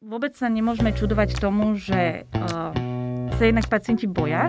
Vôbec 0.00 0.32
sa 0.32 0.48
nemôžeme 0.48 0.96
čudovať 0.96 1.36
tomu, 1.44 1.76
že 1.76 2.24
uh, 2.32 2.72
sa 3.36 3.42
jednak 3.44 3.68
pacienti 3.68 4.08
boja, 4.08 4.48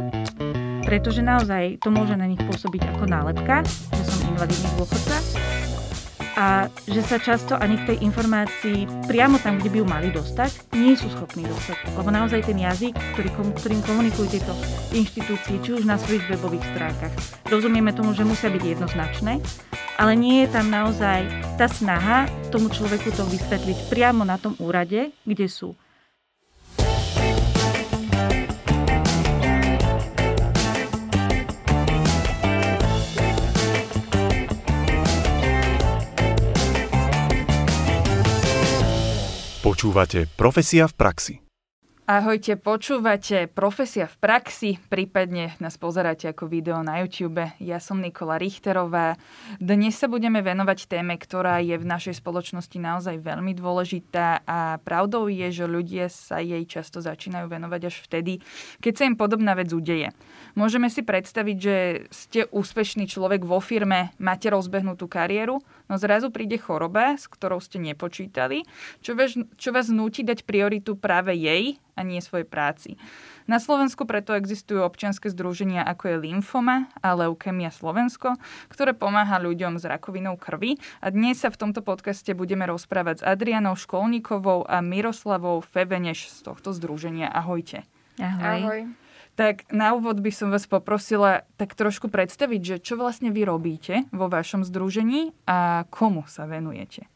pretože 0.87 1.19
naozaj 1.19 1.83
to 1.83 1.91
môže 1.91 2.15
na 2.15 2.23
nich 2.23 2.39
pôsobiť 2.39 2.95
ako 2.95 3.03
nálepka, 3.03 3.59
že 3.67 4.03
som 4.07 4.31
invalidný 4.31 4.71
dôchodca 4.79 5.19
a 6.41 6.65
že 6.89 7.05
sa 7.05 7.21
často 7.21 7.53
ani 7.53 7.77
k 7.77 7.93
tej 7.93 7.97
informácii 8.01 9.05
priamo 9.05 9.37
tam, 9.37 9.61
kde 9.61 9.69
by 9.69 9.77
ju 9.77 9.85
mali 9.85 10.09
dostať, 10.09 10.73
nie 10.73 10.97
sú 10.97 11.05
schopní 11.13 11.45
dostať. 11.45 11.93
Lebo 11.93 12.09
naozaj 12.09 12.49
ten 12.49 12.57
jazyk, 12.57 12.97
ktorý, 13.13 13.29
ktorým 13.61 13.81
komunikujú 13.85 14.25
tieto 14.33 14.57
inštitúcie, 14.89 15.61
či 15.61 15.77
už 15.77 15.85
na 15.85 16.01
svojich 16.01 16.25
webových 16.33 16.65
stránkach, 16.73 17.13
rozumieme 17.45 17.93
tomu, 17.93 18.17
že 18.17 18.25
musia 18.25 18.49
byť 18.49 18.63
jednoznačné, 18.73 19.37
ale 20.01 20.17
nie 20.17 20.41
je 20.41 20.49
tam 20.49 20.73
naozaj 20.73 21.29
tá 21.61 21.69
snaha 21.69 22.25
tomu 22.49 22.73
človeku 22.73 23.13
to 23.13 23.21
vysvetliť 23.29 23.93
priamo 23.93 24.25
na 24.25 24.41
tom 24.41 24.57
úrade, 24.57 25.13
kde 25.21 25.45
sú. 25.45 25.77
Počúvate 39.61 40.25
Profesia 40.41 40.89
v 40.89 40.93
praxi. 40.97 41.35
Ahojte, 42.09 42.57
počúvate 42.57 43.45
Profesia 43.45 44.09
v 44.09 44.17
praxi, 44.17 44.81
prípadne 44.89 45.53
nás 45.61 45.77
pozeráte 45.77 46.33
ako 46.33 46.49
video 46.49 46.81
na 46.81 46.99
YouTube. 46.99 47.45
Ja 47.61 47.77
som 47.77 48.01
Nikola 48.01 48.41
Richterová. 48.41 49.21
Dnes 49.61 50.01
sa 50.01 50.09
budeme 50.09 50.41
venovať 50.41 50.89
téme, 50.89 51.13
ktorá 51.13 51.61
je 51.61 51.77
v 51.77 51.85
našej 51.85 52.17
spoločnosti 52.19 52.73
naozaj 52.81 53.21
veľmi 53.21 53.53
dôležitá 53.53 54.41
a 54.43 54.81
pravdou 54.81 55.29
je, 55.29 55.53
že 55.53 55.69
ľudia 55.69 56.09
sa 56.09 56.41
jej 56.41 56.65
často 56.65 56.97
začínajú 56.99 57.45
venovať 57.45 57.81
až 57.85 57.95
vtedy, 58.09 58.41
keď 58.81 58.93
sa 58.97 59.03
im 59.05 59.13
podobná 59.13 59.53
vec 59.53 59.69
udeje. 59.69 60.09
Môžeme 60.57 60.89
si 60.89 61.05
predstaviť, 61.05 61.57
že 61.61 61.75
ste 62.09 62.49
úspešný 62.49 63.05
človek 63.07 63.45
vo 63.45 63.61
firme, 63.61 64.09
máte 64.17 64.49
rozbehnutú 64.49 65.05
kariéru, 65.05 65.61
no 65.91 65.99
zrazu 65.99 66.31
príde 66.31 66.55
choroba, 66.55 67.19
s 67.19 67.27
ktorou 67.27 67.59
ste 67.59 67.83
nepočítali, 67.83 68.63
čo 69.03 69.11
vás, 69.19 69.35
čo 69.59 69.69
vás 69.75 69.91
núti 69.91 70.23
dať 70.23 70.47
prioritu 70.47 70.95
práve 70.95 71.35
jej 71.35 71.75
a 71.99 72.07
nie 72.07 72.23
svojej 72.23 72.47
práci. 72.47 72.95
Na 73.51 73.59
Slovensku 73.59 74.07
preto 74.07 74.31
existujú 74.31 74.79
občianske 74.87 75.27
združenia 75.27 75.83
ako 75.83 76.03
je 76.07 76.15
Lymfoma 76.23 76.87
a 77.03 77.11
Leukemia 77.11 77.67
Slovensko, 77.67 78.39
ktoré 78.71 78.95
pomáha 78.95 79.43
ľuďom 79.43 79.75
s 79.75 79.83
rakovinou 79.83 80.39
krvi 80.39 80.79
a 81.03 81.11
dnes 81.11 81.43
sa 81.43 81.51
v 81.51 81.59
tomto 81.59 81.83
podcaste 81.83 82.31
budeme 82.31 82.63
rozprávať 82.63 83.19
s 83.19 83.27
Adrianou 83.27 83.75
Školníkovou 83.75 84.63
a 84.63 84.79
Miroslavou 84.79 85.59
Feveneš 85.59 86.31
z 86.31 86.47
tohto 86.47 86.71
združenia. 86.71 87.27
Ahojte. 87.27 87.83
Ahoj. 88.15 88.61
Ahoj. 88.63 89.00
Tak 89.41 89.73
na 89.73 89.97
úvod 89.97 90.21
by 90.21 90.29
som 90.29 90.53
vás 90.53 90.69
poprosila 90.69 91.49
tak 91.57 91.73
trošku 91.73 92.13
predstaviť, 92.13 92.61
že 92.61 92.75
čo 92.77 92.93
vlastne 92.93 93.33
vy 93.33 93.49
robíte 93.49 94.05
vo 94.13 94.29
vašom 94.29 94.61
združení 94.61 95.33
a 95.49 95.89
komu 95.89 96.29
sa 96.29 96.45
venujete. 96.45 97.09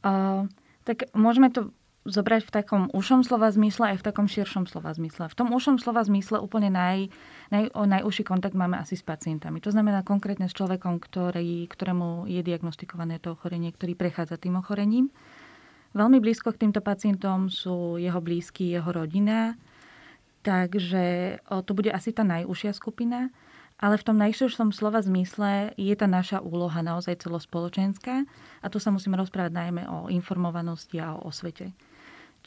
Uh, 0.00 0.48
tak 0.88 1.12
môžeme 1.12 1.52
to 1.52 1.68
zobrať 2.08 2.48
v 2.48 2.54
takom 2.54 2.82
ušom 2.96 3.28
slova 3.28 3.52
zmysle 3.52 3.92
aj 3.92 4.00
v 4.00 4.06
takom 4.08 4.24
širšom 4.24 4.64
slova 4.64 4.96
zmysle. 4.96 5.28
V 5.28 5.36
tom 5.36 5.52
ušom 5.52 5.76
slova 5.76 6.00
zmysle 6.00 6.40
úplne 6.40 6.72
naj, 6.72 7.12
naj, 7.52 7.76
najúžší 7.76 8.24
kontakt 8.24 8.56
máme 8.56 8.80
asi 8.80 8.96
s 8.96 9.04
pacientami. 9.04 9.60
To 9.68 9.68
znamená 9.68 10.00
konkrétne 10.00 10.48
s 10.48 10.56
človekom, 10.56 10.96
ktorý, 11.04 11.68
ktorému 11.68 12.24
je 12.24 12.40
diagnostikované 12.40 13.20
to 13.20 13.36
ochorenie, 13.36 13.68
ktorý 13.68 14.00
prechádza 14.00 14.40
tým 14.40 14.64
ochorením. 14.64 15.12
Veľmi 15.92 16.24
blízko 16.24 16.56
k 16.56 16.64
týmto 16.64 16.80
pacientom 16.80 17.52
sú 17.52 18.00
jeho 18.00 18.24
blízky, 18.24 18.72
jeho 18.72 18.88
rodina, 18.88 19.60
takže 20.46 21.36
to 21.42 21.72
bude 21.74 21.90
asi 21.90 22.14
tá 22.14 22.22
najúžšia 22.22 22.70
skupina. 22.70 23.34
Ale 23.76 24.00
v 24.00 24.06
tom 24.08 24.16
najširšom 24.16 24.72
slova 24.72 25.04
zmysle 25.04 25.76
je 25.76 25.92
tá 25.92 26.08
naša 26.08 26.40
úloha 26.40 26.80
naozaj 26.80 27.20
celospoločenská 27.28 28.24
a 28.64 28.66
tu 28.72 28.80
sa 28.80 28.88
musíme 28.88 29.20
rozprávať 29.20 29.52
najmä 29.52 29.82
o 29.84 30.08
informovanosti 30.08 30.96
a 30.96 31.12
o 31.12 31.28
osvete. 31.28 31.76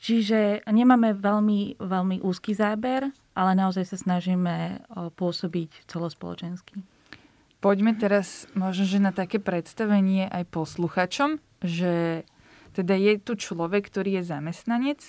Čiže 0.01 0.65
nemáme 0.65 1.13
veľmi, 1.13 1.77
veľmi 1.77 2.25
úzky 2.25 2.57
záber, 2.57 3.13
ale 3.37 3.51
naozaj 3.53 3.93
sa 3.93 3.97
snažíme 4.01 4.81
pôsobiť 5.13 5.85
celospoločensky. 5.85 6.81
Poďme 7.61 7.93
teraz 7.93 8.49
možno, 8.57 8.89
že 8.89 8.97
na 8.97 9.13
také 9.13 9.37
predstavenie 9.37 10.31
aj 10.33 10.49
posluchačom, 10.49 11.37
že 11.61 12.25
teda 12.73 12.97
je 12.97 13.21
tu 13.21 13.37
človek, 13.37 13.85
ktorý 13.85 14.17
je 14.17 14.33
zamestnanec, 14.33 14.99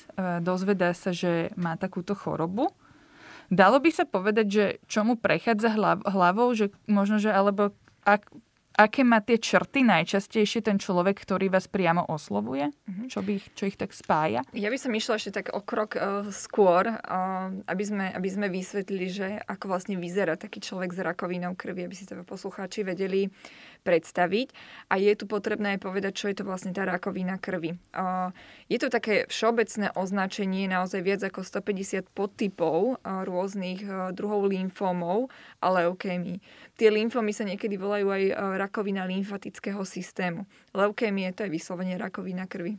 dozvedá 0.44 0.92
sa, 0.92 1.16
že 1.16 1.54
má 1.56 1.80
takúto 1.80 2.12
chorobu. 2.12 2.76
Dalo 3.50 3.82
by 3.82 3.90
sa 3.90 4.06
povedať, 4.06 4.46
že 4.46 4.64
čo 4.86 5.02
mu 5.02 5.18
prechádza 5.18 5.74
hlavou, 6.06 6.54
že 6.54 6.70
možno, 6.86 7.18
že 7.18 7.34
alebo 7.34 7.74
ak, 8.06 8.30
aké 8.78 9.02
má 9.02 9.20
tie 9.20 9.36
črty 9.36 9.84
najčastejšie 9.84 10.64
ten 10.64 10.78
človek, 10.78 11.18
ktorý 11.18 11.52
vás 11.52 11.66
priamo 11.66 12.06
oslovuje? 12.06 12.70
Mm-hmm. 12.70 13.06
Čo, 13.10 13.20
by 13.20 13.30
ich, 13.36 13.46
čo 13.58 13.64
ich 13.66 13.76
tak 13.76 13.92
spája? 13.92 14.46
Ja 14.54 14.70
by 14.72 14.78
som 14.78 14.94
išla 14.94 15.18
ešte 15.18 15.42
tak 15.42 15.46
o 15.52 15.60
krok 15.60 15.98
uh, 15.98 16.24
skôr, 16.30 16.88
uh, 16.88 17.50
aby, 17.66 17.84
sme, 17.84 18.06
aby 18.14 18.28
sme 18.30 18.46
vysvetlili, 18.48 19.06
že 19.10 19.28
ako 19.44 19.66
vlastne 19.66 19.98
vyzerá 19.98 20.38
taký 20.38 20.62
človek 20.62 20.94
s 20.94 21.00
rakovinou 21.02 21.52
krvi, 21.58 21.84
aby 21.84 21.96
si 21.98 22.08
to 22.08 22.16
poslucháči 22.24 22.86
vedeli 22.86 23.28
predstaviť. 23.80 24.52
A 24.92 25.00
je 25.00 25.12
tu 25.16 25.24
potrebné 25.24 25.76
aj 25.76 25.80
povedať, 25.84 26.12
čo 26.14 26.28
je 26.28 26.40
to 26.40 26.44
vlastne 26.44 26.70
tá 26.70 26.84
rakovina 26.86 27.40
krvi. 27.40 27.74
Je 28.70 28.78
to 28.78 28.92
také 28.92 29.24
všeobecné 29.26 29.92
označenie, 29.96 30.70
naozaj 30.70 31.00
viac 31.02 31.20
ako 31.24 31.42
150 31.42 32.12
podtypov 32.12 33.00
rôznych 33.04 33.82
druhov 34.12 34.52
lymfómov 34.52 35.32
a 35.58 35.66
leukémií. 35.72 36.38
Tie 36.78 36.88
lymfómy 36.92 37.32
sa 37.32 37.44
niekedy 37.48 37.76
volajú 37.76 38.08
aj 38.12 38.22
rakovina 38.60 39.04
lymfatického 39.08 39.84
systému. 39.84 40.46
Leukémie 40.76 41.32
to 41.36 41.44
je 41.44 41.50
vyslovene 41.50 41.96
rakovina 41.96 42.44
krvi. 42.46 42.78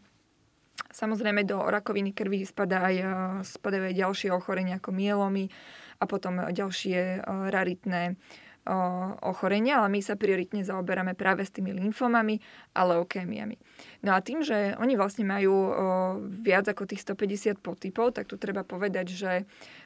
Samozrejme 0.91 1.47
do 1.47 1.56
rakoviny 1.56 2.11
krvi 2.11 2.44
spadá 2.44 2.91
aj, 2.91 2.97
spadajú 3.47 3.91
aj 3.91 3.95
ďalšie 3.95 4.29
ochorenia 4.34 4.75
ako 4.81 4.91
mielomy 4.91 5.47
a 6.01 6.03
potom 6.03 6.51
ďalšie 6.51 7.23
raritné 7.28 8.19
ochorenia, 9.25 9.81
ale 9.81 9.97
my 9.97 10.01
sa 10.05 10.13
prioritne 10.13 10.61
zaoberáme 10.61 11.17
práve 11.17 11.41
s 11.41 11.49
tými 11.49 11.73
lymfomami 11.73 12.38
a 12.77 12.85
leukémiami. 12.85 13.57
No 14.05 14.13
a 14.13 14.22
tým, 14.22 14.45
že 14.45 14.77
oni 14.77 14.94
vlastne 14.94 15.25
majú 15.25 15.73
viac 16.29 16.69
ako 16.69 16.85
tých 16.85 17.01
150 17.01 17.57
podtypov, 17.57 18.13
tak 18.13 18.29
tu 18.29 18.38
treba 18.38 18.61
povedať, 18.61 19.09
že 19.09 19.31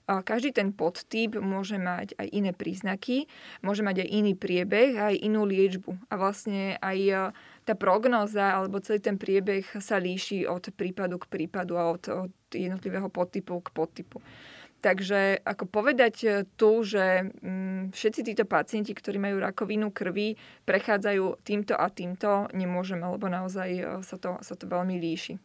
každý 0.06 0.52
ten 0.52 0.76
podtyp 0.76 1.40
môže 1.40 1.80
mať 1.80 2.20
aj 2.20 2.28
iné 2.36 2.52
príznaky, 2.52 3.32
môže 3.64 3.80
mať 3.80 4.04
aj 4.04 4.10
iný 4.12 4.34
priebeh, 4.36 5.00
aj 5.00 5.16
inú 5.24 5.48
liečbu. 5.48 6.12
A 6.12 6.20
vlastne 6.20 6.76
aj 6.84 7.32
tá 7.64 7.74
prognóza 7.80 8.60
alebo 8.60 8.84
celý 8.84 9.00
ten 9.00 9.16
priebeh 9.16 9.66
sa 9.80 9.98
líši 9.98 10.44
od 10.46 10.68
prípadu 10.76 11.16
k 11.18 11.32
prípadu 11.32 11.80
a 11.80 11.90
od, 11.96 12.04
od 12.12 12.32
jednotlivého 12.52 13.08
podtypu 13.08 13.64
k 13.64 13.70
podtypu. 13.72 14.20
Takže 14.86 15.42
ako 15.42 15.66
povedať 15.66 16.16
e, 16.22 16.30
tu, 16.62 16.86
že 16.86 17.34
mm, 17.42 17.90
všetci 17.90 18.22
títo 18.22 18.46
pacienti, 18.46 18.94
ktorí 18.94 19.18
majú 19.18 19.42
rakovinu 19.42 19.90
krvi, 19.90 20.38
prechádzajú 20.62 21.42
týmto 21.42 21.74
a 21.74 21.90
týmto, 21.90 22.46
nemôžeme, 22.54 23.02
lebo 23.02 23.26
naozaj 23.26 23.70
e, 23.74 23.84
sa 24.06 24.22
to, 24.22 24.38
sa 24.46 24.54
to 24.54 24.70
veľmi 24.70 25.02
líši. 25.02 25.42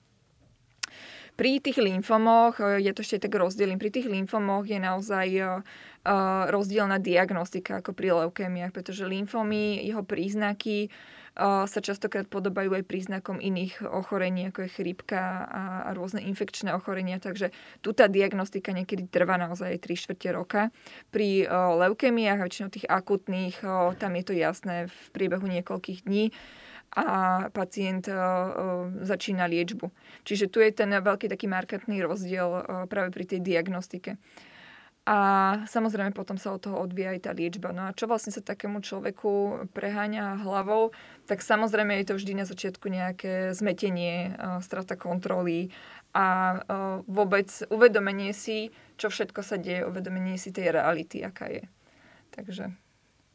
Pri 1.40 1.56
tých 1.64 1.80
lymfomoch, 1.80 2.60
e, 2.60 2.84
je 2.84 2.92
to 2.92 3.00
ešte 3.00 3.24
tak 3.24 3.40
rozdielím, 3.40 3.80
pri 3.80 3.88
tých 3.88 4.12
lymfomoch 4.12 4.68
je 4.68 4.76
naozaj 4.76 5.28
rozdielna 6.52 6.96
diagnostika 6.96 7.80
ako 7.80 7.96
pri 7.96 8.12
leukémiách, 8.24 8.72
pretože 8.76 9.08
lymfomy, 9.08 9.80
jeho 9.84 10.04
príznaky 10.04 10.92
sa 11.40 11.80
častokrát 11.80 12.28
podobajú 12.28 12.76
aj 12.76 12.84
príznakom 12.84 13.40
iných 13.40 13.80
ochorení, 13.88 14.52
ako 14.52 14.68
je 14.68 14.74
chrípka 14.76 15.48
a 15.48 15.62
rôzne 15.96 16.20
infekčné 16.28 16.76
ochorenia, 16.76 17.16
takže 17.16 17.48
tu 17.80 17.96
tá 17.96 18.12
diagnostika 18.12 18.76
niekedy 18.76 19.08
trvá 19.08 19.40
naozaj 19.40 19.80
3 19.80 19.96
čtvrte 19.96 20.28
roka. 20.36 20.68
Pri 21.08 21.48
leukemiách, 21.48 22.44
väčšinou 22.44 22.68
tých 22.68 22.84
akutných, 22.84 23.64
tam 23.96 24.12
je 24.20 24.24
to 24.28 24.36
jasné 24.36 24.92
v 24.92 24.98
priebehu 25.16 25.48
niekoľkých 25.48 26.04
dní 26.04 26.28
a 26.90 27.46
pacient 27.54 28.04
začína 29.00 29.48
liečbu. 29.48 29.88
Čiže 30.28 30.52
tu 30.52 30.60
je 30.60 30.74
ten 30.74 30.92
veľký 30.92 31.30
taký 31.30 31.48
markantný 31.48 32.04
rozdiel 32.04 32.66
práve 32.90 33.14
pri 33.14 33.24
tej 33.24 33.40
diagnostike. 33.40 34.20
A 35.10 35.18
samozrejme 35.66 36.14
potom 36.14 36.38
sa 36.38 36.54
od 36.54 36.62
toho 36.62 36.78
odvíja 36.78 37.10
aj 37.10 37.26
tá 37.26 37.34
liečba. 37.34 37.74
No 37.74 37.90
a 37.90 37.96
čo 37.98 38.06
vlastne 38.06 38.30
sa 38.30 38.46
takému 38.46 38.78
človeku 38.78 39.66
preháňa 39.74 40.38
hlavou, 40.46 40.94
tak 41.26 41.42
samozrejme 41.42 41.98
je 41.98 42.06
to 42.06 42.14
vždy 42.14 42.38
na 42.38 42.46
začiatku 42.46 42.86
nejaké 42.86 43.50
zmetenie, 43.50 44.38
strata 44.62 44.94
kontroly 44.94 45.74
a 46.14 46.62
vôbec 47.10 47.50
uvedomenie 47.74 48.30
si, 48.30 48.70
čo 49.02 49.10
všetko 49.10 49.42
sa 49.42 49.58
deje, 49.58 49.82
uvedomenie 49.82 50.38
si 50.38 50.54
tej 50.54 50.78
reality, 50.78 51.26
aká 51.26 51.50
je. 51.50 51.66
Takže 52.30 52.70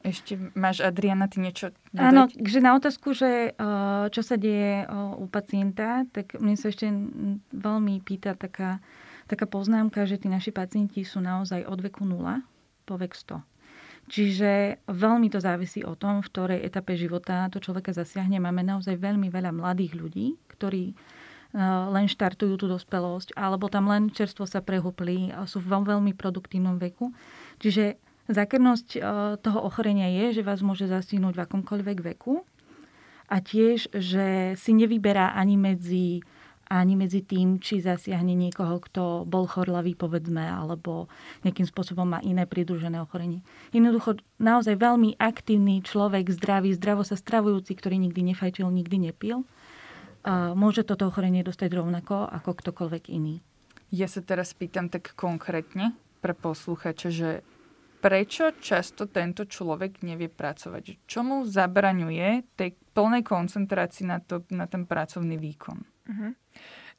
Ešte 0.06 0.38
máš, 0.54 0.86
Adriana, 0.86 1.26
ty 1.26 1.42
niečo 1.42 1.74
dodať? 1.90 2.06
Áno, 2.14 2.30
že 2.30 2.62
na 2.62 2.78
otázku, 2.78 3.18
že 3.18 3.58
čo 4.14 4.22
sa 4.22 4.38
deje 4.38 4.86
u 5.18 5.26
pacienta, 5.26 6.06
tak 6.14 6.38
mne 6.38 6.54
sa 6.54 6.70
ešte 6.70 6.94
veľmi 7.50 8.06
pýta 8.06 8.38
taká, 8.38 8.78
taká 9.26 9.46
poznámka, 9.50 10.06
že 10.06 10.22
tí 10.22 10.28
naši 10.30 10.54
pacienti 10.54 11.02
sú 11.06 11.22
naozaj 11.22 11.66
od 11.66 11.80
veku 11.82 12.06
0 12.06 12.42
po 12.86 12.96
vek 12.96 13.14
100. 13.14 13.42
Čiže 14.06 14.86
veľmi 14.86 15.34
to 15.34 15.42
závisí 15.42 15.82
o 15.82 15.98
tom, 15.98 16.22
v 16.22 16.30
ktorej 16.30 16.60
etape 16.62 16.94
života 16.94 17.50
to 17.50 17.58
človeka 17.58 17.90
zasiahne. 17.90 18.38
Máme 18.38 18.62
naozaj 18.62 19.02
veľmi 19.02 19.34
veľa 19.34 19.50
mladých 19.50 19.98
ľudí, 19.98 20.28
ktorí 20.54 20.94
len 21.90 22.06
štartujú 22.06 22.60
tú 22.60 22.68
dospelosť, 22.68 23.34
alebo 23.34 23.72
tam 23.72 23.88
len 23.88 24.12
čerstvo 24.12 24.44
sa 24.44 24.60
prehúpli 24.60 25.32
a 25.32 25.48
sú 25.48 25.64
v 25.64 25.72
veľmi 25.82 26.12
produktívnom 26.14 26.78
veku. 26.78 27.16
Čiže 27.64 27.96
Zákernosť 28.26 28.90
e, 28.98 29.00
toho 29.38 29.60
ochorenia 29.62 30.10
je, 30.10 30.42
že 30.42 30.46
vás 30.46 30.66
môže 30.66 30.90
zastihnúť 30.90 31.38
v 31.38 31.44
akomkoľvek 31.46 31.98
veku 32.14 32.42
a 33.30 33.38
tiež, 33.38 33.94
že 33.94 34.58
si 34.58 34.72
nevyberá 34.74 35.38
ani 35.38 35.58
medzi, 35.62 36.26
ani 36.70 36.98
medzi 36.98 37.22
tým, 37.22 37.62
či 37.62 37.82
zasiahne 37.82 38.34
niekoho, 38.34 38.82
kto 38.82 39.24
bol 39.30 39.46
chorlavý, 39.46 39.94
povedzme, 39.94 40.42
alebo 40.42 41.08
nejakým 41.46 41.70
spôsobom 41.70 42.06
má 42.06 42.20
iné 42.26 42.50
pridružené 42.50 42.98
ochorenie. 43.02 43.46
Jednoducho 43.70 44.18
naozaj 44.42 44.78
veľmi 44.78 45.22
aktívny 45.22 45.86
človek, 45.86 46.34
zdravý, 46.34 46.74
zdravo 46.74 47.06
sa 47.06 47.14
stravujúci, 47.14 47.78
ktorý 47.78 48.02
nikdy 48.02 48.34
nefajčil, 48.34 48.66
nikdy 48.66 49.10
nepil, 49.12 49.46
môže 50.58 50.82
toto 50.82 51.06
ochorenie 51.06 51.46
dostať 51.46 51.70
rovnako 51.70 52.26
ako 52.26 52.58
ktokoľvek 52.58 53.04
iný. 53.14 53.46
Ja 53.94 54.10
sa 54.10 54.26
teraz 54.26 54.58
pýtam 54.58 54.90
tak 54.90 55.14
konkrétne 55.14 55.94
pre 56.26 56.34
posluchača, 56.34 57.14
že 57.14 57.30
prečo 58.02 58.54
často 58.58 59.06
tento 59.10 59.46
človek 59.46 60.02
nevie 60.02 60.30
pracovať? 60.30 61.06
Čo 61.06 61.22
mu 61.22 61.46
zabraňuje 61.46 62.58
tej 62.58 62.78
plnej 62.94 63.22
koncentrácii 63.26 64.06
na, 64.10 64.18
to, 64.22 64.46
na 64.54 64.66
ten 64.66 64.86
pracovný 64.90 65.38
výkon? 65.38 65.78
Uh-huh. 65.82 66.34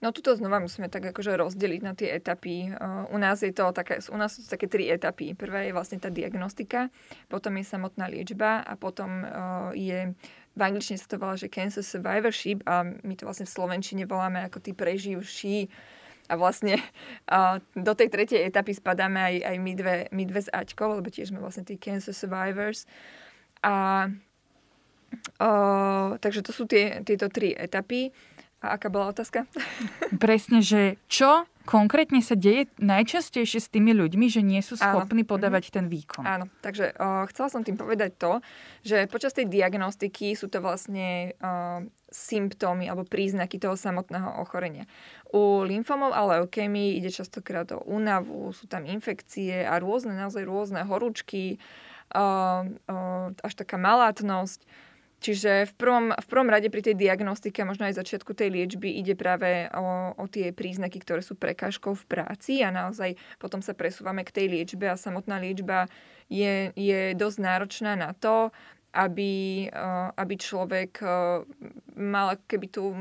No 0.04 0.12
tuto 0.12 0.36
znova 0.36 0.60
musíme 0.60 0.92
tak 0.92 1.08
akože 1.08 1.40
rozdeliť 1.40 1.80
na 1.80 1.96
tie 1.96 2.12
etapy. 2.12 2.68
u 3.08 3.16
nás 3.16 3.40
je 3.40 3.48
to 3.48 3.72
také, 3.72 3.96
u 4.12 4.18
nás 4.20 4.36
sú 4.36 4.44
to 4.44 4.52
také 4.52 4.68
tri 4.68 4.92
etapy. 4.92 5.32
Prvá 5.32 5.64
je 5.64 5.72
vlastne 5.72 5.96
tá 5.96 6.12
diagnostika, 6.12 6.92
potom 7.32 7.56
je 7.56 7.64
samotná 7.64 8.04
liečba 8.04 8.60
a 8.60 8.76
potom 8.76 9.24
je 9.72 10.12
v 10.56 10.60
angličtine 10.60 10.96
sa 10.96 11.08
to 11.08 11.20
volá, 11.20 11.36
že 11.36 11.52
cancer 11.52 11.84
survivorship 11.84 12.64
a 12.64 12.84
my 12.84 13.14
to 13.16 13.28
vlastne 13.28 13.44
v 13.44 13.54
slovenčine 13.56 14.08
voláme 14.08 14.40
ako 14.48 14.64
tí 14.64 14.72
preživší 14.72 15.68
a 16.26 16.34
vlastne 16.34 16.80
a 17.28 17.60
do 17.86 17.92
tej 17.92 18.08
tretej 18.08 18.40
etapy 18.48 18.72
spadáme 18.72 19.20
aj, 19.20 19.34
aj 19.52 19.56
my, 19.60 19.72
dve, 19.76 19.96
my 20.10 20.22
dve 20.24 20.40
s 20.42 20.50
Aťkou, 20.50 20.96
lebo 20.96 21.12
tiež 21.12 21.30
sme 21.30 21.44
vlastne 21.44 21.68
tí 21.68 21.76
cancer 21.76 22.16
survivors. 22.16 22.88
A 23.60 24.08
o, 25.38 25.50
takže 26.16 26.40
to 26.40 26.52
sú 26.56 26.64
tie, 26.64 27.04
tieto 27.04 27.28
tri 27.28 27.52
etapy. 27.52 28.10
A 28.64 28.80
aká 28.80 28.88
bola 28.88 29.12
otázka? 29.12 29.44
Presne, 30.24 30.64
že 30.64 30.96
čo 31.06 31.44
konkrétne 31.66 32.22
sa 32.22 32.38
deje 32.38 32.70
najčastejšie 32.78 33.58
s 33.58 33.68
tými 33.68 33.90
ľuďmi, 33.92 34.26
že 34.30 34.40
nie 34.40 34.62
sú 34.62 34.78
schopní 34.78 35.26
Áno. 35.26 35.30
podávať 35.34 35.68
mhm. 35.68 35.72
ten 35.74 35.86
výkon? 35.90 36.24
Áno, 36.24 36.46
takže 36.62 36.94
o, 36.96 37.26
chcela 37.28 37.48
som 37.50 37.66
tým 37.66 37.74
povedať 37.76 38.14
to, 38.16 38.38
že 38.86 39.10
počas 39.10 39.34
tej 39.34 39.50
diagnostiky 39.50 40.38
sú 40.38 40.46
to 40.46 40.62
vlastne 40.62 41.34
o, 41.42 41.84
symptómy 42.08 42.86
alebo 42.86 43.04
príznaky 43.04 43.58
toho 43.58 43.74
samotného 43.74 44.40
ochorenia. 44.40 44.86
U 45.34 45.66
lymfomov 45.66 46.14
a 46.14 46.38
leukémii 46.38 46.96
ide 46.96 47.10
častokrát 47.10 47.68
o 47.74 47.82
únavu, 47.82 48.54
sú 48.54 48.70
tam 48.70 48.86
infekcie 48.86 49.66
a 49.66 49.76
rôzne, 49.82 50.14
naozaj 50.14 50.46
rôzne 50.46 50.86
horúčky, 50.86 51.58
o, 52.14 52.22
o, 52.22 52.24
až 53.34 53.52
taká 53.58 53.76
malátnosť 53.76 54.85
Čiže 55.16 55.64
v 55.64 55.72
prvom, 55.80 56.06
v 56.12 56.26
prvom 56.28 56.48
rade 56.52 56.68
pri 56.68 56.84
tej 56.84 56.94
diagnostike, 56.94 57.64
možno 57.64 57.88
aj 57.88 57.96
začiatku 57.96 58.36
tej 58.36 58.52
liečby, 58.52 59.00
ide 59.00 59.16
práve 59.16 59.72
o, 59.72 60.12
o 60.12 60.24
tie 60.28 60.52
príznaky, 60.52 61.00
ktoré 61.00 61.24
sú 61.24 61.40
prekážkou 61.40 61.96
v 61.96 62.04
práci 62.04 62.60
a 62.60 62.68
naozaj 62.68 63.16
potom 63.40 63.64
sa 63.64 63.72
presúvame 63.72 64.28
k 64.28 64.34
tej 64.36 64.46
liečbe 64.52 64.92
a 64.92 65.00
samotná 65.00 65.40
liečba 65.40 65.88
je, 66.28 66.68
je 66.76 67.16
dosť 67.16 67.38
náročná 67.40 67.96
na 67.96 68.12
to, 68.12 68.52
aby, 68.96 69.66
eh, 69.68 70.08
aby 70.16 70.34
človek 70.40 71.04
eh, 71.04 71.44
mal 72.00 72.40
keby 72.48 72.66
tu 72.72 72.96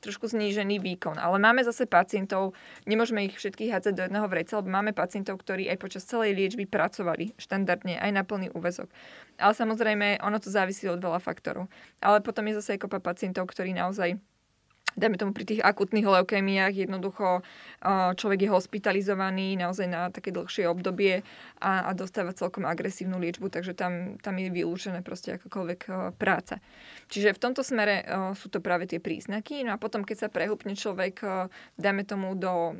trošku 0.00 0.32
znížený 0.32 0.80
výkon. 0.80 1.20
Ale 1.20 1.36
máme 1.36 1.60
zase 1.60 1.84
pacientov, 1.84 2.56
nemôžeme 2.88 3.28
ich 3.28 3.36
všetkých 3.36 3.76
hádzať 3.76 3.92
do 3.92 4.04
jedného 4.08 4.26
vreca, 4.28 4.56
lebo 4.56 4.72
máme 4.72 4.96
pacientov, 4.96 5.44
ktorí 5.44 5.68
aj 5.68 5.76
počas 5.76 6.08
celej 6.08 6.32
liečby 6.32 6.64
pracovali 6.64 7.36
štandardne, 7.36 8.00
aj 8.00 8.10
na 8.10 8.24
plný 8.24 8.48
úvezok. 8.56 8.88
Ale 9.36 9.52
samozrejme, 9.52 10.24
ono 10.24 10.40
to 10.40 10.48
závisí 10.48 10.88
od 10.88 11.00
veľa 11.00 11.20
faktorov. 11.20 11.68
Ale 12.00 12.24
potom 12.24 12.48
je 12.48 12.58
zase 12.64 12.80
aj 12.80 12.88
kopa 12.88 13.04
pacientov, 13.04 13.44
ktorí 13.52 13.76
naozaj 13.76 14.16
dajme 14.94 15.16
tomu 15.18 15.32
pri 15.34 15.44
tých 15.46 15.60
akutných 15.62 16.06
leukémiách, 16.06 16.74
jednoducho 16.88 17.42
človek 18.18 18.46
je 18.46 18.50
hospitalizovaný 18.50 19.58
naozaj 19.58 19.86
na 19.86 20.08
také 20.08 20.32
dlhšie 20.32 20.66
obdobie 20.70 21.26
a, 21.60 21.88
a 21.88 21.90
dostáva 21.92 22.32
celkom 22.34 22.64
agresívnu 22.64 23.20
liečbu, 23.20 23.52
takže 23.52 23.76
tam, 23.76 24.16
tam 24.22 24.34
je 24.40 24.48
vylúčené 24.48 25.04
proste 25.04 25.36
akokoľvek 25.36 25.80
práca. 26.16 26.58
Čiže 27.12 27.36
v 27.36 27.42
tomto 27.42 27.62
smere 27.66 28.06
sú 28.34 28.48
to 28.48 28.64
práve 28.64 28.88
tie 28.88 28.98
príznaky. 29.02 29.66
No 29.66 29.76
a 29.76 29.80
potom, 29.80 30.02
keď 30.02 30.26
sa 30.26 30.28
prehúpne 30.32 30.72
človek, 30.78 31.20
dajme 31.76 32.02
tomu 32.08 32.32
do 32.38 32.78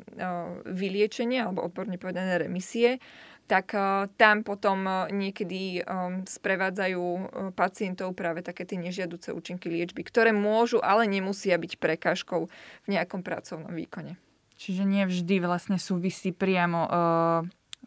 vyliečenia, 0.65 1.45
alebo 1.45 1.63
odborne 1.63 1.99
povedané 2.01 2.41
remisie, 2.41 2.97
tak 3.45 3.77
uh, 3.77 4.09
tam 4.17 4.41
potom 4.41 4.85
uh, 4.85 5.05
niekedy 5.13 5.81
um, 5.85 6.25
sprevádzajú 6.25 7.03
pacientov 7.53 8.17
práve 8.17 8.41
také 8.41 8.65
tie 8.65 8.81
nežiaduce 8.81 9.31
účinky 9.31 9.69
liečby, 9.69 10.01
ktoré 10.05 10.33
môžu, 10.33 10.81
ale 10.81 11.05
nemusia 11.05 11.55
byť 11.55 11.77
prekážkou 11.77 12.41
v 12.49 12.87
nejakom 12.87 13.21
pracovnom 13.21 13.71
výkone. 13.71 14.17
Čiže 14.55 14.87
nie 14.87 15.03
vždy 15.03 15.43
vlastne 15.43 15.75
súvisí 15.75 16.31
priamo 16.31 16.87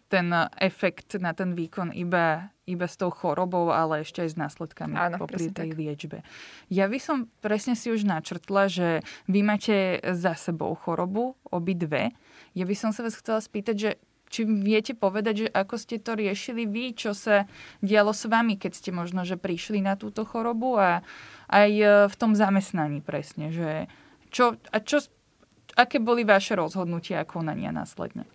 ten 0.08 0.32
efekt 0.56 1.20
na 1.20 1.36
ten 1.36 1.52
výkon 1.52 1.92
iba, 1.92 2.48
iba 2.64 2.86
s 2.88 2.96
tou 2.96 3.12
chorobou, 3.12 3.68
ale 3.68 4.02
ešte 4.02 4.24
aj 4.24 4.30
s 4.32 4.36
následkami 4.40 4.96
Áno, 4.96 5.20
popri 5.20 5.52
tej 5.52 5.72
tak. 5.72 5.78
liečbe. 5.78 6.18
Ja 6.72 6.88
by 6.88 6.98
som 6.98 7.16
presne 7.44 7.76
si 7.76 7.92
už 7.92 8.08
načrtla, 8.08 8.72
že 8.72 8.88
vy 9.28 9.44
máte 9.44 10.00
za 10.16 10.32
sebou 10.32 10.72
chorobu, 10.74 11.36
obidve. 11.52 12.16
Ja 12.56 12.64
by 12.64 12.74
som 12.74 12.90
sa 12.96 13.04
vás 13.04 13.20
chcela 13.20 13.44
spýtať, 13.44 13.76
že 13.76 13.90
či 14.28 14.44
viete 14.44 14.92
povedať, 14.92 15.34
že 15.44 15.48
ako 15.48 15.74
ste 15.80 15.96
to 15.98 16.14
riešili 16.14 16.68
vy, 16.68 16.92
čo 16.94 17.16
sa 17.16 17.48
dialo 17.80 18.12
s 18.12 18.28
vami, 18.28 18.60
keď 18.60 18.72
ste 18.76 18.90
možno, 18.92 19.24
že 19.24 19.40
prišli 19.40 19.80
na 19.80 19.96
túto 19.96 20.22
chorobu 20.28 20.76
a 20.78 21.00
aj 21.48 21.70
e, 21.72 21.86
v 22.06 22.14
tom 22.16 22.36
zamestnaní 22.36 23.00
presne, 23.00 23.50
že 23.50 23.88
čo, 24.28 24.60
a 24.68 24.78
čo, 24.84 25.00
aké 25.74 25.98
boli 25.98 26.24
vaše 26.24 26.52
rozhodnutia 26.52 27.24
a 27.24 27.28
konania 27.28 27.72
následne? 27.72 28.28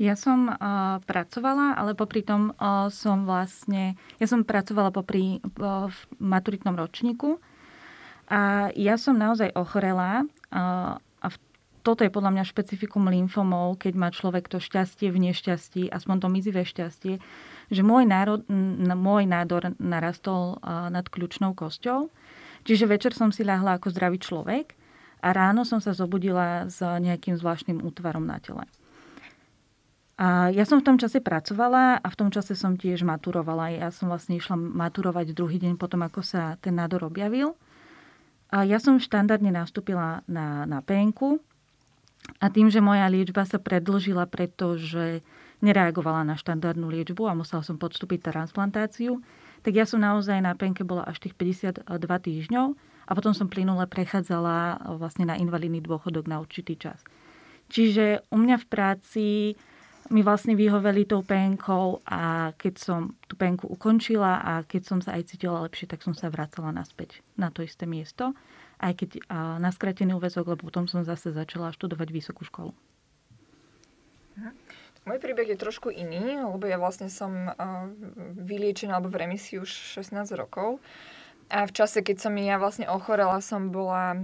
Ja 0.00 0.16
som 0.16 0.48
uh, 0.48 0.56
pracovala, 1.04 1.76
ale 1.76 1.92
popri 1.92 2.24
tom 2.24 2.56
uh, 2.56 2.88
som 2.88 3.28
vlastne, 3.28 4.00
ja 4.16 4.24
som 4.24 4.48
pracovala 4.48 4.88
popri 4.88 5.44
uh, 5.44 5.92
v 5.92 5.98
maturitnom 6.16 6.72
ročníku 6.72 7.36
a 8.24 8.72
ja 8.72 8.96
som 8.96 9.20
naozaj 9.20 9.52
ochorela 9.52 10.24
uh, 10.24 10.96
toto 11.80 12.04
je 12.04 12.12
podľa 12.12 12.36
mňa 12.36 12.44
špecifikum 12.48 13.08
lymfomov, 13.08 13.80
keď 13.80 13.92
má 13.96 14.08
človek 14.12 14.46
to 14.46 14.60
šťastie 14.60 15.08
v 15.08 15.30
nešťastí, 15.30 15.88
aspoň 15.88 16.16
to 16.20 16.28
mizivé 16.28 16.62
šťastie, 16.62 17.18
že 17.70 17.82
môj, 17.82 18.04
národ, 18.04 18.44
môj 18.94 19.24
nádor 19.24 19.72
narastol 19.80 20.60
nad 20.64 21.06
kľúčnou 21.08 21.56
kosťou. 21.56 22.12
Čiže 22.68 22.84
večer 22.84 23.12
som 23.16 23.32
si 23.32 23.46
ľahla 23.46 23.80
ako 23.80 23.88
zdravý 23.94 24.20
človek 24.20 24.76
a 25.24 25.32
ráno 25.32 25.64
som 25.64 25.80
sa 25.80 25.96
zobudila 25.96 26.68
s 26.68 26.80
nejakým 26.80 27.36
zvláštnym 27.40 27.80
útvarom 27.80 28.24
na 28.28 28.36
tele. 28.40 28.68
A 30.20 30.52
ja 30.52 30.68
som 30.68 30.84
v 30.84 30.84
tom 30.84 31.00
čase 31.00 31.24
pracovala 31.24 31.96
a 31.96 32.06
v 32.12 32.18
tom 32.20 32.28
čase 32.28 32.52
som 32.52 32.76
tiež 32.76 33.08
maturovala. 33.08 33.72
Ja 33.72 33.88
som 33.88 34.12
vlastne 34.12 34.36
išla 34.36 34.52
maturovať 34.52 35.32
druhý 35.32 35.56
deň 35.56 35.80
potom, 35.80 36.04
ako 36.04 36.20
sa 36.20 36.60
ten 36.60 36.76
nádor 36.76 37.08
objavil. 37.08 37.56
A 38.52 38.68
ja 38.68 38.76
som 38.76 39.00
štandardne 39.00 39.48
nastúpila 39.48 40.20
na, 40.28 40.68
na 40.68 40.84
penku 40.84 41.40
a 42.38 42.46
tým, 42.52 42.70
že 42.70 42.84
moja 42.84 43.10
liečba 43.10 43.42
sa 43.42 43.58
predlžila, 43.58 44.30
pretože 44.30 45.24
nereagovala 45.60 46.24
na 46.24 46.36
štandardnú 46.36 46.88
liečbu 46.88 47.28
a 47.28 47.36
musela 47.36 47.60
som 47.60 47.76
podstúpiť 47.76 48.32
transplantáciu, 48.32 49.20
tak 49.60 49.76
ja 49.76 49.84
som 49.84 50.00
naozaj 50.00 50.40
na 50.40 50.56
penke 50.56 50.86
bola 50.86 51.04
až 51.04 51.20
tých 51.20 51.36
52 51.36 51.84
týždňov 52.00 52.66
a 52.80 53.10
potom 53.12 53.36
som 53.36 53.50
plynule 53.50 53.84
prechádzala 53.84 54.80
vlastne 54.96 55.28
na 55.28 55.36
invalidný 55.36 55.84
dôchodok 55.84 56.30
na 56.30 56.40
určitý 56.40 56.80
čas. 56.80 57.04
Čiže 57.70 58.24
u 58.32 58.36
mňa 58.40 58.56
v 58.56 58.66
práci 58.66 59.26
mi 60.10 60.26
vlastne 60.26 60.58
vyhoveli 60.58 61.06
tou 61.06 61.22
penkou 61.22 62.02
a 62.08 62.50
keď 62.58 62.74
som 62.80 63.00
tú 63.30 63.38
penku 63.38 63.70
ukončila 63.70 64.42
a 64.42 64.52
keď 64.66 64.82
som 64.82 64.98
sa 64.98 65.14
aj 65.14 65.28
cítila 65.30 65.62
lepšie, 65.62 65.86
tak 65.86 66.02
som 66.02 66.16
sa 66.16 66.32
vracala 66.32 66.74
naspäť 66.74 67.22
na 67.38 67.52
to 67.52 67.62
isté 67.62 67.86
miesto 67.86 68.34
aj 68.80 68.92
keď 68.96 69.10
na 69.60 69.68
skratený 69.68 70.16
úvezok, 70.16 70.56
lebo 70.56 70.72
potom 70.72 70.88
som 70.88 71.04
zase 71.04 71.36
začala 71.36 71.70
študovať 71.76 72.08
vysokú 72.08 72.48
školu. 72.48 72.72
Môj 75.04 75.16
príbeh 75.20 75.48
je 75.48 75.60
trošku 75.60 75.92
iný, 75.92 76.40
lebo 76.40 76.64
ja 76.64 76.80
vlastne 76.80 77.12
som 77.12 77.52
vyliečená 78.36 78.96
alebo 78.96 79.12
v 79.12 79.28
remisii 79.28 79.60
už 79.60 80.00
16 80.00 80.32
rokov. 80.36 80.80
A 81.50 81.66
v 81.66 81.72
čase, 81.74 82.00
keď 82.00 82.16
som 82.24 82.34
ja 82.38 82.62
vlastne 82.62 82.86
ochorela, 82.86 83.42
som 83.42 83.74
bola 83.74 84.14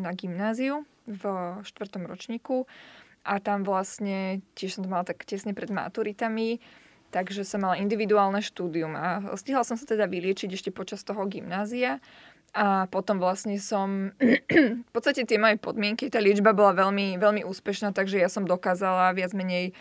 na 0.00 0.10
gymnáziu 0.16 0.88
v 1.04 1.22
štvrtom 1.66 2.08
ročníku 2.08 2.64
a 3.20 3.36
tam 3.36 3.68
vlastne, 3.68 4.40
tiež 4.56 4.78
som 4.78 4.82
to 4.82 4.88
mala 4.88 5.04
tak 5.04 5.22
tesne 5.28 5.52
pred 5.52 5.68
maturitami, 5.68 6.64
takže 7.12 7.44
som 7.44 7.62
mala 7.62 7.76
individuálne 7.76 8.40
štúdium 8.40 8.96
a 8.96 9.36
stihla 9.36 9.62
som 9.62 9.76
sa 9.76 9.84
teda 9.84 10.08
vyliečiť 10.08 10.50
ešte 10.50 10.70
počas 10.72 11.04
toho 11.04 11.28
gymnázia 11.28 12.00
a 12.54 12.86
potom 12.86 13.18
vlastne 13.18 13.58
som, 13.58 14.14
v 14.88 14.90
podstate 14.94 15.26
tie 15.26 15.42
moje 15.42 15.58
podmienky, 15.58 16.06
tá 16.06 16.22
liečba 16.22 16.54
bola 16.54 16.86
veľmi, 16.86 17.18
veľmi 17.18 17.42
úspešná, 17.42 17.90
takže 17.90 18.22
ja 18.22 18.30
som 18.30 18.46
dokázala 18.46 19.10
viac 19.10 19.34
menej 19.34 19.74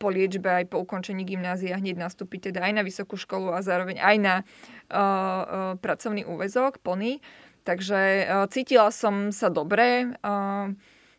po 0.00 0.08
liečbe 0.08 0.48
aj 0.48 0.72
po 0.72 0.80
ukončení 0.80 1.28
gymnázia 1.28 1.76
hneď 1.76 2.00
nastúpiť 2.00 2.48
teda 2.48 2.64
aj 2.64 2.72
na 2.72 2.82
vysokú 2.86 3.20
školu 3.20 3.52
a 3.52 3.60
zároveň 3.60 4.00
aj 4.00 4.16
na 4.16 4.34
pracovný 5.76 6.24
úvezok 6.24 6.80
plný. 6.80 7.20
Takže 7.62 8.26
cítila 8.48 8.88
som 8.88 9.28
sa 9.28 9.52
dobre, 9.52 10.16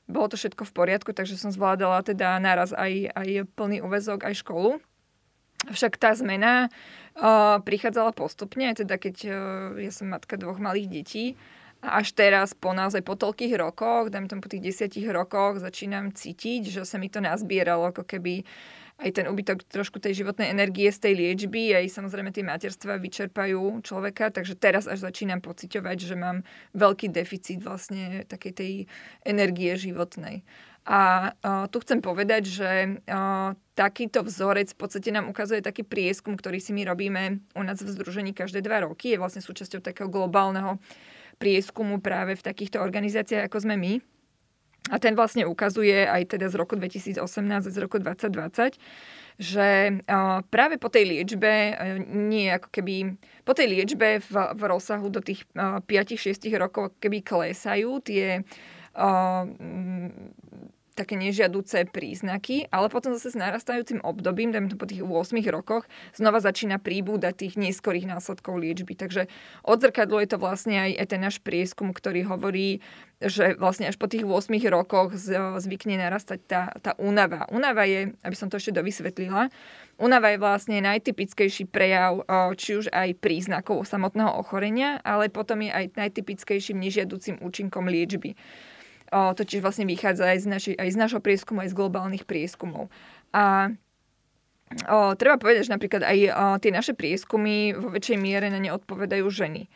bolo 0.10 0.28
to 0.28 0.36
všetko 0.36 0.66
v 0.66 0.76
poriadku, 0.76 1.14
takže 1.14 1.40
som 1.40 1.54
zvládala 1.54 2.04
teda 2.04 2.36
naraz 2.42 2.74
aj, 2.74 3.14
aj 3.14 3.48
plný 3.56 3.86
úvezok, 3.86 4.26
aj 4.26 4.42
školu. 4.42 4.82
Však 5.72 5.96
tá 5.96 6.12
zmena 6.12 6.68
uh, 7.16 7.62
prichádzala 7.64 8.12
postupne, 8.12 8.68
teda 8.76 9.00
keď 9.00 9.16
uh, 9.28 9.36
ja 9.80 9.92
som 9.96 10.12
matka 10.12 10.36
dvoch 10.36 10.60
malých 10.60 10.88
detí 10.92 11.26
a 11.84 12.00
až 12.00 12.16
teraz 12.16 12.56
po 12.56 12.72
naozaj 12.72 13.04
po 13.04 13.20
toľkých 13.20 13.60
rokoch, 13.60 14.08
dajme 14.08 14.32
tomu 14.32 14.44
po 14.44 14.52
tých 14.52 14.64
desiatich 14.64 15.08
rokoch, 15.08 15.60
začínam 15.60 16.16
cítiť, 16.16 16.72
že 16.72 16.82
sa 16.88 16.96
mi 16.96 17.12
to 17.12 17.20
nazbieralo 17.20 17.92
ako 17.92 18.08
keby 18.08 18.48
aj 19.04 19.10
ten 19.20 19.26
úbytok 19.28 19.68
trošku 19.68 20.00
tej 20.00 20.24
životnej 20.24 20.54
energie 20.54 20.88
z 20.88 21.00
tej 21.02 21.14
liečby, 21.18 21.76
aj 21.76 21.92
samozrejme 21.92 22.30
tie 22.30 22.46
materstva 22.46 23.02
vyčerpajú 23.02 23.84
človeka, 23.84 24.30
takže 24.32 24.56
teraz 24.56 24.86
až 24.86 25.04
začínam 25.04 25.42
pociťovať, 25.44 25.98
že 25.98 26.16
mám 26.16 26.46
veľký 26.78 27.10
deficit 27.10 27.60
vlastne 27.60 28.24
takej 28.30 28.54
tej 28.54 28.74
energie 29.26 29.74
životnej. 29.76 30.46
A 30.84 31.32
uh, 31.32 31.66
tu 31.72 31.80
chcem 31.80 32.04
povedať, 32.04 32.44
že 32.44 32.72
uh, 33.08 33.56
takýto 33.72 34.20
vzorec 34.20 34.76
v 34.76 34.80
podstate 34.84 35.16
nám 35.16 35.32
ukazuje 35.32 35.64
taký 35.64 35.88
prieskum, 35.88 36.36
ktorý 36.36 36.60
si 36.60 36.76
my 36.76 36.84
robíme 36.84 37.40
u 37.56 37.64
nás 37.64 37.80
v 37.80 37.88
združení 37.88 38.36
každé 38.36 38.60
dva 38.60 38.84
roky. 38.84 39.16
Je 39.16 39.22
vlastne 39.22 39.40
súčasťou 39.40 39.80
takého 39.80 40.12
globálneho 40.12 40.76
prieskumu 41.40 42.04
práve 42.04 42.36
v 42.36 42.44
takýchto 42.44 42.84
organizáciách, 42.84 43.48
ako 43.48 43.64
sme 43.64 43.80
my. 43.80 43.94
A 44.92 45.00
ten 45.00 45.16
vlastne 45.16 45.48
ukazuje 45.48 46.04
aj 46.04 46.36
teda 46.36 46.52
z 46.52 46.60
roku 46.60 46.76
2018 46.76 47.16
a 47.24 47.72
z 47.72 47.80
roku 47.80 48.04
2020, 48.04 48.76
že 49.40 49.68
uh, 50.04 50.44
práve 50.52 50.76
po 50.76 50.92
tej 50.92 51.08
liečbe, 51.08 51.80
nie 52.12 52.52
ako 52.52 52.68
keby, 52.68 53.16
po 53.48 53.56
tej 53.56 53.72
liečbe 53.72 54.20
v, 54.20 54.34
v 54.36 54.62
rozsahu 54.68 55.08
do 55.08 55.24
tých 55.24 55.48
uh, 55.56 55.80
5-6 55.80 56.44
rokov 56.60 57.00
keby 57.00 57.24
klesajú 57.24 58.04
tie 58.04 58.44
také 60.94 61.18
nežiaduce 61.18 61.90
príznaky, 61.90 62.70
ale 62.70 62.88
potom 62.88 63.18
zase 63.18 63.34
s 63.34 63.38
narastajúcim 63.38 64.00
obdobím, 64.06 64.54
dajme 64.54 64.70
to 64.70 64.78
po 64.78 64.86
tých 64.86 65.02
8 65.02 65.10
rokoch, 65.50 65.90
znova 66.14 66.40
začína 66.40 66.78
príbúdať 66.78 67.34
tých 67.46 67.54
neskorých 67.58 68.06
následkov 68.06 68.62
liečby. 68.62 68.94
Takže 68.94 69.26
odzrkadlo 69.66 70.22
je 70.22 70.30
to 70.30 70.38
vlastne 70.38 70.78
aj, 70.78 70.92
aj 71.02 71.08
ten 71.10 71.22
náš 71.22 71.38
prieskum, 71.42 71.92
ktorý 71.92 72.30
hovorí, 72.30 72.80
že 73.24 73.56
vlastne 73.58 73.90
až 73.90 73.98
po 73.98 74.06
tých 74.06 74.24
8 74.24 74.54
rokoch 74.70 75.16
zvykne 75.60 75.98
narastať 75.98 76.40
tá, 76.46 76.62
tá 76.80 76.92
únava. 77.02 77.50
Únava 77.50 77.84
je, 77.90 78.14
aby 78.22 78.36
som 78.38 78.52
to 78.52 78.62
ešte 78.62 78.76
dovysvetlila, 78.76 79.50
únava 79.98 80.34
je 80.34 80.38
vlastne 80.42 80.78
najtypickejší 80.84 81.70
prejav 81.72 82.26
či 82.60 82.78
už 82.78 82.92
aj 82.92 83.18
príznakov 83.18 83.88
samotného 83.88 84.36
ochorenia, 84.36 85.00
ale 85.02 85.32
potom 85.32 85.64
je 85.64 85.72
aj 85.72 85.86
najtypickejším 85.96 86.78
nežiaducim 86.84 87.40
účinkom 87.40 87.88
liečby. 87.88 88.36
To 89.14 89.42
tiež 89.46 89.62
vlastne 89.62 89.86
vychádza 89.86 90.26
aj 90.26 90.38
z, 90.42 90.48
naši, 90.50 90.72
aj 90.74 90.90
z 90.90 90.98
našho 90.98 91.22
prieskumu, 91.22 91.62
aj 91.62 91.70
z 91.70 91.78
globálnych 91.78 92.26
prieskumov. 92.26 92.90
A 93.30 93.70
o, 94.90 95.14
treba 95.14 95.38
povedať, 95.38 95.70
že 95.70 95.76
napríklad 95.78 96.02
aj 96.02 96.18
o, 96.18 96.32
tie 96.58 96.74
naše 96.74 96.98
prieskumy 96.98 97.78
vo 97.78 97.94
väčšej 97.94 98.18
miere 98.18 98.50
na 98.50 98.58
ne 98.58 98.74
odpovedajú 98.74 99.30
ženy. 99.30 99.70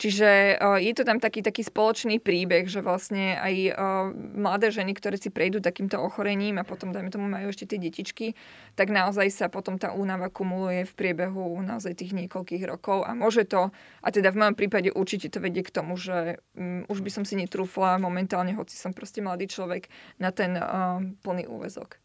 Čiže 0.00 0.56
je 0.80 0.92
to 0.96 1.04
tam 1.04 1.20
taký, 1.20 1.44
taký 1.44 1.60
spoločný 1.60 2.24
príbeh, 2.24 2.64
že 2.64 2.80
vlastne 2.80 3.36
aj 3.36 3.76
mladé 4.16 4.72
ženy, 4.72 4.96
ktoré 4.96 5.20
si 5.20 5.28
prejdú 5.28 5.60
takýmto 5.60 6.00
ochorením 6.00 6.56
a 6.56 6.64
potom, 6.64 6.88
dajme 6.88 7.12
tomu, 7.12 7.28
majú 7.28 7.52
ešte 7.52 7.68
tie 7.68 7.76
detičky, 7.76 8.32
tak 8.80 8.88
naozaj 8.88 9.28
sa 9.28 9.46
potom 9.52 9.76
tá 9.76 9.92
únava 9.92 10.32
kumuluje 10.32 10.88
v 10.88 10.96
priebehu 10.96 11.60
naozaj 11.60 12.00
tých 12.00 12.16
niekoľkých 12.16 12.64
rokov 12.64 13.04
a 13.04 13.12
môže 13.12 13.44
to, 13.44 13.68
a 14.00 14.08
teda 14.08 14.32
v 14.32 14.40
mojom 14.40 14.56
prípade 14.56 14.88
určite 14.88 15.28
to 15.28 15.36
vedie 15.36 15.60
k 15.60 15.68
tomu, 15.68 16.00
že 16.00 16.40
um, 16.56 16.88
už 16.88 17.04
by 17.04 17.20
som 17.20 17.28
si 17.28 17.36
netrúfla 17.36 18.00
momentálne, 18.00 18.56
hoci 18.56 18.80
som 18.80 18.96
proste 18.96 19.20
mladý 19.20 19.52
človek, 19.52 19.92
na 20.16 20.32
ten 20.32 20.56
um, 20.56 21.12
plný 21.20 21.44
úvezok. 21.44 22.00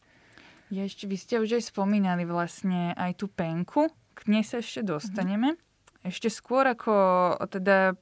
Ja 0.67 0.83
ešte, 0.83 1.07
vy 1.07 1.15
ste 1.15 1.39
už 1.39 1.63
aj 1.63 1.71
spomínali 1.71 2.27
vlastne 2.27 2.91
aj 2.99 3.23
tú 3.23 3.31
penku, 3.31 3.87
k 3.87 4.19
nej 4.27 4.43
sa 4.43 4.59
ešte 4.59 4.83
dostaneme. 4.83 5.55
Ešte 6.05 6.29
skôr 6.29 6.69
ako 6.69 6.93
teda 7.49 7.97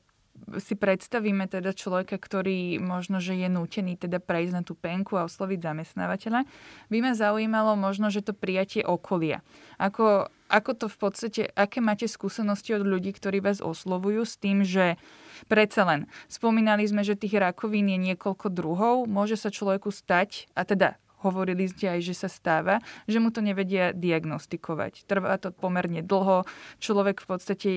si 0.59 0.75
predstavíme 0.75 1.47
teda 1.47 1.71
človeka, 1.71 2.19
ktorý 2.19 2.81
možno, 2.81 3.23
že 3.23 3.37
je 3.37 3.47
nútený 3.47 3.95
teda 3.95 4.19
prejsť 4.19 4.53
na 4.53 4.61
tú 4.65 4.75
penku 4.75 5.15
a 5.15 5.29
osloviť 5.29 5.59
zamestnávateľa, 5.61 6.43
by 6.91 6.97
ma 6.99 7.13
zaujímalo 7.15 7.79
možno, 7.79 8.11
že 8.11 8.25
to 8.25 8.35
prijatie 8.35 8.83
okolia. 8.83 9.45
Ako, 9.79 10.27
ako 10.51 10.71
to 10.75 10.85
v 10.89 10.97
podstate, 10.97 11.41
aké 11.53 11.79
máte 11.79 12.09
skúsenosti 12.09 12.75
od 12.75 12.83
ľudí, 12.83 13.13
ktorí 13.15 13.39
vás 13.39 13.63
oslovujú 13.63 14.25
s 14.25 14.35
tým, 14.35 14.67
že 14.67 14.99
predsa 15.47 15.87
len 15.87 16.11
spomínali 16.27 16.83
sme, 16.83 17.05
že 17.05 17.15
tých 17.15 17.39
rakovín 17.39 17.87
je 17.93 18.11
niekoľko 18.11 18.51
druhov, 18.51 18.95
môže 19.07 19.39
sa 19.39 19.53
človeku 19.53 19.93
stať, 19.93 20.51
a 20.57 20.67
teda 20.67 20.99
hovorili 21.23 21.71
ste 21.71 21.95
aj, 21.95 21.99
že 22.03 22.15
sa 22.15 22.29
stáva, 22.29 22.83
že 23.07 23.23
mu 23.23 23.31
to 23.31 23.39
nevedia 23.39 23.95
diagnostikovať. 23.95 25.07
Trvá 25.07 25.39
to 25.39 25.55
pomerne 25.55 26.03
dlho, 26.03 26.43
človek 26.83 27.23
v 27.23 27.27
podstate 27.27 27.69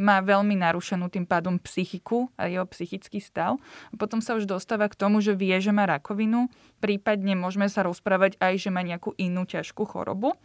má 0.00 0.24
veľmi 0.24 0.56
narušenú 0.56 1.12
tým 1.12 1.28
pádom 1.28 1.60
psychiku 1.60 2.32
a 2.40 2.48
jeho 2.48 2.64
psychický 2.72 3.20
stav. 3.20 3.60
Potom 4.00 4.24
sa 4.24 4.32
už 4.32 4.48
dostáva 4.48 4.88
k 4.88 4.96
tomu, 4.96 5.20
že 5.20 5.36
vie, 5.36 5.52
že 5.60 5.76
má 5.76 5.84
rakovinu, 5.84 6.48
prípadne 6.80 7.36
môžeme 7.36 7.68
sa 7.68 7.84
rozprávať 7.84 8.40
aj, 8.40 8.54
že 8.56 8.72
má 8.72 8.80
nejakú 8.80 9.12
inú 9.20 9.44
ťažkú 9.44 9.84
chorobu. 9.84 10.40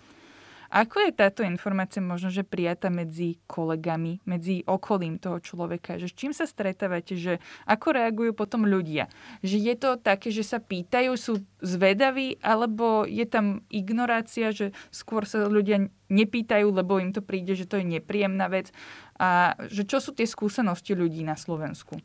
Ako 0.74 1.02
je 1.06 1.12
táto 1.14 1.42
informácia 1.46 2.02
možno, 2.02 2.34
že 2.34 2.48
prijata 2.48 2.90
medzi 2.90 3.38
kolegami, 3.46 4.22
medzi 4.26 4.66
okolím 4.66 5.22
toho 5.22 5.38
človeka? 5.42 6.02
Že 6.02 6.08
s 6.10 6.16
čím 6.18 6.32
sa 6.34 6.46
stretávate? 6.50 7.14
Že 7.14 7.38
ako 7.70 7.88
reagujú 7.94 8.32
potom 8.34 8.66
ľudia? 8.66 9.10
Že 9.46 9.58
je 9.62 9.76
to 9.78 9.90
také, 10.02 10.34
že 10.34 10.42
sa 10.42 10.58
pýtajú, 10.58 11.14
sú 11.16 11.42
zvedaví, 11.62 12.42
alebo 12.42 13.06
je 13.06 13.26
tam 13.30 13.62
ignorácia, 13.70 14.50
že 14.50 14.74
skôr 14.90 15.26
sa 15.30 15.46
ľudia 15.46 15.90
nepýtajú, 16.10 16.70
lebo 16.70 17.02
im 17.02 17.14
to 17.14 17.26
príde, 17.26 17.58
že 17.58 17.66
to 17.66 17.82
je 17.82 17.86
nepríjemná 17.86 18.50
vec. 18.50 18.70
A 19.18 19.58
že 19.72 19.88
čo 19.88 20.04
sú 20.04 20.14
tie 20.14 20.28
skúsenosti 20.28 20.94
ľudí 20.94 21.26
na 21.26 21.40
Slovensku? 21.40 21.98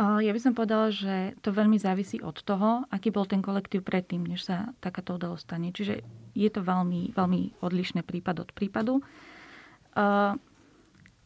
Ja 0.00 0.32
by 0.32 0.40
som 0.40 0.56
povedala, 0.56 0.88
že 0.88 1.36
to 1.44 1.52
veľmi 1.52 1.76
závisí 1.76 2.16
od 2.24 2.40
toho, 2.40 2.88
aký 2.88 3.12
bol 3.12 3.28
ten 3.28 3.44
kolektív 3.44 3.84
predtým, 3.84 4.24
než 4.24 4.48
sa 4.48 4.72
takáto 4.80 5.20
udalosť 5.20 5.44
stane. 5.44 5.68
Čiže 5.68 6.00
je 6.32 6.48
to 6.48 6.64
veľmi, 6.64 7.12
veľmi 7.12 7.60
odlišné 7.60 8.00
prípad 8.00 8.48
od 8.48 8.50
prípadu. 8.56 9.04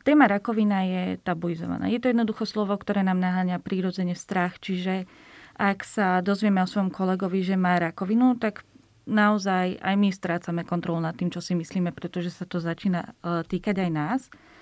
Téma 0.02 0.24
rakovina 0.26 0.82
je 0.82 1.02
tabuizovaná. 1.22 1.86
Je 1.86 2.02
to 2.02 2.10
jednoducho 2.10 2.42
slovo, 2.42 2.74
ktoré 2.74 3.06
nám 3.06 3.22
naháňa 3.22 3.62
prírodzene 3.62 4.18
strach, 4.18 4.58
čiže 4.58 5.06
ak 5.54 5.86
sa 5.86 6.18
dozvieme 6.18 6.58
o 6.58 6.68
svojom 6.68 6.90
kolegovi, 6.90 7.46
že 7.46 7.54
má 7.54 7.78
rakovinu, 7.78 8.34
tak 8.34 8.66
naozaj 9.06 9.78
aj 9.78 9.94
my 9.94 10.10
strácame 10.10 10.62
kontrolu 10.66 10.98
nad 10.98 11.14
tým, 11.14 11.30
čo 11.30 11.38
si 11.38 11.54
myslíme, 11.54 11.94
pretože 11.94 12.34
sa 12.34 12.44
to 12.44 12.58
začína 12.58 13.02
e, 13.02 13.10
týkať 13.46 13.86
aj 13.86 13.90
nás. 13.94 14.20
Uh, 14.26 14.55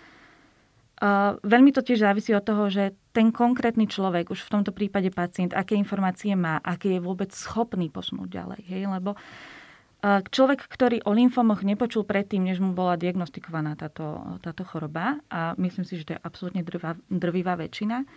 veľmi 1.44 1.70
to 1.74 1.84
tiež 1.84 2.00
závisí 2.00 2.32
od 2.32 2.44
toho, 2.44 2.72
že 2.72 2.96
ten 3.12 3.28
konkrétny 3.28 3.84
človek, 3.84 4.32
už 4.32 4.40
v 4.40 4.52
tomto 4.58 4.72
prípade 4.72 5.12
pacient, 5.12 5.52
aké 5.52 5.76
informácie 5.76 6.32
má, 6.32 6.58
aké 6.64 6.96
je 6.96 7.00
vôbec 7.04 7.28
schopný 7.30 7.92
posunúť 7.92 8.28
ďalej. 8.32 8.60
Hej? 8.64 8.82
Lebo 8.88 9.10
uh, 9.14 10.20
človek, 10.24 10.64
ktorý 10.64 11.04
o 11.04 11.12
lymfomoch 11.12 11.60
nepočul 11.60 12.08
predtým, 12.08 12.48
než 12.48 12.58
mu 12.64 12.72
bola 12.72 12.96
diagnostikovaná 12.96 13.76
táto, 13.76 14.38
táto 14.40 14.64
choroba, 14.64 15.20
a 15.28 15.52
myslím 15.60 15.84
si, 15.84 16.00
že 16.00 16.06
to 16.08 16.14
je 16.16 16.24
absolútne 16.24 16.64
drvá, 16.64 16.96
drvivá 17.12 17.54
väčšina, 17.60 18.08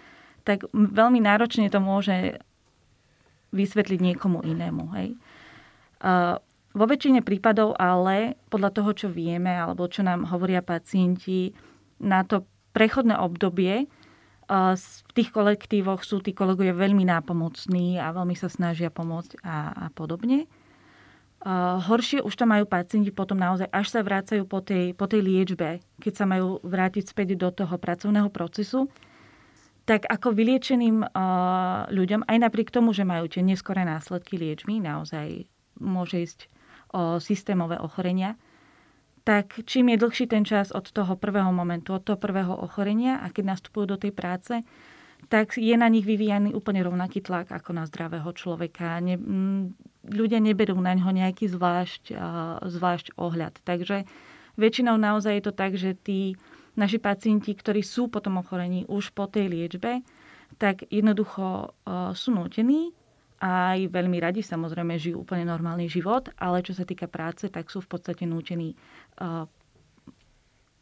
tak 0.48 0.63
veľmi 0.72 1.20
náročne 1.20 1.67
to 1.67 1.84
môže 1.84 2.39
vysvetliť 3.51 4.00
niekomu 4.00 4.48
inému. 4.48 4.84
Hej? 4.96 5.08
Uh, 6.00 6.39
vo 6.77 6.86
väčšine 6.86 7.25
prípadov 7.25 7.75
ale 7.75 8.38
podľa 8.48 8.70
toho, 8.72 8.91
čo 8.94 9.08
vieme, 9.10 9.50
alebo 9.50 9.89
čo 9.89 10.06
nám 10.06 10.29
hovoria 10.29 10.62
pacienti, 10.62 11.51
na 11.98 12.22
to 12.22 12.46
prechodné 12.77 13.17
obdobie 13.17 13.89
v 14.48 15.12
tých 15.12 15.29
kolektívoch 15.36 16.07
sú 16.07 16.24
tí 16.24 16.31
kolegovia 16.31 16.72
veľmi 16.72 17.03
nápomocní 17.03 18.00
a 18.00 18.15
veľmi 18.15 18.31
sa 18.38 18.48
snažia 18.48 18.88
pomôcť 18.88 19.43
a, 19.43 19.75
a 19.75 19.88
podobne. 19.91 20.48
Uh, 21.38 21.77
horšie 21.84 22.24
už 22.24 22.34
to 22.34 22.50
majú 22.50 22.65
pacienti 22.65 23.13
potom 23.13 23.38
naozaj, 23.38 23.69
až 23.69 23.88
sa 23.93 24.01
vrácajú 24.01 24.48
po 24.50 24.63
tej, 24.63 24.98
po 24.98 25.05
tej 25.05 25.22
liečbe, 25.22 25.84
keď 26.01 26.13
sa 26.15 26.25
majú 26.25 26.57
vrátiť 26.65 27.13
späť 27.13 27.38
do 27.38 27.53
toho 27.53 27.77
pracovného 27.77 28.31
procesu, 28.34 28.89
tak 29.86 30.10
ako 30.10 30.34
vyliečeným 30.34 31.05
uh, 31.05 31.86
ľuďom, 31.93 32.25
aj 32.25 32.38
napriek 32.41 32.74
tomu, 32.74 32.89
že 32.96 33.05
majú 33.05 33.29
tie 33.29 33.46
neskoré 33.46 33.86
následky 33.86 34.39
liečby, 34.39 34.81
naozaj 34.81 35.46
môže 35.77 36.24
ísť 36.24 36.39
o 36.96 37.22
systémové 37.22 37.77
ochorenia, 37.77 38.34
tak 39.27 39.60
čím 39.67 39.91
je 39.91 40.00
dlhší 40.00 40.31
ten 40.31 40.48
čas 40.48 40.72
od 40.72 40.88
toho 40.88 41.19
prvého 41.19 41.51
momentu, 41.51 41.91
od 41.91 42.07
toho 42.07 42.15
prvého 42.15 42.55
ochorenia 42.55 43.19
a 43.19 43.27
keď 43.27 43.60
nastupujú 43.60 43.84
do 43.84 44.00
tej 44.00 44.15
práce, 44.15 44.63
tak 45.27 45.60
je 45.60 45.75
na 45.75 45.91
nich 45.91 46.07
vyvíjaný 46.07 46.55
úplne 46.55 46.79
rovnaký 46.79 47.19
tlak 47.19 47.51
ako 47.51 47.75
na 47.75 47.84
zdravého 47.84 48.31
človeka. 48.31 49.03
Ne, 49.03 49.19
m, 49.19 49.75
ľudia 50.07 50.39
neberú 50.39 50.79
na 50.79 50.96
ňo 50.96 51.12
nejaký 51.12 51.51
zvlášť, 51.51 52.15
uh, 52.15 52.63
zvlášť 52.63 53.19
ohľad. 53.19 53.60
Takže 53.67 54.07
väčšinou 54.55 54.96
naozaj 54.96 55.34
je 55.36 55.43
to 55.43 55.51
tak, 55.51 55.75
že 55.75 56.00
tí 56.00 56.39
naši 56.79 56.96
pacienti, 56.96 57.51
ktorí 57.51 57.84
sú 57.84 58.07
po 58.07 58.24
tom 58.24 58.39
ochorení 58.39 58.88
už 58.88 59.12
po 59.12 59.27
tej 59.27 59.51
liečbe, 59.51 60.07
tak 60.55 60.88
jednoducho 60.88 61.75
uh, 61.75 62.15
sú 62.15 62.31
nútení 62.31 62.96
a 62.96 62.96
aj 63.38 63.94
veľmi 63.94 64.17
radi 64.17 64.41
samozrejme 64.41 64.98
žijú 64.98 65.22
úplne 65.22 65.46
normálny 65.46 65.86
život, 65.86 66.34
ale 66.41 66.65
čo 66.65 66.74
sa 66.74 66.86
týka 66.86 67.06
práce, 67.06 67.46
tak 67.53 67.70
sú 67.70 67.86
v 67.86 67.89
podstate 67.94 68.25
nútení 68.25 68.74
uh, 69.22 69.46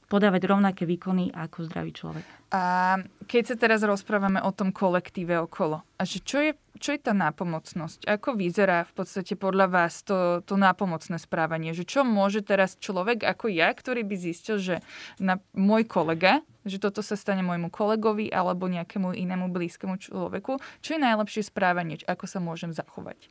podávať 0.05 0.47
rovnaké 0.49 0.83
výkony 0.85 1.33
ako 1.33 1.65
zdravý 1.65 1.91
človek. 1.91 2.25
A 2.53 2.95
keď 3.27 3.43
sa 3.51 3.55
teraz 3.57 3.81
rozprávame 3.83 4.39
o 4.39 4.53
tom 4.53 4.71
kolektíve 4.71 5.35
okolo, 5.41 5.83
a 5.97 6.01
že 6.07 6.23
čo 6.23 6.39
je, 6.39 6.51
čo 6.79 6.95
je 6.95 6.99
tá 7.01 7.11
nápomocnosť? 7.11 8.07
Ako 8.07 8.37
vyzerá 8.37 8.87
v 8.87 8.93
podstate 8.95 9.35
podľa 9.35 9.67
vás 9.67 10.05
to, 10.05 10.45
to 10.45 10.55
nápomocné 10.55 11.19
správanie? 11.19 11.75
Že 11.75 11.83
čo 11.83 12.01
môže 12.07 12.45
teraz 12.45 12.79
človek 12.79 13.27
ako 13.27 13.51
ja, 13.51 13.73
ktorý 13.73 14.07
by 14.07 14.15
zistil, 14.15 14.61
že 14.61 14.75
na 15.19 15.41
môj 15.51 15.83
kolega, 15.89 16.45
že 16.63 16.79
toto 16.79 17.03
sa 17.03 17.19
stane 17.19 17.43
môjmu 17.43 17.67
kolegovi 17.67 18.31
alebo 18.31 18.71
nejakému 18.71 19.13
inému 19.13 19.51
blízkemu 19.51 19.99
človeku, 19.99 20.57
čo 20.79 20.89
je 20.95 20.99
najlepšie 21.01 21.45
správanie? 21.45 21.99
Ako 22.07 22.25
sa 22.25 22.39
môžem 22.39 22.71
zachovať? 22.71 23.29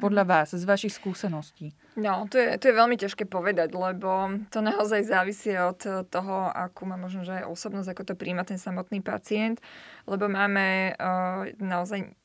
Podľa 0.00 0.24
vás, 0.24 0.48
z 0.56 0.64
vašich 0.64 0.96
skúseností? 0.96 1.76
No, 2.00 2.24
to 2.32 2.40
je, 2.40 2.56
to 2.56 2.72
je 2.72 2.74
veľmi 2.74 2.96
ťažké 2.96 3.28
povedať, 3.28 3.76
lebo 3.76 4.40
to 4.48 4.64
naozaj 4.64 5.04
závisí 5.04 5.52
od 5.54 6.08
toho, 6.08 6.48
akú 6.48 6.88
má 6.88 6.96
možno 6.96 7.22
že 7.22 7.44
aj 7.44 7.52
osobnosť, 7.52 7.88
ako 7.92 8.02
to 8.08 8.14
príjma 8.16 8.48
ten 8.48 8.56
samotný 8.56 9.04
pacient, 9.04 9.60
lebo 10.08 10.26
máme 10.26 10.96
uh, 10.96 11.52
naozaj 11.60 12.16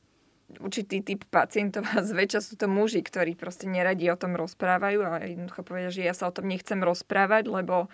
určitý 0.61 1.01
typ 1.01 1.25
pacientov 1.27 1.83
a 1.91 2.05
zväčša 2.05 2.39
sú 2.39 2.53
to 2.55 2.69
muži, 2.69 3.01
ktorí 3.01 3.35
proste 3.35 3.65
neradi 3.65 4.07
o 4.13 4.19
tom 4.19 4.37
rozprávajú 4.37 5.03
a 5.03 5.25
jednoducho 5.25 5.65
povedia, 5.65 5.91
že 5.91 6.05
ja 6.05 6.13
sa 6.13 6.29
o 6.29 6.35
tom 6.35 6.47
nechcem 6.47 6.79
rozprávať, 6.79 7.49
lebo 7.49 7.91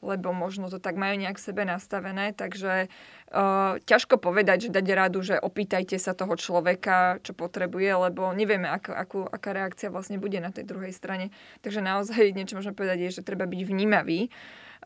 lebo 0.00 0.32
možno 0.32 0.72
to 0.72 0.80
tak 0.80 0.96
majú 0.96 1.20
nejak 1.20 1.36
sebe 1.36 1.68
nastavené, 1.68 2.32
takže 2.32 2.88
uh, 2.88 3.76
ťažko 3.84 4.16
povedať, 4.16 4.68
že 4.68 4.74
dať 4.74 4.86
radu, 4.96 5.20
že 5.20 5.36
opýtajte 5.36 6.00
sa 6.00 6.16
toho 6.16 6.34
človeka, 6.40 7.20
čo 7.20 7.36
potrebuje, 7.36 8.08
lebo 8.08 8.32
nevieme, 8.32 8.68
ako, 8.68 8.90
ako, 8.96 9.18
aká 9.28 9.50
reakcia 9.52 9.92
vlastne 9.92 10.16
bude 10.16 10.40
na 10.40 10.48
tej 10.48 10.64
druhej 10.64 10.96
strane. 10.96 11.28
Takže 11.60 11.84
naozaj 11.84 12.32
niečo 12.32 12.56
môžeme 12.56 12.76
povedať 12.76 12.98
je, 13.08 13.20
že 13.20 13.26
treba 13.28 13.44
byť 13.44 13.60
vnímavý 13.60 14.32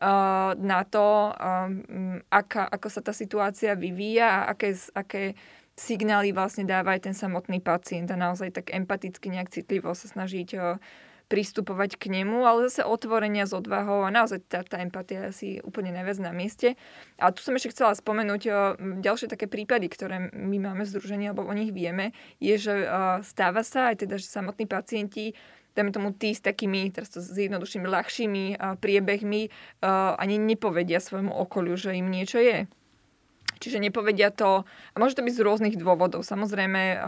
uh, 0.03 0.51
na 0.59 0.83
to, 0.83 1.31
um, 1.31 2.19
aká, 2.27 2.67
ako 2.67 2.87
sa 2.91 2.99
tá 2.99 3.15
situácia 3.15 3.71
vyvíja 3.79 4.43
a 4.43 4.51
aké, 4.51 4.75
aké 4.91 5.23
signály 5.75 6.31
vlastne 6.31 6.67
dáva 6.67 6.95
aj 6.95 7.07
ten 7.11 7.15
samotný 7.15 7.59
pacient 7.63 8.11
a 8.11 8.19
naozaj 8.19 8.51
tak 8.51 8.71
empaticky, 8.71 9.31
nejak 9.31 9.51
citlivo 9.51 9.95
sa 9.95 10.07
snažiť 10.11 10.49
uh, 10.59 10.79
pristupovať 11.25 11.97
k 11.97 12.13
nemu, 12.13 12.45
ale 12.45 12.69
zase 12.69 12.85
otvorenia 12.85 13.49
s 13.49 13.53
odvahou 13.57 14.05
a 14.05 14.13
naozaj 14.13 14.45
tá, 14.45 14.61
tá 14.61 14.77
empatia 14.79 15.25
je 15.25 15.29
asi 15.29 15.47
úplne 15.65 15.89
najviac 15.89 16.21
na 16.21 16.31
mieste. 16.31 16.77
A 17.17 17.33
tu 17.33 17.41
som 17.41 17.57
ešte 17.57 17.73
chcela 17.73 17.97
spomenúť 17.97 18.41
o, 18.47 18.53
ďalšie 19.01 19.27
také 19.27 19.49
prípady, 19.49 19.89
ktoré 19.89 20.29
my 20.33 20.57
máme 20.61 20.85
v 20.85 20.91
združení, 20.93 21.29
alebo 21.29 21.45
o 21.45 21.53
nich 21.57 21.73
vieme, 21.73 22.13
je, 22.37 22.55
že 22.61 22.73
stáva 23.25 23.65
sa 23.65 23.89
aj 23.89 24.05
teda, 24.05 24.21
že 24.21 24.29
samotní 24.29 24.69
pacienti 24.69 25.33
dajme 25.75 25.91
tomu 25.91 26.15
tí 26.15 26.31
s 26.31 26.39
takými, 26.39 26.87
teraz 26.87 27.11
to 27.11 27.19
zjednoduším, 27.19 27.83
ľahšími 27.83 28.79
priebehmi 28.79 29.51
ani 30.15 30.35
nepovedia 30.39 31.03
svojmu 31.03 31.35
okoliu, 31.35 31.75
že 31.75 31.99
im 31.99 32.07
niečo 32.07 32.39
je. 32.39 32.63
Čiže 33.59 33.79
nepovedia 33.79 34.31
to, 34.31 34.67
a 34.67 34.95
môže 34.99 35.15
to 35.15 35.23
byť 35.23 35.35
z 35.35 35.45
rôznych 35.45 35.75
dôvodov. 35.79 36.27
Samozrejme, 36.27 36.81
eh, 36.81 36.99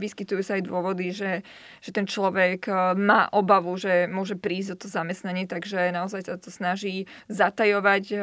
vyskytujú 0.00 0.40
sa 0.40 0.56
aj 0.56 0.68
dôvody, 0.68 1.12
že, 1.12 1.44
že 1.84 1.90
ten 1.92 2.08
človek 2.08 2.68
eh, 2.68 2.74
má 2.96 3.28
obavu, 3.32 3.76
že 3.76 4.08
môže 4.08 4.34
prísť 4.38 4.70
o 4.74 4.80
to 4.80 4.86
zamestnanie, 4.88 5.44
takže 5.44 5.92
naozaj 5.92 6.28
sa 6.28 6.36
to 6.40 6.48
snaží 6.48 7.04
zatajovať, 7.28 8.04
eh, 8.16 8.20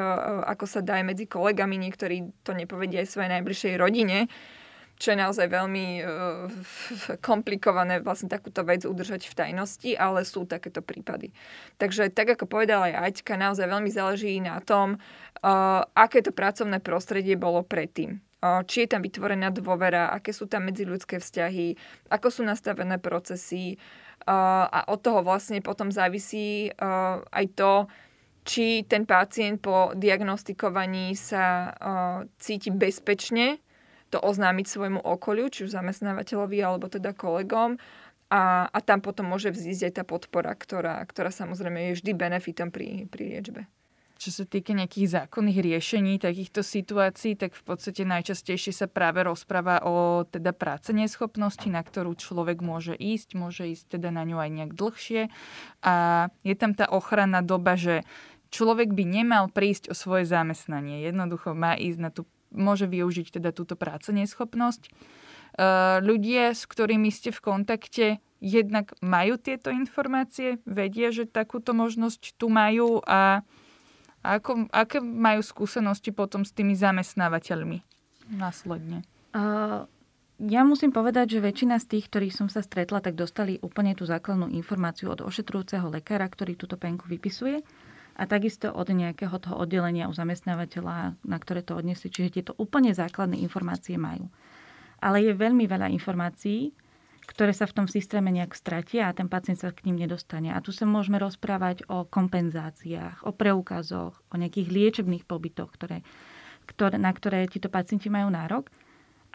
ako 0.50 0.66
sa 0.66 0.82
dá 0.82 1.02
aj 1.02 1.06
medzi 1.06 1.26
kolegami. 1.30 1.78
Niektorí 1.78 2.34
to 2.42 2.58
nepovedia 2.58 3.06
aj 3.06 3.12
svojej 3.14 3.32
najbližšej 3.40 3.74
rodine 3.78 4.28
čo 4.96 5.12
je 5.12 5.18
naozaj 5.20 5.48
veľmi 5.52 5.86
uh, 6.00 6.48
komplikované 7.20 8.00
vlastne 8.00 8.32
takúto 8.32 8.64
vec 8.64 8.88
udržať 8.88 9.28
v 9.28 9.38
tajnosti, 9.38 9.92
ale 9.96 10.24
sú 10.24 10.48
takéto 10.48 10.80
prípady. 10.80 11.36
Takže 11.76 12.10
tak, 12.16 12.36
ako 12.40 12.48
povedala 12.48 12.92
aj 12.92 13.12
Aťka, 13.12 13.36
naozaj 13.36 13.68
veľmi 13.68 13.92
záleží 13.92 14.40
na 14.40 14.64
tom, 14.64 14.96
uh, 14.98 15.84
aké 15.94 16.24
to 16.24 16.32
pracovné 16.32 16.80
prostredie 16.80 17.36
bolo 17.36 17.64
predtým. 17.64 18.24
Uh, 18.40 18.64
či 18.64 18.88
je 18.88 18.96
tam 18.96 19.04
vytvorená 19.04 19.52
dôvera, 19.52 20.16
aké 20.16 20.32
sú 20.32 20.48
tam 20.48 20.68
medziľudské 20.70 21.20
vzťahy, 21.20 21.76
ako 22.14 22.28
sú 22.32 22.42
nastavené 22.48 23.00
procesy 23.02 23.76
a 24.26 24.90
od 24.90 25.06
toho 25.06 25.22
vlastne 25.22 25.62
potom 25.62 25.94
závisí 25.94 26.74
aj 27.30 27.46
to, 27.54 27.86
či 28.42 28.82
ten 28.90 29.06
pacient 29.06 29.62
po 29.62 29.94
diagnostikovaní 29.94 31.14
sa 31.14 31.70
cíti 32.42 32.74
bezpečne 32.74 33.62
to 34.16 34.24
oznámiť 34.24 34.66
svojmu 34.72 35.04
okoliu, 35.04 35.52
či 35.52 35.68
už 35.68 35.76
zamestnávateľovi 35.76 36.58
alebo 36.64 36.88
teda 36.88 37.12
kolegom 37.12 37.76
a, 38.32 38.72
a 38.72 38.80
tam 38.80 39.04
potom 39.04 39.30
môže 39.30 39.52
vzísť 39.52 39.92
aj 39.92 39.94
tá 40.02 40.04
podpora, 40.08 40.56
ktorá, 40.56 41.04
ktorá 41.04 41.30
samozrejme 41.30 41.92
je 41.92 42.02
vždy 42.02 42.12
benefitom 42.16 42.72
pri, 42.74 43.06
pri 43.12 43.24
liečbe. 43.36 43.62
Čo 44.16 44.32
sa 44.32 44.46
týka 44.48 44.72
nejakých 44.72 45.12
zákonných 45.12 45.60
riešení 45.60 46.24
takýchto 46.24 46.64
situácií, 46.64 47.36
tak 47.36 47.52
v 47.52 47.64
podstate 47.68 48.08
najčastejšie 48.08 48.72
sa 48.72 48.88
práve 48.88 49.28
rozpráva 49.28 49.84
o 49.84 50.24
teda 50.24 50.56
práce 50.56 50.96
neschopnosti, 50.96 51.68
na 51.68 51.84
ktorú 51.84 52.16
človek 52.16 52.64
môže 52.64 52.96
ísť, 52.96 53.36
môže 53.36 53.68
ísť 53.68 54.00
teda 54.00 54.16
na 54.16 54.24
ňu 54.24 54.40
aj 54.40 54.50
nejak 54.56 54.72
dlhšie. 54.72 55.22
A 55.84 55.94
je 56.48 56.56
tam 56.56 56.72
tá 56.72 56.88
ochranná 56.88 57.44
doba, 57.44 57.76
že 57.76 58.08
človek 58.56 58.96
by 58.96 59.04
nemal 59.04 59.52
prísť 59.52 59.92
o 59.92 59.96
svoje 59.96 60.24
zamestnanie. 60.24 61.04
Jednoducho 61.04 61.52
má 61.52 61.76
ísť 61.76 62.00
na 62.00 62.10
tú 62.10 62.24
môže 62.52 62.86
využiť 62.90 63.40
teda 63.40 63.54
túto 63.56 63.74
práce 63.80 64.12
neschopnosť. 64.14 64.90
Uh, 65.56 66.04
ľudia, 66.04 66.52
s 66.52 66.68
ktorými 66.68 67.08
ste 67.10 67.32
v 67.32 67.40
kontakte, 67.40 68.06
jednak 68.44 68.92
majú 69.00 69.40
tieto 69.40 69.72
informácie, 69.72 70.60
vedia, 70.68 71.16
že 71.16 71.26
takúto 71.26 71.72
možnosť 71.72 72.36
tu 72.36 72.52
majú 72.52 73.00
a 73.08 73.42
ako, 74.26 74.68
aké 74.74 75.00
majú 75.00 75.46
skúsenosti 75.46 76.10
potom 76.10 76.44
s 76.44 76.52
tými 76.52 76.74
zamestnávateľmi 76.74 77.86
následne? 78.32 79.06
Uh, 79.36 79.86
ja 80.42 80.66
musím 80.66 80.92
povedať, 80.92 81.38
že 81.38 81.46
väčšina 81.46 81.80
z 81.80 81.86
tých, 81.98 82.06
ktorých 82.10 82.36
som 82.36 82.48
sa 82.50 82.66
stretla, 82.66 83.00
tak 83.00 83.16
dostali 83.16 83.62
úplne 83.62 83.94
tú 83.94 84.04
základnú 84.04 84.52
informáciu 84.52 85.14
od 85.14 85.24
ošetrujúceho 85.24 85.88
lekára, 85.88 86.28
ktorý 86.28 86.58
túto 86.58 86.76
penku 86.76 87.08
vypisuje 87.08 87.62
a 88.16 88.24
takisto 88.24 88.72
od 88.72 88.88
nejakého 88.88 89.36
toho 89.44 89.60
oddelenia 89.60 90.08
u 90.08 90.16
zamestnávateľa, 90.16 91.20
na 91.20 91.38
ktoré 91.38 91.60
to 91.60 91.76
odnesli. 91.76 92.08
Čiže 92.08 92.40
tieto 92.40 92.52
úplne 92.56 92.96
základné 92.96 93.36
informácie 93.44 94.00
majú. 94.00 94.32
Ale 95.04 95.20
je 95.20 95.36
veľmi 95.36 95.68
veľa 95.68 95.92
informácií, 95.92 96.72
ktoré 97.28 97.52
sa 97.52 97.68
v 97.68 97.84
tom 97.84 97.88
systéme 97.92 98.32
nejak 98.32 98.56
stratia 98.56 99.10
a 99.10 99.16
ten 99.18 99.28
pacient 99.28 99.60
sa 99.60 99.74
k 99.76 99.84
ním 99.90 100.08
nedostane. 100.08 100.54
A 100.56 100.64
tu 100.64 100.72
sa 100.72 100.88
môžeme 100.88 101.20
rozprávať 101.20 101.84
o 101.92 102.08
kompenzáciách, 102.08 103.28
o 103.28 103.36
preukazoch, 103.36 104.16
o 104.32 104.36
nejakých 104.40 104.72
liečebných 104.72 105.28
pobytoch, 105.28 105.74
ktoré, 105.76 106.06
ktoré, 106.70 106.96
na 106.96 107.12
ktoré 107.12 107.44
títo 107.52 107.68
pacienti 107.68 108.08
majú 108.08 108.32
nárok. 108.32 108.72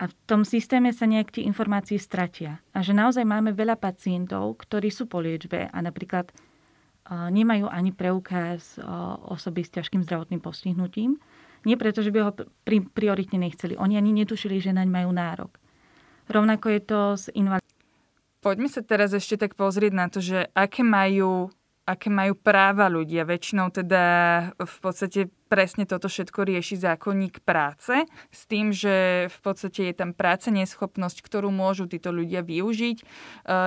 A 0.01 0.09
v 0.09 0.17
tom 0.25 0.49
systéme 0.49 0.97
sa 0.97 1.05
nejak 1.05 1.29
tie 1.29 1.45
informácie 1.45 2.01
stratia. 2.01 2.65
A 2.73 2.81
že 2.81 2.97
naozaj 2.97 3.29
máme 3.29 3.53
veľa 3.53 3.77
pacientov, 3.77 4.57
ktorí 4.65 4.89
sú 4.89 5.05
po 5.05 5.21
liečbe 5.21 5.69
a 5.69 5.79
napríklad 5.85 6.33
nemajú 7.11 7.67
ani 7.67 7.91
preukaz 7.91 8.79
osoby 9.27 9.67
s 9.67 9.75
ťažkým 9.75 10.07
zdravotným 10.07 10.39
postihnutím. 10.39 11.19
Nie 11.67 11.77
preto, 11.77 12.01
že 12.01 12.15
by 12.15 12.19
ho 12.25 12.33
pri, 12.65 12.87
prioritne 12.87 13.43
nechceli. 13.43 13.77
Oni 13.77 13.99
ani 13.99 14.15
netušili, 14.17 14.63
že 14.63 14.73
naň 14.73 14.89
majú 14.89 15.11
nárok. 15.13 15.53
Rovnako 16.31 16.67
je 16.73 16.81
to 16.81 17.01
s 17.19 17.25
invalidom. 17.35 17.67
Poďme 18.41 18.73
sa 18.73 18.81
teraz 18.81 19.13
ešte 19.13 19.37
tak 19.37 19.53
pozrieť 19.59 19.93
na 19.93 20.09
to, 20.09 20.25
že 20.25 20.49
aké 20.57 20.81
majú, 20.81 21.53
aké 21.85 22.09
majú 22.09 22.33
práva 22.33 22.89
ľudia. 22.89 23.29
Väčšinou 23.29 23.69
teda 23.69 24.03
v 24.57 24.77
podstate 24.81 25.29
presne 25.51 25.83
toto 25.83 26.07
všetko 26.07 26.47
rieši 26.47 26.79
zákonník 26.79 27.43
práce 27.43 28.07
s 28.31 28.41
tým, 28.47 28.71
že 28.71 29.27
v 29.27 29.39
podstate 29.43 29.91
je 29.91 29.95
tam 29.99 30.15
práce 30.15 30.47
neschopnosť, 30.47 31.27
ktorú 31.27 31.51
môžu 31.51 31.91
títo 31.91 32.15
ľudia 32.15 32.47
využiť. 32.47 32.99
E, 33.03 33.05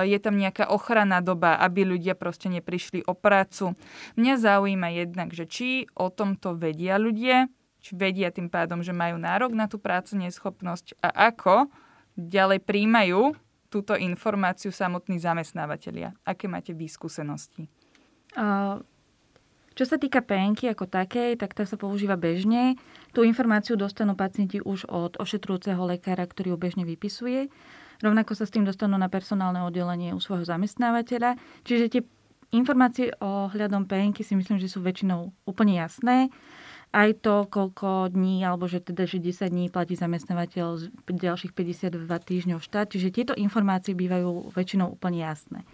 je 0.08 0.18
tam 0.24 0.40
nejaká 0.40 0.72
ochranná 0.72 1.20
doba, 1.20 1.60
aby 1.60 1.84
ľudia 1.84 2.16
proste 2.16 2.48
neprišli 2.48 3.04
o 3.04 3.12
prácu. 3.12 3.76
Mňa 4.16 4.34
zaujíma 4.40 4.88
jednak, 4.96 5.36
že 5.36 5.44
či 5.44 5.84
o 5.92 6.08
tomto 6.08 6.56
vedia 6.56 6.96
ľudia, 6.96 7.52
či 7.84 7.92
vedia 7.92 8.32
tým 8.32 8.48
pádom, 8.48 8.80
že 8.80 8.96
majú 8.96 9.20
nárok 9.20 9.52
na 9.52 9.68
tú 9.68 9.76
prácu 9.76 10.16
neschopnosť 10.16 10.96
a 11.04 11.28
ako 11.28 11.68
ďalej 12.16 12.64
príjmajú 12.64 13.36
túto 13.68 13.92
informáciu 13.98 14.72
samotní 14.72 15.20
zamestnávateľia. 15.20 16.16
Aké 16.24 16.48
máte 16.48 16.72
výskúsenosti? 16.72 17.68
Uh, 18.38 18.80
čo 19.74 19.82
sa 19.82 19.98
týka 19.98 20.22
penky 20.22 20.70
ako 20.70 20.86
takej, 20.86 21.34
tak 21.34 21.50
tá 21.50 21.66
sa 21.66 21.74
používa 21.74 22.14
bežne. 22.14 22.78
Tú 23.10 23.26
informáciu 23.26 23.74
dostanú 23.74 24.14
pacienti 24.14 24.62
už 24.62 24.86
od 24.86 25.18
ošetrujúceho 25.18 25.82
lekára, 25.82 26.22
ktorý 26.30 26.54
ju 26.54 26.58
bežne 26.58 26.84
vypisuje. 26.86 27.50
Rovnako 27.98 28.38
sa 28.38 28.46
s 28.46 28.54
tým 28.54 28.62
dostanú 28.62 28.94
na 28.94 29.10
personálne 29.10 29.62
oddelenie 29.66 30.14
u 30.14 30.22
svojho 30.22 30.46
zamestnávateľa. 30.46 31.34
Čiže 31.66 31.84
tie 31.90 32.02
informácie 32.54 33.10
o 33.18 33.50
hľadom 33.50 33.90
penky 33.90 34.22
si 34.22 34.38
myslím, 34.38 34.62
že 34.62 34.70
sú 34.70 34.78
väčšinou 34.78 35.34
úplne 35.42 35.74
jasné. 35.82 36.30
Aj 36.94 37.10
to, 37.10 37.50
koľko 37.50 38.14
dní, 38.14 38.46
alebo 38.46 38.70
že 38.70 38.78
teda, 38.78 39.10
že 39.10 39.18
10 39.18 39.50
dní 39.50 39.66
platí 39.66 39.98
zamestnávateľ 39.98 40.94
ďalších 41.10 41.50
52 41.50 42.06
týždňov 42.06 42.62
štát. 42.62 42.94
Čiže 42.94 43.10
tieto 43.10 43.34
informácie 43.34 43.98
bývajú 43.98 44.54
väčšinou 44.54 44.94
úplne 44.94 45.26
jasné. 45.26 45.66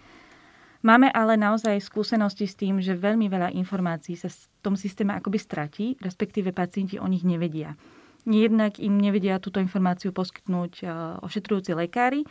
Máme 0.81 1.13
ale 1.13 1.37
naozaj 1.37 1.77
skúsenosti 1.77 2.49
s 2.49 2.57
tým, 2.57 2.81
že 2.81 2.97
veľmi 2.97 3.29
veľa 3.29 3.53
informácií 3.53 4.17
sa 4.17 4.33
v 4.33 4.37
tom 4.65 4.73
systéme 4.73 5.13
akoby 5.13 5.37
stratí, 5.37 5.93
respektíve 6.01 6.49
pacienti 6.49 6.97
o 6.97 7.05
nich 7.05 7.21
nevedia. 7.21 7.77
Jednak 8.25 8.81
im 8.81 8.97
nevedia 8.97 9.41
túto 9.41 9.61
informáciu 9.61 10.13
poskytnúť 10.13 10.73
e, 10.81 10.85
ošetrujúci 11.25 11.73
lekári 11.73 12.25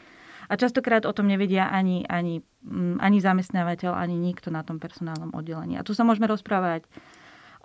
a 0.47 0.55
častokrát 0.59 1.03
o 1.07 1.15
tom 1.15 1.31
nevedia 1.31 1.71
ani, 1.71 2.07
ani, 2.07 2.43
mm, 2.67 2.99
ani 2.99 3.19
zamestnávateľ, 3.23 3.95
ani 3.95 4.19
nikto 4.19 4.51
na 4.51 4.67
tom 4.67 4.83
personálnom 4.83 5.31
oddelení. 5.35 5.79
A 5.79 5.87
tu 5.87 5.95
sa 5.95 6.03
môžeme 6.03 6.31
rozprávať 6.31 6.87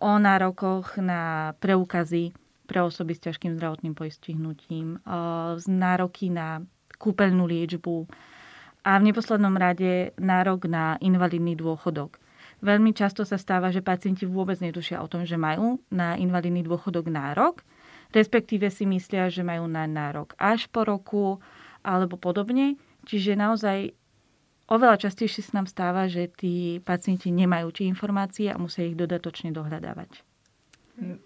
o 0.01 0.17
nárokoch 0.21 1.01
na 1.01 1.53
preukazy 1.61 2.33
pre 2.65 2.81
osoby 2.81 3.13
s 3.13 3.23
ťažkým 3.29 3.57
zdravotným 3.57 3.93
postihnutím, 3.93 4.99
z 5.55 5.65
nároky 5.69 6.33
na 6.33 6.65
kúpeľnú 6.97 7.45
liečbu, 7.45 8.09
a 8.85 9.01
v 9.01 9.09
neposlednom 9.09 9.57
rade 9.57 10.13
nárok 10.21 10.69
na 10.69 11.01
invalidný 11.01 11.57
dôchodok. 11.57 12.21
Veľmi 12.61 12.93
často 12.93 13.25
sa 13.25 13.41
stáva, 13.41 13.73
že 13.73 13.81
pacienti 13.81 14.29
vôbec 14.29 14.61
netušia 14.61 15.01
o 15.01 15.09
tom, 15.09 15.25
že 15.25 15.35
majú 15.35 15.81
na 15.89 16.13
invalidný 16.15 16.61
dôchodok 16.61 17.09
nárok, 17.09 17.65
respektíve 18.13 18.69
si 18.69 18.85
myslia, 18.85 19.27
že 19.33 19.41
majú 19.41 19.65
na 19.65 19.89
nárok 19.89 20.37
až 20.37 20.69
po 20.69 20.85
roku 20.85 21.41
alebo 21.81 22.15
podobne. 22.15 22.77
Čiže 23.09 23.33
naozaj 23.33 23.91
oveľa 24.69 25.09
častejšie 25.09 25.49
sa 25.49 25.61
nám 25.61 25.67
stáva, 25.67 26.05
že 26.05 26.29
tí 26.29 26.79
pacienti 26.85 27.33
nemajú 27.33 27.73
tie 27.73 27.85
informácie 27.89 28.53
a 28.53 28.61
musia 28.61 28.85
ich 28.85 28.97
dodatočne 28.97 29.49
dohľadávať. 29.49 30.21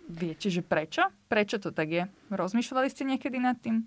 Viete, 0.09 0.49
že 0.49 0.65
prečo? 0.65 1.05
Prečo 1.29 1.61
to 1.61 1.69
tak 1.69 1.93
je? 1.93 2.03
Rozmýšľali 2.33 2.89
ste 2.89 3.05
niekedy 3.05 3.37
nad 3.37 3.59
tým? 3.61 3.85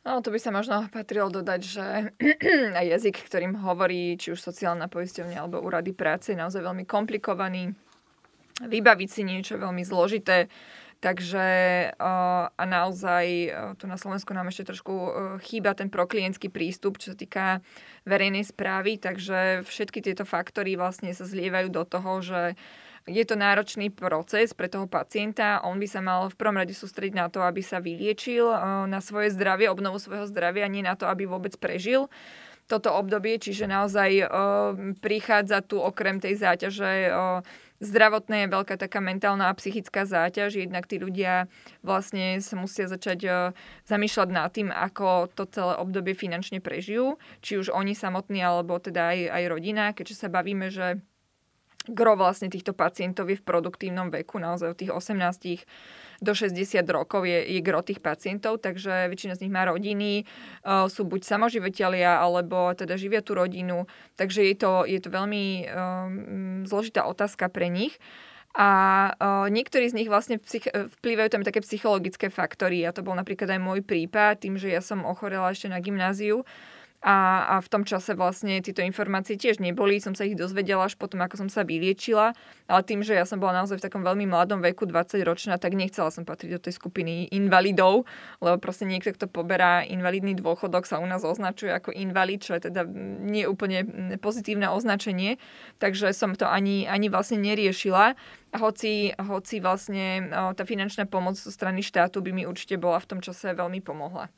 No, 0.00 0.24
to 0.24 0.32
by 0.32 0.40
sa 0.40 0.48
možno 0.48 0.88
patrilo 0.88 1.28
dodať, 1.28 1.60
že 1.60 1.86
jazyk, 2.96 3.20
ktorým 3.20 3.60
hovorí 3.60 4.16
či 4.16 4.32
už 4.32 4.40
sociálna 4.40 4.88
poisťovňa 4.88 5.36
alebo 5.36 5.60
úrady 5.60 5.92
práce 5.92 6.32
je 6.32 6.40
naozaj 6.40 6.64
veľmi 6.64 6.88
komplikovaný. 6.88 7.76
Vybaviť 8.64 9.08
si 9.08 9.22
niečo 9.24 9.60
veľmi 9.60 9.84
zložité. 9.84 10.48
Takže 11.00 11.48
a 11.96 12.64
naozaj 12.68 13.24
tu 13.80 13.88
na 13.88 13.96
Slovensku 13.96 14.36
nám 14.36 14.52
ešte 14.52 14.68
trošku 14.68 14.92
chýba 15.40 15.72
ten 15.72 15.88
proklientský 15.88 16.52
prístup, 16.52 17.00
čo 17.00 17.12
sa 17.12 17.16
týka 17.16 17.64
verejnej 18.04 18.44
správy, 18.44 19.00
takže 19.00 19.64
všetky 19.64 20.04
tieto 20.04 20.28
faktory 20.28 20.76
vlastne 20.76 21.16
sa 21.16 21.24
zlievajú 21.24 21.72
do 21.72 21.88
toho, 21.88 22.20
že 22.20 22.42
je 23.08 23.24
to 23.24 23.36
náročný 23.38 23.88
proces 23.88 24.52
pre 24.52 24.68
toho 24.68 24.84
pacienta. 24.84 25.64
On 25.64 25.80
by 25.80 25.88
sa 25.88 26.04
mal 26.04 26.28
v 26.28 26.36
prvom 26.36 26.60
rade 26.60 26.76
sústrediť 26.76 27.14
na 27.16 27.26
to, 27.32 27.40
aby 27.40 27.64
sa 27.64 27.80
vyliečil, 27.80 28.44
eh, 28.50 28.60
na 28.90 29.00
svoje 29.00 29.32
zdravie, 29.32 29.72
obnovu 29.72 29.96
svojho 29.96 30.28
zdravia, 30.28 30.68
nie 30.68 30.84
na 30.84 30.96
to, 30.98 31.08
aby 31.08 31.24
vôbec 31.24 31.56
prežil 31.56 32.12
toto 32.70 32.94
obdobie, 32.94 33.34
čiže 33.42 33.66
naozaj 33.66 34.10
eh, 34.22 34.26
prichádza 35.02 35.64
tu 35.64 35.82
okrem 35.82 36.22
tej 36.22 36.38
záťaže 36.38 36.92
eh, 37.08 37.42
zdravotné 37.80 38.46
je 38.46 38.52
veľká 38.52 38.76
taká 38.76 39.00
mentálna 39.00 39.48
a 39.48 39.56
psychická 39.56 40.04
záťaž. 40.04 40.60
Jednak 40.60 40.84
tí 40.84 41.00
ľudia 41.00 41.48
vlastne 41.80 42.38
sa 42.44 42.54
musia 42.60 42.86
začať 42.86 43.18
o, 43.24 43.36
zamýšľať 43.88 44.28
nad 44.28 44.52
tým, 44.52 44.68
ako 44.68 45.32
to 45.32 45.48
celé 45.48 45.80
obdobie 45.80 46.12
finančne 46.12 46.60
prežijú, 46.60 47.16
či 47.40 47.56
už 47.56 47.72
oni 47.72 47.96
samotní, 47.96 48.44
alebo 48.44 48.76
teda 48.76 49.16
aj, 49.16 49.20
aj 49.32 49.44
rodina, 49.48 49.84
keďže 49.96 50.20
sa 50.20 50.28
bavíme, 50.28 50.68
že 50.68 51.00
gro 51.88 52.12
vlastne 52.18 52.52
týchto 52.52 52.76
pacientov 52.76 53.32
je 53.32 53.40
v 53.40 53.46
produktívnom 53.46 54.12
veku, 54.12 54.36
naozaj 54.36 54.68
od 54.72 54.78
tých 54.78 54.92
18 54.92 55.64
do 56.20 56.32
60 56.36 56.84
rokov 56.92 57.24
je, 57.24 57.40
je 57.56 57.60
gro 57.64 57.80
tých 57.80 58.04
pacientov, 58.04 58.60
takže 58.60 59.08
väčšina 59.08 59.40
z 59.40 59.48
nich 59.48 59.52
má 59.52 59.64
rodiny, 59.64 60.28
uh, 60.68 60.84
sú 60.92 61.08
buď 61.08 61.24
samoživiteľia, 61.24 62.20
alebo 62.20 62.76
teda 62.76 63.00
živia 63.00 63.24
tú 63.24 63.32
rodinu, 63.32 63.88
takže 64.20 64.44
je 64.44 64.56
to, 64.60 64.84
je 64.84 65.00
to 65.00 65.08
veľmi 65.08 65.64
um, 65.64 66.68
zložitá 66.68 67.08
otázka 67.08 67.48
pre 67.48 67.72
nich. 67.72 67.96
A 68.50 68.68
uh, 69.14 69.46
niektorí 69.46 69.86
z 69.86 69.94
nich 69.94 70.10
vlastne 70.10 70.42
psych- 70.42 70.74
vplývajú 70.74 71.38
tam 71.38 71.46
také 71.46 71.62
psychologické 71.62 72.34
faktory. 72.34 72.82
A 72.82 72.90
to 72.90 73.06
bol 73.06 73.14
napríklad 73.14 73.46
aj 73.46 73.62
môj 73.62 73.80
prípad, 73.86 74.42
tým, 74.42 74.58
že 74.58 74.74
ja 74.74 74.82
som 74.82 75.06
ochorela 75.06 75.54
ešte 75.54 75.70
na 75.70 75.78
gymnáziu, 75.78 76.42
a, 77.00 77.48
a 77.56 77.64
v 77.64 77.68
tom 77.72 77.82
čase 77.88 78.12
vlastne 78.12 78.60
tieto 78.60 78.84
informácie 78.84 79.40
tiež 79.40 79.56
neboli, 79.56 80.04
som 80.04 80.12
sa 80.12 80.28
ich 80.28 80.36
dozvedela 80.36 80.84
až 80.84 81.00
potom, 81.00 81.24
ako 81.24 81.40
som 81.40 81.48
sa 81.48 81.64
vyliečila, 81.64 82.36
ale 82.68 82.80
tým, 82.84 83.00
že 83.00 83.16
ja 83.16 83.24
som 83.24 83.40
bola 83.40 83.64
naozaj 83.64 83.80
v 83.80 83.84
takom 83.88 84.04
veľmi 84.04 84.28
mladom 84.28 84.60
veku, 84.60 84.84
20 84.84 85.24
ročná, 85.24 85.56
tak 85.56 85.72
nechcela 85.72 86.12
som 86.12 86.28
patriť 86.28 86.60
do 86.60 86.60
tej 86.60 86.76
skupiny 86.76 87.32
invalidov, 87.32 88.04
lebo 88.44 88.56
proste 88.60 88.84
niekto, 88.84 89.16
kto 89.16 89.32
poberá 89.32 89.80
invalidný 89.80 90.36
dôchodok, 90.36 90.84
sa 90.84 91.00
u 91.00 91.08
nás 91.08 91.24
označuje 91.24 91.72
ako 91.72 91.96
invalid, 91.96 92.44
čo 92.44 92.60
je 92.60 92.68
teda 92.68 92.84
nie 93.24 93.48
úplne 93.48 93.88
pozitívne 94.20 94.68
označenie, 94.68 95.40
takže 95.80 96.12
som 96.12 96.36
to 96.36 96.44
ani, 96.44 96.84
ani 96.84 97.08
vlastne 97.08 97.40
neriešila. 97.40 98.12
Hoci, 98.60 99.16
hoci 99.16 99.56
vlastne 99.64 100.28
tá 100.52 100.68
finančná 100.68 101.08
pomoc 101.08 101.40
zo 101.40 101.48
strany 101.48 101.80
štátu 101.80 102.20
by 102.20 102.34
mi 102.34 102.42
určite 102.44 102.76
bola 102.76 103.00
v 103.00 103.08
tom 103.08 103.20
čase 103.24 103.56
veľmi 103.56 103.80
pomohla. 103.80 104.28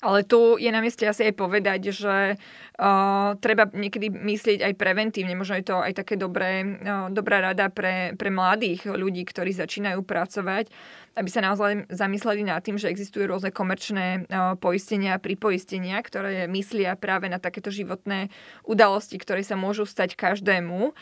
Ale 0.00 0.22
tu 0.22 0.56
je 0.56 0.70
na 0.70 0.80
mieste 0.80 1.04
asi 1.04 1.30
aj 1.30 1.34
povedať, 1.34 1.90
že 1.90 2.36
uh, 2.36 3.34
treba 3.38 3.66
niekedy 3.70 4.10
myslieť 4.10 4.64
aj 4.64 4.74
preventívne. 4.78 5.34
Možno 5.34 5.58
je 5.58 5.66
to 5.66 5.76
aj 5.82 5.92
také 5.98 6.14
dobré, 6.14 6.62
uh, 6.62 7.08
dobrá 7.10 7.42
rada 7.42 7.68
pre, 7.68 8.14
pre 8.14 8.30
mladých 8.30 8.86
ľudí, 8.88 9.26
ktorí 9.26 9.54
začínajú 9.54 10.06
pracovať, 10.06 10.70
aby 11.18 11.28
sa 11.28 11.42
naozaj 11.42 11.90
zamysleli 11.90 12.46
nad 12.46 12.62
tým, 12.62 12.78
že 12.78 12.90
existujú 12.90 13.26
rôzne 13.26 13.50
komerčné 13.50 14.26
uh, 14.26 14.54
poistenia 14.54 15.18
a 15.18 15.22
pripoistenia, 15.22 15.98
ktoré 16.00 16.46
myslia 16.46 16.94
práve 16.94 17.26
na 17.26 17.42
takéto 17.42 17.74
životné 17.74 18.30
udalosti, 18.62 19.18
ktoré 19.18 19.42
sa 19.42 19.58
môžu 19.58 19.84
stať 19.84 20.14
každému 20.14 20.94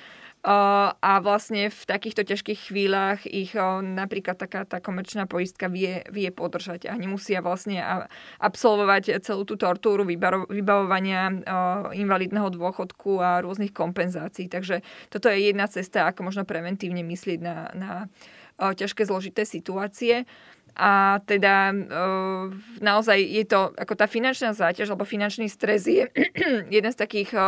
a 0.46 1.12
vlastne 1.26 1.74
v 1.74 1.82
takýchto 1.90 2.22
ťažkých 2.22 2.70
chvíľach 2.70 3.26
ich 3.26 3.50
napríklad 3.82 4.38
taká 4.38 4.62
tá 4.62 4.78
komerčná 4.78 5.26
poistka 5.26 5.66
vie, 5.66 6.06
vie 6.14 6.30
podržať 6.30 6.86
a 6.86 6.94
nemusia 6.94 7.42
vlastne 7.42 7.82
absolvovať 8.38 9.26
celú 9.26 9.42
tú 9.42 9.58
tortúru 9.58 10.06
vybavovania 10.06 11.34
invalidného 11.98 12.46
dôchodku 12.54 13.18
a 13.18 13.42
rôznych 13.42 13.74
kompenzácií. 13.74 14.46
Takže 14.46 14.86
toto 15.10 15.26
je 15.26 15.50
jedna 15.50 15.66
cesta, 15.66 16.06
ako 16.06 16.30
možno 16.30 16.46
preventívne 16.46 17.02
myslieť 17.02 17.38
na, 17.42 17.56
na 17.74 17.90
ťažké 18.56 19.02
zložité 19.02 19.42
situácie. 19.42 20.30
A 20.76 21.24
teda 21.24 21.72
e, 21.72 21.76
naozaj 22.84 23.16
je 23.16 23.44
to, 23.48 23.72
ako 23.80 23.96
tá 23.96 24.04
finančná 24.04 24.52
záťaž 24.52 24.92
alebo 24.92 25.08
finančný 25.08 25.48
stres 25.48 25.88
je 25.88 26.04
jeden 26.76 26.92
z 26.92 27.00
takých 27.00 27.32
e, 27.32 27.40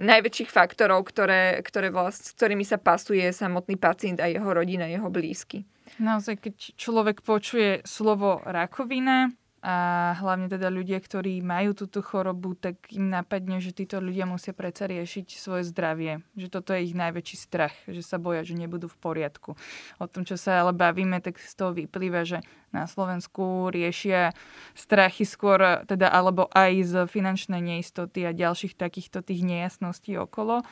najväčších 0.00 0.50
faktorov, 0.50 1.04
ktoré, 1.12 1.60
ktoré 1.60 1.92
vlast, 1.92 2.32
s 2.32 2.34
ktorými 2.34 2.64
sa 2.64 2.80
pasuje 2.80 3.28
samotný 3.30 3.76
pacient 3.76 4.18
a 4.18 4.26
jeho 4.26 4.48
rodina, 4.48 4.88
jeho 4.88 5.12
blízky. 5.12 5.68
Naozaj, 6.00 6.40
keď 6.40 6.54
človek 6.80 7.20
počuje 7.20 7.84
slovo 7.84 8.40
rakovina 8.48 9.28
a 9.60 9.76
hlavne 10.16 10.48
teda 10.48 10.72
ľudia, 10.72 10.96
ktorí 10.96 11.44
majú 11.44 11.76
túto 11.76 12.00
chorobu, 12.00 12.56
tak 12.56 12.80
im 12.96 13.12
napadne, 13.12 13.60
že 13.60 13.76
títo 13.76 14.00
ľudia 14.00 14.24
musia 14.24 14.56
predsa 14.56 14.88
riešiť 14.88 15.36
svoje 15.36 15.68
zdravie. 15.68 16.24
Že 16.32 16.48
toto 16.48 16.72
je 16.72 16.88
ich 16.88 16.96
najväčší 16.96 17.36
strach, 17.36 17.76
že 17.84 18.00
sa 18.00 18.16
boja, 18.16 18.40
že 18.40 18.56
nebudú 18.56 18.88
v 18.88 18.96
poriadku. 18.96 19.60
O 20.00 20.06
tom, 20.08 20.24
čo 20.24 20.40
sa 20.40 20.64
ale 20.64 20.72
bavíme, 20.72 21.20
tak 21.20 21.36
z 21.36 21.52
toho 21.52 21.76
vyplýva, 21.76 22.24
že 22.24 22.40
na 22.70 22.86
Slovensku 22.86 23.68
riešia 23.70 24.34
strachy 24.78 25.26
skôr, 25.26 25.82
teda 25.86 26.06
alebo 26.10 26.46
aj 26.54 26.72
z 26.86 26.94
finančnej 27.10 27.58
neistoty 27.58 28.26
a 28.26 28.34
ďalších 28.34 28.78
takýchto 28.78 29.26
tých 29.26 29.42
nejasností 29.42 30.14
okolo. 30.18 30.62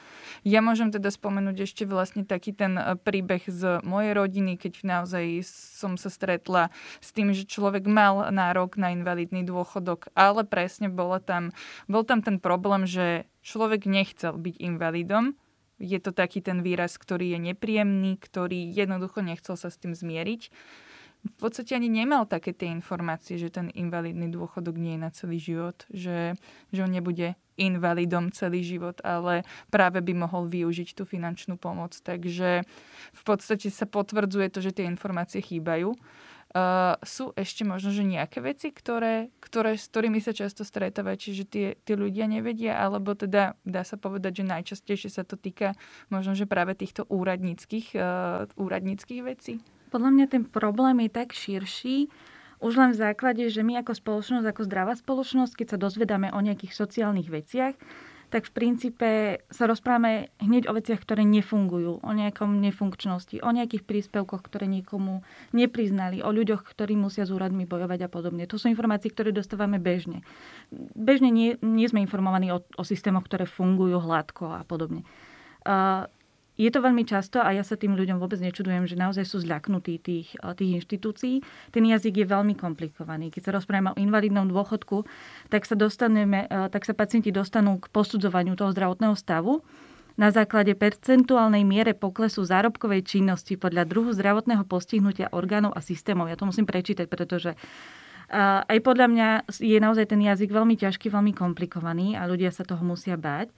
Ja 0.46 0.62
môžem 0.62 0.94
teda 0.94 1.10
spomenúť 1.10 1.66
ešte 1.66 1.84
vlastne 1.84 2.22
taký 2.22 2.54
ten 2.54 2.78
e, 2.78 2.94
príbeh 2.98 3.42
z 3.46 3.82
mojej 3.82 4.14
rodiny, 4.14 4.54
keď 4.56 4.86
naozaj 4.86 5.42
som 5.46 5.98
sa 5.98 6.10
stretla 6.10 6.70
s 7.02 7.10
tým, 7.10 7.34
že 7.34 7.46
človek 7.46 7.86
mal 7.90 8.30
nárok 8.30 8.78
na 8.78 8.94
invalidný 8.94 9.42
dôchodok, 9.42 10.14
ale 10.14 10.46
presne 10.46 10.86
bola 10.86 11.18
tam, 11.18 11.50
bol 11.90 12.06
tam 12.06 12.22
ten 12.22 12.38
problém, 12.38 12.86
že 12.86 13.26
človek 13.42 13.90
nechcel 13.90 14.38
byť 14.38 14.54
invalidom, 14.62 15.34
je 15.78 15.98
to 16.02 16.10
taký 16.10 16.42
ten 16.42 16.66
výraz, 16.66 16.98
ktorý 16.98 17.38
je 17.38 17.54
nepríjemný, 17.54 18.18
ktorý 18.18 18.66
jednoducho 18.74 19.22
nechcel 19.22 19.54
sa 19.54 19.70
s 19.70 19.78
tým 19.78 19.94
zmieriť. 19.94 20.50
V 21.18 21.34
podstate 21.34 21.74
ani 21.74 21.90
nemal 21.90 22.30
také 22.30 22.54
tie 22.54 22.70
informácie, 22.70 23.38
že 23.42 23.50
ten 23.50 23.74
invalidný 23.74 24.30
dôchodok 24.30 24.78
nie 24.78 24.94
je 24.94 25.02
na 25.02 25.10
celý 25.10 25.38
život, 25.42 25.82
že, 25.90 26.38
že 26.70 26.80
on 26.82 26.90
nebude 26.94 27.34
invalidom 27.58 28.30
celý 28.30 28.62
život, 28.62 29.02
ale 29.02 29.42
práve 29.68 29.98
by 29.98 30.14
mohol 30.14 30.46
využiť 30.46 30.94
tú 30.94 31.02
finančnú 31.02 31.58
pomoc. 31.58 31.98
Takže 31.98 32.62
v 33.12 33.22
podstate 33.26 33.66
sa 33.68 33.84
potvrdzuje 33.90 34.46
to, 34.54 34.62
že 34.62 34.78
tie 34.78 34.86
informácie 34.86 35.42
chýbajú. 35.42 35.98
Uh, 36.48 36.96
sú 37.04 37.36
ešte 37.36 37.60
možno, 37.60 37.92
že 37.92 38.08
nejaké 38.08 38.40
veci, 38.40 38.72
ktoré, 38.72 39.28
ktoré, 39.36 39.76
s 39.76 39.84
ktorými 39.92 40.16
sa 40.16 40.32
často 40.32 40.64
stretávate, 40.64 41.28
čiže 41.28 41.44
tie, 41.44 41.66
tie 41.76 41.92
ľudia 41.92 42.24
nevedia, 42.24 42.80
alebo 42.80 43.12
teda 43.12 43.52
dá 43.68 43.84
sa 43.84 44.00
povedať, 44.00 44.40
že 44.40 44.48
najčastejšie 44.48 45.12
sa 45.12 45.28
to 45.28 45.36
týka 45.36 45.76
možno, 46.08 46.32
že 46.32 46.48
práve 46.48 46.72
týchto 46.72 47.04
úradníckých, 47.04 47.92
uh, 48.00 48.48
úradníckých 48.56 49.20
vecí? 49.28 49.60
Podľa 49.88 50.10
mňa 50.14 50.26
ten 50.28 50.42
problém 50.44 51.08
je 51.08 51.10
tak 51.10 51.32
širší, 51.32 52.12
už 52.58 52.74
len 52.74 52.90
v 52.90 53.00
základe, 53.00 53.46
že 53.46 53.62
my 53.62 53.80
ako 53.82 53.94
spoločnosť, 53.94 54.46
ako 54.50 54.62
zdravá 54.66 54.94
spoločnosť, 54.98 55.52
keď 55.54 55.66
sa 55.74 55.78
dozvedáme 55.78 56.34
o 56.34 56.42
nejakých 56.42 56.74
sociálnych 56.74 57.30
veciach, 57.30 57.78
tak 58.28 58.44
v 58.44 58.52
princípe 58.52 59.08
sa 59.48 59.64
rozprávame 59.64 60.28
hneď 60.36 60.68
o 60.68 60.76
veciach, 60.76 61.00
ktoré 61.00 61.24
nefungujú, 61.24 62.04
o 62.04 62.10
nejakom 62.12 62.60
nefunkčnosti, 62.60 63.40
o 63.40 63.48
nejakých 63.48 63.88
príspevkoch, 63.88 64.44
ktoré 64.44 64.68
niekomu 64.68 65.24
nepriznali, 65.56 66.20
o 66.20 66.28
ľuďoch, 66.28 66.60
ktorí 66.60 66.92
musia 66.92 67.24
s 67.24 67.32
úradmi 67.32 67.64
bojovať 67.64 68.04
a 68.04 68.12
podobne. 68.12 68.44
To 68.44 68.60
sú 68.60 68.68
informácie, 68.68 69.08
ktoré 69.08 69.32
dostávame 69.32 69.80
bežne. 69.80 70.20
Bežne 70.92 71.32
nie, 71.32 71.56
nie 71.64 71.88
sme 71.88 72.04
informovaní 72.04 72.52
o, 72.52 72.60
o 72.60 72.84
systémoch, 72.84 73.24
ktoré 73.24 73.48
fungujú 73.48 73.96
hladko 73.96 74.60
a 74.60 74.62
podobne. 74.68 75.08
Uh, 75.64 76.04
je 76.58 76.70
to 76.74 76.82
veľmi 76.82 77.06
často 77.06 77.38
a 77.38 77.54
ja 77.54 77.62
sa 77.62 77.78
tým 77.78 77.94
ľuďom 77.94 78.18
vôbec 78.18 78.42
nečudujem, 78.42 78.82
že 78.90 78.98
naozaj 78.98 79.22
sú 79.22 79.38
zľaknutí 79.46 80.02
tých, 80.02 80.34
eh, 80.34 80.52
tých 80.58 80.82
inštitúcií. 80.82 81.46
Ten 81.70 81.86
jazyk 81.86 82.18
je 82.18 82.26
veľmi 82.26 82.58
komplikovaný. 82.58 83.30
Keď 83.30 83.42
sa 83.46 83.54
rozprávame 83.54 83.94
o 83.94 84.00
invalidnom 84.02 84.50
dôchodku, 84.50 85.06
tak 85.54 85.62
sa, 85.62 85.78
dostaneme, 85.78 86.50
eh, 86.50 86.66
tak 86.66 86.82
sa 86.82 86.98
pacienti 86.98 87.30
dostanú 87.30 87.78
k 87.78 87.86
posudzovaniu 87.94 88.58
toho 88.58 88.74
zdravotného 88.74 89.14
stavu 89.14 89.62
na 90.18 90.34
základe 90.34 90.74
percentuálnej 90.74 91.62
miere 91.62 91.94
poklesu 91.94 92.42
zárobkovej 92.42 93.06
činnosti 93.06 93.54
podľa 93.54 93.86
druhu 93.86 94.10
zdravotného 94.10 94.66
postihnutia 94.66 95.30
orgánov 95.30 95.78
a 95.78 95.80
systémov. 95.80 96.26
Ja 96.26 96.34
to 96.34 96.50
musím 96.50 96.66
prečítať, 96.66 97.06
pretože 97.06 97.54
uh, 97.54 98.66
aj 98.66 98.82
podľa 98.82 99.06
mňa 99.14 99.28
je 99.62 99.78
naozaj 99.78 100.10
ten 100.10 100.18
jazyk 100.18 100.50
veľmi 100.50 100.74
ťažký, 100.74 101.06
veľmi 101.06 101.30
komplikovaný 101.38 102.18
a 102.18 102.26
ľudia 102.26 102.50
sa 102.50 102.66
toho 102.66 102.82
musia 102.82 103.14
báť. 103.14 103.54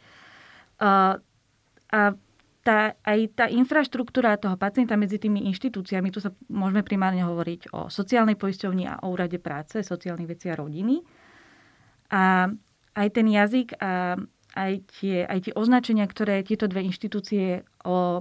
A 0.85 2.13
tá, 2.61 2.93
aj 3.01 3.19
tá 3.33 3.47
infraštruktúra 3.49 4.37
toho 4.37 4.57
pacienta 4.61 4.93
medzi 4.97 5.17
tými 5.17 5.49
inštitúciami, 5.49 6.13
tu 6.13 6.21
sa 6.21 6.33
môžeme 6.53 6.85
primárne 6.85 7.25
hovoriť 7.25 7.73
o 7.73 7.89
sociálnej 7.89 8.37
poisťovni 8.37 8.85
a 8.85 9.01
o 9.01 9.13
úrade 9.17 9.41
práce, 9.41 9.81
sociálnych 9.81 10.29
vecí 10.29 10.53
a 10.53 10.59
rodiny. 10.61 11.01
A 12.13 12.53
aj 12.97 13.09
ten 13.17 13.27
jazyk 13.31 13.81
a 13.81 14.21
aj 14.51 14.73
tie, 14.99 15.25
aj 15.25 15.39
tie 15.47 15.53
označenia, 15.55 16.05
ktoré 16.11 16.43
tieto 16.43 16.67
dve 16.67 16.83
inštitúcie 16.83 17.63
o, 17.87 18.21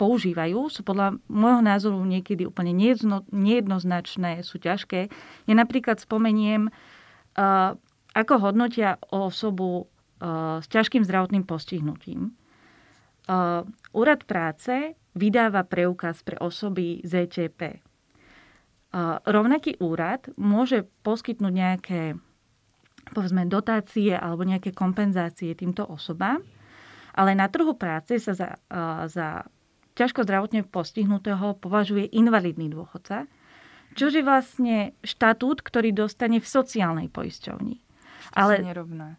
používajú, 0.00 0.72
sú 0.72 0.80
podľa 0.80 1.20
môjho 1.28 1.60
názoru 1.60 2.00
niekedy 2.00 2.48
úplne 2.48 2.72
nejedno, 2.72 3.28
nejednoznačné, 3.28 4.40
sú 4.40 4.56
ťažké. 4.56 5.12
Ja 5.44 5.54
napríklad 5.54 6.00
spomeniem, 6.00 6.72
uh, 6.72 7.76
ako 8.16 8.34
hodnotia 8.40 8.96
osobu 9.12 9.84
uh, 9.84 10.64
s 10.64 10.66
ťažkým 10.72 11.04
zdravotným 11.04 11.44
postihnutím 11.44 12.32
úrad 13.92 14.20
práce 14.24 14.94
vydáva 15.16 15.66
preukaz 15.66 16.22
pre 16.22 16.38
osoby 16.38 17.02
ZTP. 17.02 17.82
Uh, 18.96 19.18
rovnaký 19.26 19.76
úrad 19.82 20.30
môže 20.38 20.86
poskytnúť 21.04 21.52
nejaké 21.52 22.00
povedzme, 23.12 23.46
dotácie 23.46 24.14
alebo 24.14 24.42
nejaké 24.42 24.74
kompenzácie 24.74 25.54
týmto 25.54 25.86
osobám, 25.86 26.42
ale 27.14 27.38
na 27.38 27.46
trhu 27.46 27.74
práce 27.78 28.18
sa 28.18 28.32
za, 28.34 28.50
uh, 28.70 29.06
za 29.06 29.46
ťažko 29.96 30.26
zdravotne 30.26 30.66
postihnutého 30.66 31.56
považuje 31.58 32.08
invalidný 32.12 32.68
dôchodca, 32.68 33.30
čo 33.96 34.12
je 34.12 34.20
vlastne 34.20 34.92
štatút, 35.00 35.64
ktorý 35.64 35.96
dostane 35.96 36.36
v 36.36 36.46
sociálnej 36.46 37.08
poisťovni. 37.08 37.85
Ale, 38.34 38.62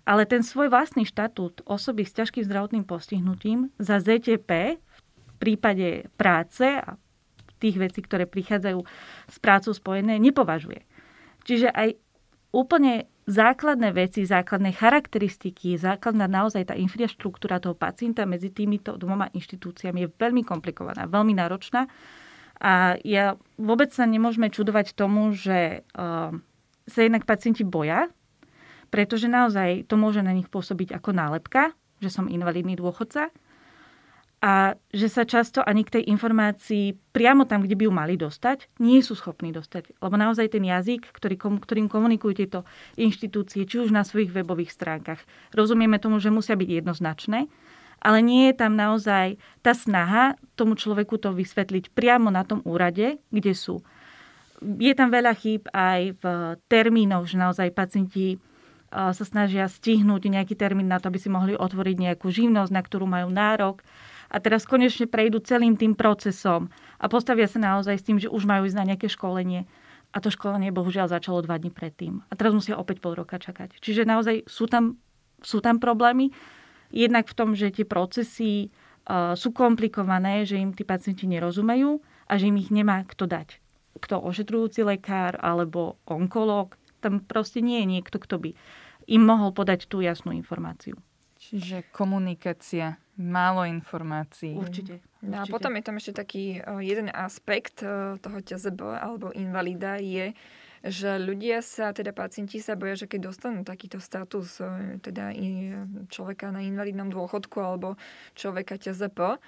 ale 0.04 0.24
ten 0.26 0.42
svoj 0.44 0.74
vlastný 0.74 1.08
štatút 1.08 1.64
osoby 1.64 2.04
s 2.04 2.16
ťažkým 2.18 2.44
zdravotným 2.44 2.84
postihnutím 2.84 3.72
za 3.78 4.02
ZTP 4.04 4.80
v 4.80 5.34
prípade 5.38 6.10
práce 6.18 6.66
a 6.66 6.98
tých 7.58 7.78
vecí, 7.78 8.00
ktoré 8.06 8.30
prichádzajú 8.30 8.80
s 9.30 9.38
prácou 9.42 9.74
spojené, 9.74 10.22
nepovažuje. 10.22 10.86
Čiže 11.46 11.74
aj 11.74 11.98
úplne 12.54 13.10
základné 13.28 13.92
veci, 13.92 14.24
základné 14.24 14.72
charakteristiky, 14.72 15.76
základná 15.76 16.32
naozaj 16.32 16.72
tá 16.72 16.76
infraštruktúra 16.80 17.60
toho 17.60 17.76
pacienta 17.76 18.24
medzi 18.24 18.56
týmito 18.56 18.96
dvoma 18.96 19.28
inštitúciami 19.36 20.08
je 20.08 20.14
veľmi 20.16 20.48
komplikovaná, 20.48 21.12
veľmi 21.12 21.36
náročná. 21.36 21.92
A 22.58 22.98
ja 23.06 23.38
vôbec 23.60 23.94
sa 23.94 24.08
nemôžeme 24.08 24.50
čudovať 24.50 24.98
tomu, 24.98 25.36
že 25.36 25.86
uh, 25.94 26.34
sa 26.88 27.00
jednak 27.04 27.28
pacienti 27.28 27.68
boja 27.68 28.10
pretože 28.98 29.30
naozaj 29.30 29.86
to 29.86 29.94
môže 29.94 30.26
na 30.26 30.34
nich 30.34 30.50
pôsobiť 30.50 30.98
ako 30.98 31.14
nálepka, 31.14 31.78
že 32.02 32.10
som 32.10 32.26
invalidný 32.26 32.74
dôchodca 32.74 33.30
a 34.42 34.74
že 34.90 35.06
sa 35.06 35.22
často 35.22 35.62
ani 35.62 35.86
k 35.86 36.02
tej 36.02 36.04
informácii 36.10 36.98
priamo 37.14 37.46
tam, 37.46 37.62
kde 37.62 37.78
by 37.78 37.84
ju 37.86 37.94
mali 37.94 38.18
dostať, 38.18 38.82
nie 38.82 39.06
sú 39.06 39.14
schopní 39.14 39.54
dostať. 39.54 40.02
Lebo 40.02 40.18
naozaj 40.18 40.50
ten 40.50 40.66
jazyk, 40.66 41.14
ktorý, 41.14 41.38
ktorým 41.38 41.86
komunikujú 41.94 42.42
tieto 42.42 42.66
inštitúcie, 42.98 43.70
či 43.70 43.86
už 43.86 43.94
na 43.94 44.02
svojich 44.02 44.34
webových 44.34 44.74
stránkach, 44.74 45.22
rozumieme 45.54 46.02
tomu, 46.02 46.18
že 46.18 46.34
musia 46.34 46.58
byť 46.58 46.70
jednoznačné, 46.82 47.46
ale 48.02 48.18
nie 48.26 48.50
je 48.50 48.56
tam 48.58 48.74
naozaj 48.74 49.38
tá 49.62 49.78
snaha 49.78 50.42
tomu 50.58 50.74
človeku 50.74 51.22
to 51.22 51.38
vysvetliť 51.38 51.94
priamo 51.94 52.34
na 52.34 52.42
tom 52.42 52.66
úrade, 52.66 53.22
kde 53.30 53.54
sú. 53.54 53.86
Je 54.58 54.90
tam 54.98 55.14
veľa 55.14 55.38
chýb 55.38 55.70
aj 55.70 56.18
v 56.18 56.24
termínoch, 56.66 57.30
že 57.30 57.38
naozaj 57.38 57.78
pacienti 57.78 58.42
sa 58.92 59.24
snažia 59.28 59.68
stihnúť 59.68 60.32
nejaký 60.32 60.56
termín 60.56 60.88
na 60.88 61.00
to, 61.00 61.12
aby 61.12 61.20
si 61.20 61.28
mohli 61.28 61.54
otvoriť 61.60 61.96
nejakú 62.00 62.32
živnosť, 62.32 62.72
na 62.72 62.82
ktorú 62.82 63.04
majú 63.04 63.28
nárok. 63.28 63.84
A 64.28 64.44
teraz 64.44 64.68
konečne 64.68 65.08
prejdú 65.08 65.40
celým 65.40 65.80
tým 65.80 65.96
procesom 65.96 66.68
a 67.00 67.08
postavia 67.08 67.48
sa 67.48 67.60
naozaj 67.64 67.96
s 67.96 68.06
tým, 68.08 68.18
že 68.20 68.28
už 68.28 68.44
majú 68.44 68.68
ísť 68.68 68.78
na 68.80 68.88
nejaké 68.94 69.08
školenie. 69.08 69.68
A 70.12 70.18
to 70.24 70.32
školenie 70.32 70.72
bohužiaľ 70.72 71.12
začalo 71.12 71.44
dva 71.44 71.60
dní 71.60 71.72
predtým. 71.72 72.24
A 72.28 72.34
teraz 72.36 72.56
musia 72.56 72.80
opäť 72.80 73.04
pol 73.04 73.16
roka 73.16 73.40
čakať. 73.40 73.80
Čiže 73.80 74.08
naozaj 74.08 74.48
sú 74.48 74.68
tam, 74.68 75.00
sú 75.44 75.60
tam 75.60 75.80
problémy. 75.80 76.32
Jednak 76.92 77.28
v 77.28 77.36
tom, 77.36 77.50
že 77.56 77.72
tie 77.72 77.84
procesy 77.84 78.72
uh, 79.08 79.36
sú 79.36 79.52
komplikované, 79.52 80.48
že 80.48 80.60
im 80.60 80.72
tí 80.72 80.88
pacienti 80.88 81.28
nerozumejú 81.28 82.00
a 82.28 82.34
že 82.40 82.48
im 82.52 82.60
ich 82.60 82.72
nemá 82.72 83.04
kto 83.04 83.28
dať. 83.28 83.60
Kto 84.00 84.24
ošetrujúci 84.24 84.88
lekár 84.88 85.36
alebo 85.40 86.00
onkológ, 86.08 86.80
tam 87.00 87.24
proste 87.24 87.62
nie 87.64 87.84
je 87.84 87.88
niekto, 88.00 88.18
kto 88.18 88.42
by 88.42 88.50
im 89.08 89.24
mohol 89.24 89.56
podať 89.56 89.88
tú 89.88 90.04
jasnú 90.04 90.36
informáciu. 90.36 91.00
Čiže 91.38 91.88
komunikácia, 91.94 92.98
málo 93.18 93.64
informácií. 93.64 94.58
Určite. 94.58 95.00
No 95.22 95.42
a 95.42 95.46
potom 95.46 95.74
je 95.78 95.84
tam 95.86 95.96
ešte 95.98 96.14
taký 96.14 96.60
e, 96.60 96.86
jeden 96.86 97.10
aspekt 97.14 97.82
e, 97.82 98.18
toho 98.22 98.38
TZB 98.42 98.82
alebo 99.02 99.34
invalida 99.34 99.98
je, 100.02 100.34
že 100.86 101.18
ľudia 101.18 101.66
sa, 101.66 101.94
teda 101.94 102.14
pacienti 102.14 102.62
sa 102.62 102.78
boja, 102.78 103.06
že 103.06 103.10
keď 103.10 103.34
dostanú 103.34 103.66
takýto 103.66 103.98
status 103.98 104.62
e, 104.62 105.02
teda 105.02 105.34
človeka 106.10 106.54
na 106.54 106.62
invalidnom 106.66 107.10
dôchodku 107.10 107.58
alebo 107.58 107.98
človeka 108.38 108.78
TZP, 108.78 109.42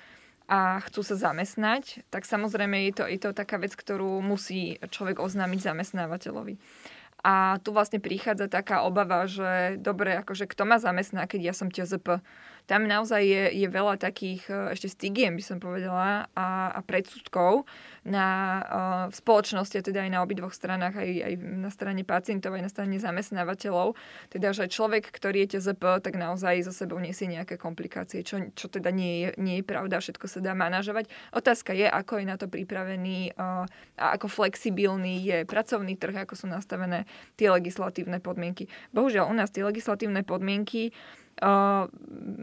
a 0.49 0.81
chcú 0.81 1.05
sa 1.05 1.29
zamestnať, 1.29 2.09
tak 2.09 2.25
samozrejme 2.25 2.89
je 2.89 2.93
to, 2.97 3.03
je 3.05 3.19
to 3.21 3.37
taká 3.37 3.61
vec, 3.61 3.77
ktorú 3.77 4.17
musí 4.17 4.81
človek 4.89 5.21
oznámiť 5.21 5.61
zamestnávateľovi. 5.61 6.57
A 7.19 7.59
tu 7.59 7.75
vlastne 7.75 7.99
prichádza 7.99 8.47
taká 8.47 8.87
obava, 8.87 9.27
že 9.27 9.75
dobre, 9.75 10.15
akože 10.15 10.47
kto 10.47 10.63
ma 10.63 10.79
zamestná, 10.79 11.27
keď 11.27 11.51
ja 11.51 11.53
som 11.53 11.67
TZP. 11.67 12.23
Tam 12.69 12.85
naozaj 12.85 13.25
je, 13.25 13.43
je 13.65 13.67
veľa 13.67 13.97
takých 13.97 14.45
e, 14.45 14.77
ešte 14.77 14.93
stigiem, 14.93 15.33
by 15.33 15.41
som 15.41 15.57
povedala, 15.57 16.29
a, 16.37 16.69
a 16.69 16.79
predsudkov 16.85 17.65
na, 18.05 18.27
uh, 18.63 19.05
v 19.11 19.15
spoločnosti, 19.15 19.75
teda 19.75 20.07
aj 20.07 20.11
na 20.13 20.19
obidvoch 20.23 20.55
stranách, 20.55 20.97
aj, 20.97 21.09
aj 21.29 21.33
na 21.35 21.69
strane 21.69 22.01
pacientov, 22.07 22.55
aj 22.55 22.63
na 22.63 22.71
strane 22.71 22.95
zamestnávateľov. 22.97 23.93
Teda, 24.31 24.55
že 24.55 24.71
človek, 24.71 25.11
ktorý 25.11 25.45
je 25.45 25.59
TZP, 25.59 25.99
tak 25.99 26.15
naozaj 26.15 26.63
so 26.63 26.73
sebou 26.73 26.97
nesie 26.97 27.27
nejaké 27.27 27.59
komplikácie, 27.59 28.23
čo, 28.23 28.39
čo 28.55 28.71
teda 28.71 28.89
nie 28.89 29.27
je, 29.27 29.29
nie 29.37 29.55
je 29.61 29.65
pravda, 29.67 29.99
všetko 29.99 30.25
sa 30.25 30.39
dá 30.39 30.55
manažovať. 30.55 31.11
Otázka 31.35 31.75
je, 31.75 31.85
ako 31.85 32.23
je 32.23 32.25
na 32.25 32.35
to 32.39 32.47
pripravený 32.47 33.35
uh, 33.35 33.67
a 33.99 34.05
ako 34.15 34.31
flexibilný 34.31 35.21
je 35.21 35.37
pracovný 35.43 35.99
trh, 35.99 36.23
ako 36.23 36.33
sú 36.39 36.45
nastavené 36.47 37.03
tie 37.35 37.51
legislatívne 37.51 38.23
podmienky. 38.23 38.71
Bohužiaľ, 38.95 39.29
u 39.29 39.35
nás 39.35 39.51
tie 39.51 39.61
legislatívne 39.61 40.23
podmienky 40.23 40.95
Uh, 41.39 41.87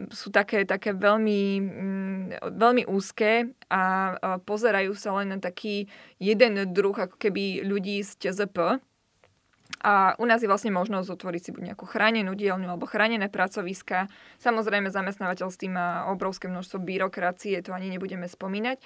sú 0.09 0.33
také, 0.33 0.65
také 0.65 0.89
veľmi, 0.89 1.41
um, 1.61 2.33
veľmi 2.33 2.89
úzke 2.89 3.53
a 3.69 3.81
uh, 4.17 4.41
pozerajú 4.41 4.97
sa 4.97 5.13
len 5.21 5.37
na 5.37 5.37
taký 5.37 5.85
jeden 6.17 6.57
druh 6.73 6.97
ako 6.97 7.13
keby 7.13 7.61
ľudí 7.61 8.01
z 8.01 8.17
TZP. 8.17 8.81
A 9.85 10.17
u 10.17 10.25
nás 10.25 10.41
je 10.41 10.49
vlastne 10.49 10.73
možnosť 10.73 11.13
otvoriť 11.13 11.41
si 11.45 11.53
buď 11.53 11.63
nejakú 11.73 11.85
chránenú 11.85 12.33
dielňu 12.33 12.65
alebo 12.65 12.89
chránené 12.89 13.29
pracoviska. 13.29 14.09
Samozrejme, 14.41 14.89
zamestnávateľ 14.89 15.47
s 15.53 15.61
tým 15.61 15.77
má 15.77 16.09
obrovské 16.09 16.49
množstvo 16.49 16.81
byrokracie, 16.81 17.61
to 17.61 17.77
ani 17.77 17.93
nebudeme 17.93 18.25
spomínať 18.25 18.81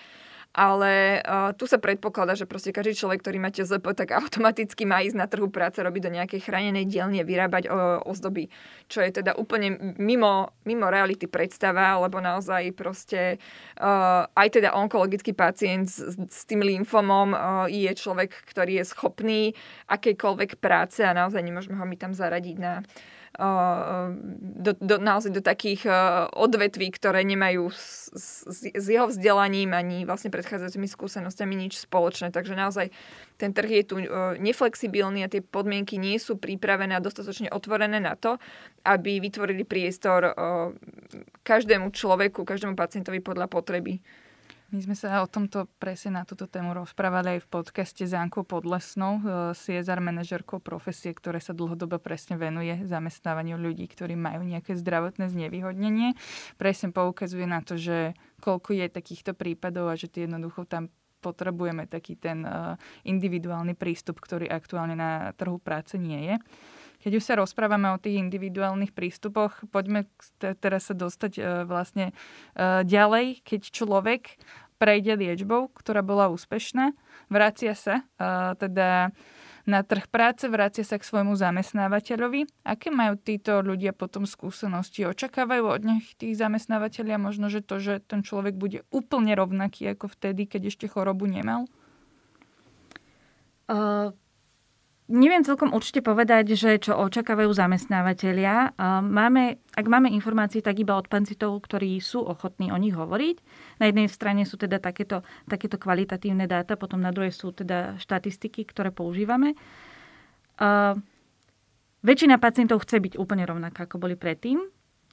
ale 0.52 1.24
uh, 1.24 1.56
tu 1.56 1.64
sa 1.64 1.80
predpokladá, 1.80 2.36
že 2.36 2.44
proste 2.44 2.76
každý 2.76 2.92
človek, 2.92 3.24
ktorý 3.24 3.38
má 3.40 3.50
TZP, 3.56 3.86
tak 3.96 4.12
automaticky 4.20 4.84
má 4.84 5.00
ísť 5.00 5.16
na 5.16 5.28
trhu 5.32 5.48
práce, 5.48 5.80
robiť 5.80 6.02
do 6.04 6.12
nejakej 6.12 6.44
chránenej 6.44 6.86
dielne, 6.92 7.24
vyrábať 7.24 7.72
uh, 7.72 8.04
ozdoby, 8.04 8.52
čo 8.92 9.00
je 9.00 9.24
teda 9.24 9.40
úplne 9.40 9.96
mimo, 9.96 10.52
mimo 10.68 10.92
reality 10.92 11.32
predstava, 11.32 11.96
lebo 12.04 12.20
naozaj 12.20 12.76
proste 12.76 13.40
uh, 13.80 14.28
aj 14.36 14.60
teda 14.60 14.76
onkologický 14.76 15.32
pacient 15.32 15.88
s, 15.88 16.20
s 16.20 16.42
tým 16.44 16.68
lymfomom 16.68 17.32
uh, 17.32 17.66
je 17.72 17.92
človek, 17.96 18.36
ktorý 18.52 18.84
je 18.84 18.86
schopný 18.92 19.42
akejkoľvek 19.88 20.60
práce 20.60 21.00
a 21.00 21.16
naozaj 21.16 21.40
nemôžeme 21.40 21.80
ho 21.80 21.86
my 21.88 21.96
tam 21.96 22.12
zaradiť 22.12 22.58
na 22.60 22.84
uh, 22.84 23.21
do, 23.32 24.72
do, 24.76 24.96
naozaj 25.00 25.32
do 25.32 25.40
takých 25.40 25.88
odvetví, 26.36 26.92
ktoré 26.92 27.24
nemajú 27.24 27.72
s, 27.72 28.12
s, 28.44 28.68
s 28.68 28.86
jeho 28.92 29.08
vzdelaním 29.08 29.72
ani 29.72 30.04
vlastne 30.04 30.28
predchádzajúcimi 30.28 30.84
skúsenostiami 30.84 31.56
nič 31.56 31.80
spoločné. 31.80 32.36
Takže 32.36 32.60
naozaj 32.60 32.92
ten 33.40 33.56
trh 33.56 33.72
je 33.72 33.84
tu 33.88 33.96
neflexibilný 34.36 35.24
a 35.24 35.32
tie 35.32 35.40
podmienky 35.40 35.96
nie 35.96 36.20
sú 36.20 36.36
pripravené 36.36 37.00
a 37.00 37.04
dostatočne 37.04 37.48
otvorené 37.56 38.04
na 38.04 38.20
to, 38.20 38.36
aby 38.84 39.24
vytvorili 39.24 39.64
priestor 39.64 40.36
každému 41.48 41.96
človeku, 41.96 42.44
každému 42.44 42.76
pacientovi 42.76 43.24
podľa 43.24 43.48
potreby. 43.48 44.04
My 44.72 44.80
sme 44.80 44.96
sa 44.96 45.20
o 45.20 45.28
tomto 45.28 45.68
presne 45.84 46.16
na 46.16 46.24
túto 46.24 46.48
tému 46.48 46.72
rozprávali 46.72 47.36
aj 47.36 47.40
v 47.44 47.52
podcaste 47.60 48.08
s 48.08 48.16
Jankou 48.16 48.48
Podlesnou, 48.48 49.20
CSR 49.52 50.00
e, 50.00 50.06
manažerkou 50.08 50.64
profesie, 50.64 51.12
ktoré 51.12 51.44
sa 51.44 51.52
dlhodobo 51.52 52.00
presne 52.00 52.40
venuje 52.40 52.72
zamestnávaniu 52.88 53.60
ľudí, 53.60 53.84
ktorí 53.92 54.16
majú 54.16 54.48
nejaké 54.48 54.80
zdravotné 54.80 55.28
znevýhodnenie. 55.28 56.16
Presne 56.56 56.96
poukazuje 56.96 57.44
na 57.44 57.60
to, 57.60 57.76
že 57.76 58.16
koľko 58.40 58.72
je 58.72 58.88
takýchto 58.88 59.36
prípadov 59.36 59.92
a 59.92 60.00
že 60.00 60.08
ty 60.08 60.24
jednoducho 60.24 60.64
tam 60.64 60.88
potrebujeme 61.20 61.84
taký 61.92 62.16
ten 62.16 62.48
e, 62.48 62.80
individuálny 63.12 63.76
prístup, 63.76 64.24
ktorý 64.24 64.48
aktuálne 64.48 64.96
na 64.96 65.36
trhu 65.36 65.60
práce 65.60 66.00
nie 66.00 66.32
je. 66.32 66.36
Keď 67.02 67.12
už 67.18 67.24
sa 67.24 67.34
rozprávame 67.38 67.90
o 67.92 68.02
tých 68.02 68.22
individuálnych 68.22 68.94
prístupoch, 68.94 69.66
poďme 69.74 70.06
teraz 70.40 70.88
sa 70.90 70.96
dostať 70.96 71.34
uh, 71.38 71.46
vlastne 71.66 72.14
uh, 72.54 72.86
ďalej, 72.86 73.42
keď 73.42 73.62
človek 73.74 74.38
prejde 74.82 75.14
liečbou, 75.14 75.70
ktorá 75.74 76.02
bola 76.02 76.34
úspešná, 76.34 76.98
vracia 77.30 77.78
sa 77.78 78.02
uh, 78.18 78.58
teda 78.58 79.14
na 79.70 79.86
trh 79.86 80.10
práce, 80.10 80.50
vracia 80.50 80.82
sa 80.82 80.98
k 80.98 81.06
svojmu 81.06 81.38
zamestnávateľovi. 81.38 82.66
Aké 82.66 82.90
majú 82.90 83.14
títo 83.18 83.62
ľudia 83.62 83.94
potom 83.94 84.26
skúsenosti? 84.26 85.06
Očakávajú 85.06 85.66
od 85.70 85.82
nich 85.86 86.18
tých 86.18 86.34
zamestnávateľia 86.38 87.22
možno, 87.22 87.46
že 87.50 87.62
to, 87.62 87.78
že 87.78 88.02
ten 88.02 88.26
človek 88.26 88.58
bude 88.58 88.82
úplne 88.90 89.38
rovnaký 89.38 89.94
ako 89.94 90.10
vtedy, 90.10 90.50
keď 90.50 90.74
ešte 90.74 90.90
chorobu 90.90 91.30
nemal? 91.30 91.70
Uh, 93.70 94.12
Neviem 95.12 95.44
celkom 95.44 95.76
určite 95.76 96.00
povedať, 96.00 96.56
že 96.56 96.80
čo 96.80 96.96
očakávajú 96.96 97.52
zamestnávateľia. 97.52 98.80
Máme, 99.04 99.60
ak 99.76 99.84
máme 99.84 100.08
informácie, 100.08 100.64
tak 100.64 100.80
iba 100.80 100.96
od 100.96 101.12
pancitov, 101.12 101.60
ktorí 101.68 102.00
sú 102.00 102.24
ochotní 102.24 102.72
o 102.72 102.80
nich 102.80 102.96
hovoriť. 102.96 103.38
Na 103.84 103.92
jednej 103.92 104.08
strane 104.08 104.48
sú 104.48 104.56
teda 104.56 104.80
takéto, 104.80 105.28
takéto 105.52 105.76
kvalitatívne 105.76 106.48
dáta, 106.48 106.80
potom 106.80 107.04
na 107.04 107.12
druhej 107.12 107.36
sú 107.36 107.52
teda 107.52 108.00
štatistiky, 108.00 108.64
ktoré 108.64 108.96
používame. 108.96 109.60
Väčšina 112.02 112.40
pacientov 112.40 112.88
chce 112.88 113.04
byť 113.04 113.14
úplne 113.20 113.44
rovnaká, 113.44 113.92
ako 113.92 114.00
boli 114.00 114.16
predtým, 114.16 114.64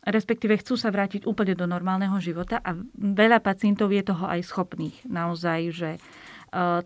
respektíve 0.06 0.62
chcú 0.62 0.78
sa 0.78 0.94
vrátiť 0.94 1.26
úplne 1.26 1.58
do 1.58 1.66
normálneho 1.66 2.22
života 2.22 2.62
a 2.62 2.78
veľa 2.94 3.42
pacientov 3.42 3.90
je 3.90 4.06
toho 4.06 4.30
aj 4.30 4.46
schopných. 4.46 5.10
Naozaj, 5.10 5.60
že 5.74 5.90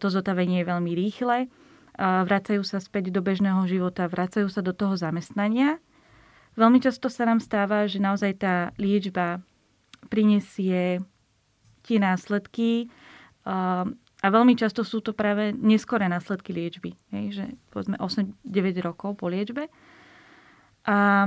to 0.00 0.06
zotavenie 0.08 0.64
je 0.64 0.70
veľmi 0.72 0.92
rýchle 0.96 1.52
vracajú 1.98 2.64
sa 2.64 2.80
späť 2.80 3.12
do 3.12 3.20
bežného 3.20 3.64
života, 3.68 4.08
vracajú 4.08 4.48
sa 4.48 4.64
do 4.64 4.72
toho 4.72 4.96
zamestnania. 4.96 5.76
Veľmi 6.56 6.80
často 6.80 7.08
sa 7.08 7.24
nám 7.24 7.40
stáva, 7.40 7.88
že 7.88 8.00
naozaj 8.00 8.32
tá 8.40 8.54
liečba 8.76 9.40
prinesie 10.12 11.00
tie 11.82 11.98
následky 11.98 12.92
a 14.22 14.26
veľmi 14.28 14.54
často 14.54 14.86
sú 14.86 15.02
to 15.02 15.16
práve 15.16 15.50
neskoré 15.56 16.06
následky 16.06 16.54
liečby. 16.54 16.94
Hej, 17.10 17.24
že 17.32 17.44
povedzme 17.74 17.98
8-9 17.98 18.38
rokov 18.84 19.18
po 19.18 19.26
liečbe. 19.32 19.66
A 20.86 21.26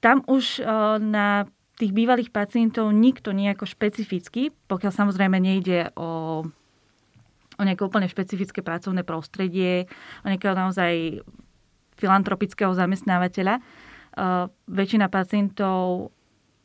tam 0.00 0.16
už 0.24 0.64
na 1.04 1.48
tých 1.74 1.90
bývalých 1.90 2.30
pacientov 2.30 2.94
nikto 2.94 3.34
nejako 3.34 3.66
špecificky, 3.66 4.54
pokiaľ 4.70 4.92
samozrejme 4.94 5.36
nejde 5.42 5.90
o 5.98 6.42
o 7.58 7.62
nejaké 7.62 7.82
úplne 7.86 8.10
špecifické 8.10 8.60
pracovné 8.60 9.06
prostredie, 9.06 9.86
o 10.22 10.30
nejakého 10.30 10.54
naozaj 10.54 11.22
filantropického 11.94 12.74
zamestnávateľa. 12.74 13.62
Uh, 14.14 14.46
väčšina 14.70 15.10
pacientov 15.10 16.10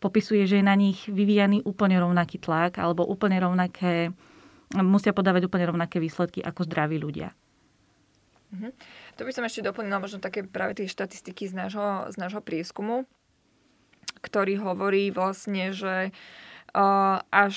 popisuje, 0.02 0.46
že 0.46 0.62
je 0.62 0.66
na 0.66 0.78
nich 0.78 1.06
vyvíjaný 1.10 1.66
úplne 1.66 1.98
rovnaký 1.98 2.40
tlak 2.40 2.78
alebo 2.78 3.06
úplne 3.06 3.42
rovnaké, 3.42 4.14
musia 4.80 5.12
podávať 5.12 5.50
úplne 5.50 5.66
rovnaké 5.70 5.98
výsledky 5.98 6.40
ako 6.46 6.66
zdraví 6.66 7.02
ľudia. 7.02 7.34
Uh-huh. 8.50 8.74
To 9.18 9.22
by 9.26 9.32
som 9.34 9.46
ešte 9.46 9.66
doplnila 9.66 10.02
možno 10.02 10.22
také 10.22 10.46
práve 10.46 10.78
tie 10.78 10.90
štatistiky 10.90 11.50
z 11.50 11.54
nášho, 11.54 12.10
z 12.10 12.16
nášho 12.18 12.42
prieskumu, 12.42 13.06
ktorý 14.22 14.62
hovorí 14.62 15.14
vlastne, 15.14 15.74
že 15.74 16.10
uh, 16.10 16.49
až 17.30 17.56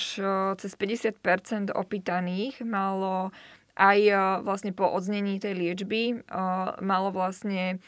cez 0.57 0.71
50% 0.73 1.73
opýtaných 1.73 2.65
malo 2.65 3.33
aj 3.73 3.99
vlastne 4.45 4.69
po 4.73 4.85
odznení 4.85 5.41
tej 5.41 5.57
liečby 5.57 6.21
malo 6.81 7.09
vlastne 7.09 7.81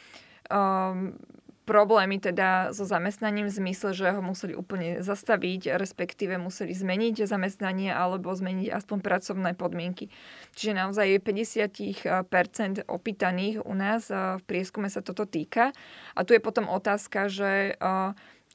problémy 1.65 2.21
teda 2.21 2.77
so 2.77 2.85
zamestnaním 2.85 3.49
v 3.49 3.57
zmysle, 3.57 3.89
že 3.97 4.13
ho 4.13 4.21
museli 4.21 4.53
úplne 4.53 5.01
zastaviť, 5.01 5.73
respektíve 5.81 6.37
museli 6.37 6.77
zmeniť 6.77 7.25
zamestnanie 7.25 7.89
alebo 7.89 8.29
zmeniť 8.37 8.69
aspoň 8.69 8.97
pracovné 9.01 9.57
podmienky. 9.57 10.13
Čiže 10.53 10.77
naozaj 10.77 11.25
50% 11.25 12.85
opýtaných 12.85 13.65
u 13.65 13.73
nás 13.73 14.13
v 14.13 14.43
prieskume 14.45 14.93
sa 14.93 15.01
toto 15.01 15.25
týka. 15.25 15.73
A 16.13 16.21
tu 16.21 16.37
je 16.37 16.41
potom 16.41 16.69
otázka, 16.69 17.33
že 17.33 17.73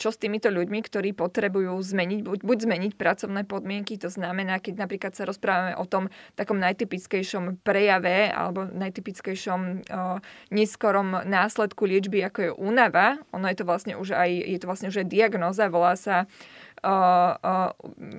čo 0.00 0.08
s 0.08 0.16
týmito 0.16 0.48
ľuďmi, 0.48 0.80
ktorí 0.80 1.12
potrebujú 1.12 1.76
zmeniť, 1.76 2.24
buď, 2.24 2.38
buď 2.40 2.58
zmeniť 2.64 2.92
pracovné 2.96 3.44
podmienky, 3.44 4.00
to 4.00 4.08
znamená, 4.08 4.56
keď 4.56 4.88
napríklad 4.88 5.12
sa 5.12 5.28
rozprávame 5.28 5.76
o 5.76 5.84
tom 5.84 6.08
takom 6.40 6.56
najtypickejšom 6.56 7.60
prejave 7.60 8.32
alebo 8.32 8.64
najtypickejšom 8.64 9.60
o, 9.60 9.70
neskorom 10.48 11.28
následku 11.28 11.84
liečby, 11.84 12.24
ako 12.24 12.38
je 12.40 12.50
únava, 12.56 13.20
ono 13.36 13.44
je 13.52 13.60
to 13.60 13.68
vlastne 13.68 14.00
už 14.00 14.16
aj, 14.16 14.30
je 14.32 14.58
to 14.58 14.64
vlastne 14.64 14.88
už 14.88 15.04
aj 15.04 15.06
diagnoza, 15.12 15.68
volá 15.68 15.92
sa 16.00 16.24
uh, 16.84 17.36
uh, 17.36 17.70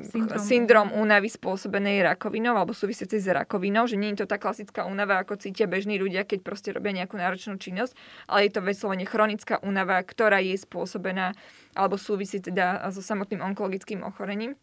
syndrom. 0.06 0.38
syndrom 0.38 0.88
únavy 0.94 1.30
spôsobenej 1.34 2.06
rakovinou 2.06 2.54
alebo 2.54 2.78
súvisiacej 2.78 3.20
s 3.20 3.28
rakovinou, 3.34 3.90
že 3.90 3.98
nie 3.98 4.14
je 4.14 4.24
to 4.24 4.30
tá 4.30 4.38
klasická 4.38 4.86
únava, 4.86 5.18
ako 5.22 5.42
cítia 5.42 5.66
bežní 5.66 5.98
ľudia, 5.98 6.28
keď 6.28 6.46
proste 6.46 6.70
robia 6.74 6.94
nejakú 6.94 7.18
náročnú 7.18 7.58
činnosť, 7.58 7.94
ale 8.30 8.48
je 8.48 8.52
to 8.54 8.62
vyslovene 8.62 9.06
chronická 9.08 9.58
únava, 9.66 9.98
ktorá 10.06 10.38
je 10.40 10.56
spôsobená 10.58 11.34
alebo 11.78 11.96
súvisí 11.96 12.42
teda 12.42 12.84
so 12.92 13.04
samotným 13.04 13.42
onkologickým 13.42 14.04
ochorením. 14.04 14.60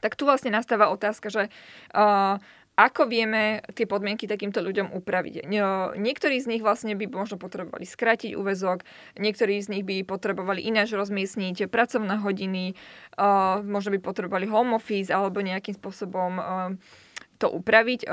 Tak 0.00 0.18
tu 0.18 0.28
vlastne 0.28 0.52
nastáva 0.52 0.92
otázka, 0.92 1.32
že 1.32 1.48
uh, 1.94 2.36
ako 2.74 3.06
vieme 3.06 3.62
tie 3.78 3.86
podmienky 3.86 4.26
takýmto 4.26 4.58
ľuďom 4.58 4.90
upraviť. 4.98 5.46
Niektorí 5.94 6.36
z 6.42 6.50
nich 6.50 6.62
vlastne 6.62 6.98
by 6.98 7.06
možno 7.06 7.38
potrebovali 7.38 7.86
skrátiť 7.86 8.34
úvezok, 8.34 8.82
niektorí 9.14 9.62
z 9.62 9.70
nich 9.70 9.86
by 9.86 10.02
potrebovali 10.02 10.58
ináč 10.66 10.90
rozmiestniť 10.90 11.70
pracovné 11.70 12.18
hodiny, 12.18 12.74
možno 13.62 13.94
by 13.94 14.00
potrebovali 14.02 14.50
home 14.50 14.74
office 14.74 15.14
alebo 15.14 15.38
nejakým 15.38 15.78
spôsobom 15.78 16.42
to 17.38 17.46
upraviť. 17.46 18.10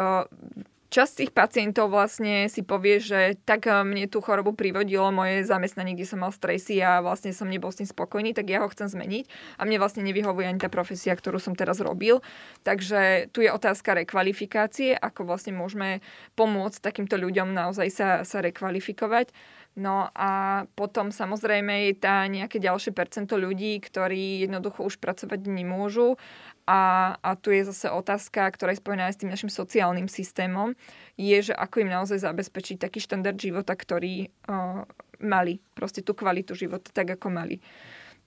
Časť 0.92 1.24
tých 1.24 1.32
pacientov 1.32 1.88
vlastne 1.88 2.52
si 2.52 2.68
povie, 2.68 3.00
že 3.00 3.40
tak 3.48 3.64
eh, 3.64 3.80
mne 3.80 4.12
tú 4.12 4.20
chorobu 4.20 4.52
privodilo 4.52 5.08
moje 5.08 5.48
zamestnanie, 5.48 5.96
kde 5.96 6.04
som 6.04 6.20
mal 6.20 6.36
stresy 6.36 6.84
a 6.84 7.00
vlastne 7.00 7.32
som 7.32 7.48
nebol 7.48 7.72
s 7.72 7.80
tým 7.80 7.88
spokojný, 7.88 8.36
tak 8.36 8.52
ja 8.52 8.60
ho 8.60 8.68
chcem 8.68 8.92
zmeniť 8.92 9.56
a 9.56 9.64
mne 9.64 9.80
vlastne 9.80 10.04
nevyhovuje 10.04 10.52
ani 10.52 10.60
tá 10.60 10.68
profesia, 10.68 11.16
ktorú 11.16 11.40
som 11.40 11.56
teraz 11.56 11.80
robil. 11.80 12.20
Takže 12.68 13.32
tu 13.32 13.40
je 13.40 13.48
otázka 13.56 13.96
rekvalifikácie, 14.04 14.92
ako 14.92 15.32
vlastne 15.32 15.56
môžeme 15.56 16.04
pomôcť 16.36 16.84
takýmto 16.84 17.16
ľuďom 17.16 17.56
naozaj 17.56 17.88
sa, 17.88 18.10
sa 18.28 18.44
rekvalifikovať. 18.44 19.32
No 19.80 20.12
a 20.12 20.64
potom 20.76 21.16
samozrejme 21.16 21.88
je 21.88 21.94
tá 21.96 22.28
nejaké 22.28 22.60
ďalšie 22.60 22.92
percento 22.92 23.40
ľudí, 23.40 23.80
ktorí 23.80 24.44
jednoducho 24.44 24.84
už 24.84 25.00
pracovať 25.00 25.48
nemôžu 25.48 26.20
a, 26.68 27.16
a 27.20 27.30
tu 27.38 27.52
je 27.52 27.68
zase 27.68 27.90
otázka, 27.90 28.50
ktorá 28.54 28.74
je 28.74 28.82
spojená 28.82 29.10
aj 29.10 29.16
s 29.18 29.22
tým 29.22 29.32
našim 29.34 29.52
sociálnym 29.52 30.06
systémom, 30.06 30.78
je, 31.18 31.38
že 31.52 31.54
ako 31.54 31.86
im 31.86 31.94
naozaj 31.94 32.22
zabezpečiť 32.22 32.78
taký 32.82 33.00
štandard 33.02 33.38
života, 33.38 33.74
ktorý 33.74 34.30
uh, 34.50 34.86
mali, 35.22 35.62
proste 35.78 36.02
tú 36.02 36.18
kvalitu 36.18 36.58
života, 36.58 36.90
tak 36.94 37.18
ako 37.18 37.28
mali. 37.30 37.58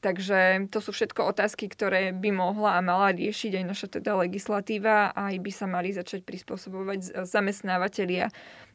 Takže 0.04 0.68
to 0.68 0.84
sú 0.84 0.92
všetko 0.92 1.32
otázky, 1.32 1.64
ktoré 1.64 2.12
by 2.12 2.28
mohla 2.28 2.76
a 2.76 2.84
mala 2.84 3.16
riešiť 3.16 3.56
aj 3.56 3.64
naša 3.64 3.88
teda 3.88 4.20
legislatíva 4.20 5.16
a 5.16 5.32
aj 5.32 5.36
by 5.40 5.50
sa 5.50 5.64
mali 5.64 5.96
začať 5.96 6.28
prispôsobovať 6.28 7.24
zamestnávateľia 7.24 8.28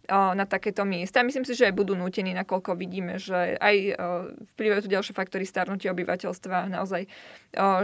na 0.09 0.45
takéto 0.49 0.81
miesta. 0.89 1.21
Myslím 1.21 1.45
si, 1.45 1.53
že 1.53 1.69
aj 1.69 1.77
budú 1.77 1.93
nútení, 1.93 2.33
nakoľko 2.33 2.73
vidíme, 2.73 3.21
že 3.21 3.53
aj 3.61 3.93
vplyvajú 4.57 4.81
tu 4.81 4.89
ďalšie 4.89 5.13
faktory 5.13 5.45
starnutia 5.45 5.93
obyvateľstva, 5.93 6.73
naozaj, 6.73 7.05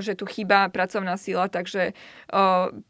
že 0.02 0.18
tu 0.18 0.26
chýba 0.26 0.74
pracovná 0.74 1.22
sila, 1.22 1.46
takže 1.46 1.94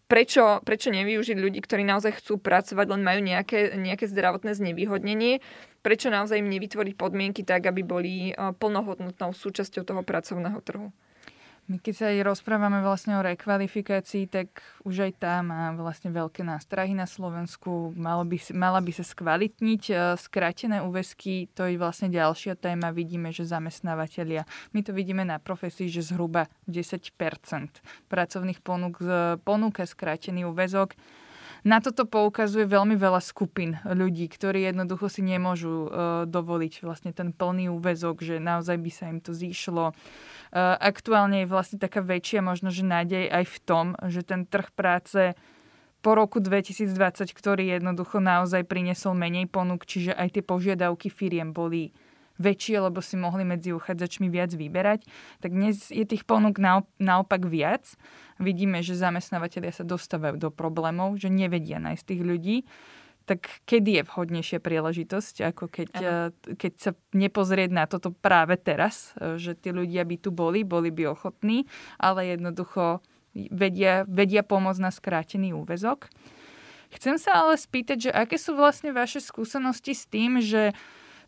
prečo, 0.07 0.63
prečo 0.63 0.87
nevyužiť 0.89 1.35
ľudí, 1.35 1.59
ktorí 1.59 1.83
naozaj 1.83 2.23
chcú 2.23 2.39
pracovať, 2.39 2.85
len 2.95 3.03
majú 3.03 3.19
nejaké, 3.19 3.75
nejaké 3.75 4.07
zdravotné 4.07 4.55
znevýhodnenie, 4.55 5.43
prečo 5.83 6.07
naozaj 6.07 6.39
im 6.39 6.49
nevytvoriť 6.49 6.95
podmienky 6.95 7.43
tak, 7.43 7.67
aby 7.67 7.83
boli 7.83 8.31
plnohodnotnou 8.33 9.35
súčasťou 9.35 9.83
toho 9.83 10.01
pracovného 10.01 10.63
trhu. 10.63 10.89
My 11.65 11.81
keď 11.81 11.93
sa 11.97 12.05
aj 12.13 12.29
rozprávame 12.29 12.85
vlastne 12.85 13.17
o 13.17 13.25
rekvalifikácii, 13.25 14.29
tak 14.29 14.61
už 14.85 15.09
aj 15.09 15.11
tá 15.17 15.41
má 15.41 15.73
vlastne 15.73 16.13
veľké 16.13 16.45
nástrahy 16.45 16.93
na 16.93 17.09
Slovensku. 17.09 17.89
Malo 17.97 18.21
by, 18.21 18.37
mala 18.53 18.77
by 18.85 18.93
sa 18.93 19.01
skvalitniť 19.01 19.83
e, 19.89 19.93
skrátené 20.13 20.85
úvesky, 20.85 21.49
to 21.57 21.65
je 21.65 21.81
vlastne 21.81 22.13
ďalšia 22.13 22.53
téma. 22.53 22.93
Vidíme, 22.93 23.33
že 23.33 23.49
zamestnávateľia, 23.49 24.45
my 24.77 24.79
to 24.85 24.93
vidíme 24.93 25.25
na 25.25 25.41
profesii, 25.41 25.89
že 25.89 26.05
zhruba 26.05 26.53
10% 26.69 27.09
pracovných 28.13 28.61
ponúk 28.61 29.01
ponúka 29.41 29.89
skrátený 29.89 30.45
úvezok 30.45 30.93
na 31.65 31.81
toto 31.81 32.05
poukazuje 32.05 32.69
veľmi 32.69 32.93
veľa 32.93 33.17
skupín 33.25 33.81
ľudí, 33.81 34.29
ktorí 34.29 34.69
jednoducho 34.69 35.09
si 35.09 35.25
nemôžu 35.25 35.89
uh, 35.89 35.89
dovoliť 36.29 36.85
vlastne 36.85 37.09
ten 37.09 37.33
plný 37.33 37.73
úvezok, 37.73 38.21
že 38.21 38.37
naozaj 38.37 38.77
by 38.77 38.91
sa 38.93 39.09
im 39.09 39.17
to 39.17 39.33
zýšlo. 39.33 39.97
Uh, 40.55 40.79
aktuálne 40.79 41.43
je 41.43 41.51
vlastne 41.51 41.75
taká 41.75 41.99
väčšia 41.99 42.39
možno, 42.39 42.71
že 42.71 42.87
nádej 42.87 43.27
aj 43.27 43.43
v 43.43 43.57
tom, 43.67 43.85
že 44.07 44.23
ten 44.23 44.47
trh 44.47 44.71
práce 44.71 45.35
po 45.99 46.15
roku 46.15 46.39
2020, 46.39 46.95
ktorý 47.35 47.75
jednoducho 47.75 48.23
naozaj 48.23 48.63
priniesol 48.63 49.19
menej 49.19 49.51
ponúk, 49.51 49.83
čiže 49.83 50.15
aj 50.15 50.39
tie 50.39 50.43
požiadavky 50.47 51.11
firiem 51.11 51.51
boli 51.51 51.91
väčšie, 52.39 52.77
lebo 52.77 53.03
si 53.03 53.19
mohli 53.19 53.43
medzi 53.43 53.75
uchádzačmi 53.75 54.31
viac 54.31 54.55
vyberať, 54.55 55.03
tak 55.43 55.51
dnes 55.55 55.91
je 55.91 56.03
tých 56.07 56.23
ponúk 56.23 56.55
naopak 56.99 57.47
viac. 57.47 57.95
Vidíme, 58.39 58.79
že 58.79 58.95
zamestnávateľia 58.95 59.75
sa 59.75 59.83
dostávajú 59.87 60.39
do 60.39 60.49
problémov, 60.51 61.19
že 61.19 61.31
nevedia 61.31 61.79
nájsť 61.83 62.03
tých 62.03 62.21
ľudí 62.23 62.57
tak 63.25 63.65
kedy 63.65 64.01
je 64.01 64.03
vhodnejšia 64.05 64.59
príležitosť, 64.61 65.35
ako 65.53 65.65
keď, 65.67 65.91
eh, 65.97 66.29
keď 66.55 66.73
sa 66.77 66.91
nepozrieť 67.11 67.73
na 67.73 67.89
toto 67.89 68.13
práve 68.13 68.55
teraz, 68.61 69.17
eh, 69.17 69.41
že 69.41 69.57
tí 69.57 69.73
ľudia 69.73 70.05
by 70.05 70.15
tu 70.21 70.29
boli, 70.29 70.61
boli 70.61 70.93
by 70.93 71.09
ochotní, 71.09 71.65
ale 71.97 72.37
jednoducho 72.37 73.01
vedia, 73.51 74.05
vedia 74.07 74.45
pomôcť 74.45 74.81
na 74.81 74.91
skrátený 74.93 75.51
úvezok. 75.57 76.07
Chcem 76.93 77.19
sa 77.19 77.43
ale 77.43 77.59
spýtať, 77.59 77.97
že 78.07 78.11
aké 78.13 78.39
sú 78.39 78.55
vlastne 78.55 78.95
vaše 78.95 79.19
skúsenosti 79.19 79.91
s 79.91 80.07
tým, 80.07 80.39
že 80.39 80.71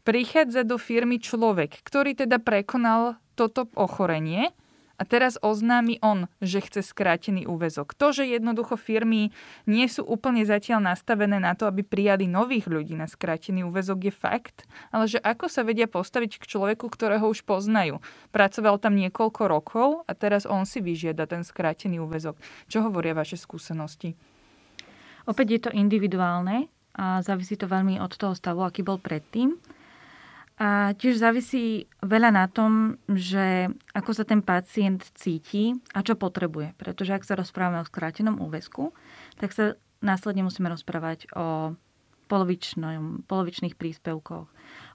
prichádza 0.08 0.64
do 0.64 0.80
firmy 0.80 1.20
človek, 1.20 1.84
ktorý 1.84 2.16
teda 2.16 2.39
prekonal 2.39 3.20
toto 3.36 3.68
ochorenie 3.76 4.56
a 4.98 5.06
teraz 5.06 5.38
oznámi 5.39 6.02
on, 6.02 6.26
že 6.41 6.62
chce 6.62 6.82
skrátený 6.82 7.45
úvezok. 7.45 7.93
To, 7.93 8.10
že 8.10 8.26
jednoducho 8.26 8.76
firmy 8.76 9.30
nie 9.70 9.86
sú 9.86 10.02
úplne 10.02 10.41
zatiaľ 10.41 10.93
nastavené 10.93 11.38
na 11.38 11.54
to, 11.54 11.70
aby 11.70 11.86
prijali 11.86 12.26
nových 12.26 12.66
ľudí 12.66 12.98
na 12.98 13.06
skrátený 13.06 13.62
úvezok 13.70 14.10
je 14.10 14.14
fakt, 14.14 14.66
ale 14.89 15.06
že 15.06 15.22
ako 15.22 15.45
sa 15.48 15.62
vedia 15.62 15.86
postaviť 15.86 16.41
k 16.41 16.50
človeku, 16.50 16.89
ktorého 16.89 17.30
už 17.30 17.45
poznajú. 17.45 18.02
Pracoval 18.34 18.82
tam 18.82 18.98
niekoľko 18.98 19.41
rokov 19.45 19.88
a 20.10 20.12
teraz 20.18 20.50
on 20.50 20.66
si 20.66 20.82
vyžiada 20.82 21.30
ten 21.30 21.45
skrátený 21.45 22.02
úvezok. 22.02 22.41
Čo 22.66 22.89
hovoria 22.89 23.14
vaše 23.14 23.38
skúsenosti? 23.38 24.18
Opäť 25.28 25.48
je 25.54 25.62
to 25.68 25.72
individuálne 25.76 26.72
a 26.98 27.22
závisí 27.22 27.54
to 27.60 27.70
veľmi 27.70 28.02
od 28.02 28.16
toho 28.18 28.34
stavu, 28.34 28.66
aký 28.66 28.82
bol 28.82 28.98
predtým. 28.98 29.54
A 30.58 30.97
tiež 30.97 31.22
závisí 31.22 31.86
veľa 32.01 32.34
na 32.34 32.49
tom, 32.49 32.97
že 33.05 33.70
ako 33.93 34.12
sa 34.18 34.26
ten 34.26 34.41
pacient 34.41 35.05
cíti 35.14 35.78
a 35.93 36.01
čo 36.01 36.18
potrebuje. 36.18 36.74
Pretože 36.82 37.14
ak 37.14 37.28
sa 37.30 37.38
rozprávame 37.38 37.86
o 37.86 37.89
skrátenom 37.89 38.41
úväzku, 38.41 38.89
tak 39.38 39.53
sa 39.53 39.78
následne 40.01 40.41
musíme 40.41 40.74
rozprávať 40.74 41.30
o 41.38 41.78
polovičných 42.28 43.76
príspevkoch, 43.80 44.47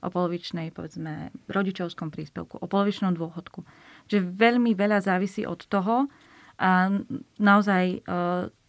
o 0.02 0.08
polovičnej, 0.12 0.68
povedzme, 0.74 1.32
rodičovskom 1.48 2.12
príspevku, 2.12 2.60
o 2.60 2.66
polovičnom 2.68 3.16
dôchodku. 3.16 3.64
Čiže 4.10 4.34
veľmi 4.36 4.76
veľa 4.76 5.00
závisí 5.00 5.48
od 5.48 5.64
toho 5.64 6.12
a 6.60 6.92
naozaj 7.40 7.84
e, 7.88 7.98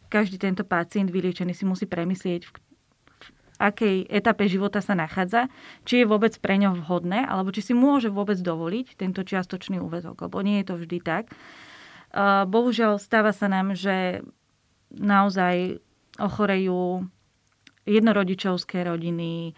každý 0.08 0.40
tento 0.40 0.64
pacient 0.64 1.12
vyliečený 1.12 1.52
si 1.52 1.68
musí 1.68 1.86
premyslieť, 1.90 2.48
akej 3.64 4.04
etape 4.12 4.52
života 4.52 4.84
sa 4.84 4.92
nachádza, 4.92 5.48
či 5.88 6.04
je 6.04 6.10
vôbec 6.10 6.36
pre 6.44 6.60
ňo 6.60 6.84
vhodné, 6.84 7.24
alebo 7.24 7.56
či 7.56 7.64
si 7.64 7.72
môže 7.72 8.12
vôbec 8.12 8.36
dovoliť 8.36 9.00
tento 9.00 9.24
čiastočný 9.24 9.80
úvezok, 9.80 10.28
lebo 10.28 10.44
nie 10.44 10.60
je 10.60 10.68
to 10.68 10.76
vždy 10.76 11.00
tak. 11.00 11.32
Bohužiaľ 12.52 13.00
stáva 13.00 13.32
sa 13.32 13.48
nám, 13.48 13.74
že 13.80 14.22
naozaj 14.92 15.80
ochorejú 16.20 17.08
jednorodičovské 17.88 18.84
rodiny, 18.84 19.56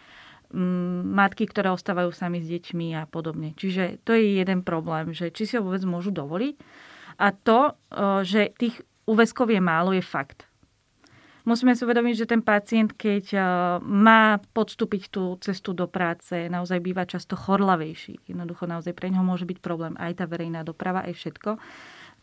matky, 1.03 1.49
ktoré 1.51 1.73
ostávajú 1.73 2.15
sami 2.15 2.39
s 2.39 2.47
deťmi 2.47 2.95
a 2.95 3.03
podobne. 3.09 3.51
Čiže 3.57 3.99
to 4.07 4.15
je 4.15 4.39
jeden 4.39 4.63
problém, 4.63 5.11
že 5.11 5.33
či 5.33 5.49
si 5.49 5.57
ho 5.59 5.65
vôbec 5.65 5.83
môžu 5.83 6.15
dovoliť. 6.15 6.55
A 7.19 7.35
to, 7.35 7.75
že 8.23 8.55
tých 8.55 8.79
úväzkov 9.03 9.51
je 9.51 9.59
málo, 9.59 9.91
je 9.91 10.05
fakt 10.05 10.47
musíme 11.45 11.77
si 11.77 11.85
uvedomiť, 11.85 12.25
že 12.25 12.29
ten 12.29 12.41
pacient, 12.41 12.91
keď 12.97 13.25
eh, 13.33 13.43
má 13.81 14.41
podstúpiť 14.51 15.13
tú 15.13 15.37
cestu 15.39 15.71
do 15.71 15.85
práce, 15.85 16.49
naozaj 16.49 16.81
býva 16.81 17.05
často 17.05 17.37
chorlavejší. 17.37 18.25
Jednoducho 18.27 18.65
naozaj 18.65 18.91
pre 18.97 19.13
ňoho 19.13 19.23
môže 19.23 19.45
byť 19.47 19.59
problém 19.61 19.93
aj 19.95 20.19
tá 20.19 20.25
verejná 20.25 20.65
doprava, 20.65 21.05
aj 21.05 21.13
všetko. 21.15 21.49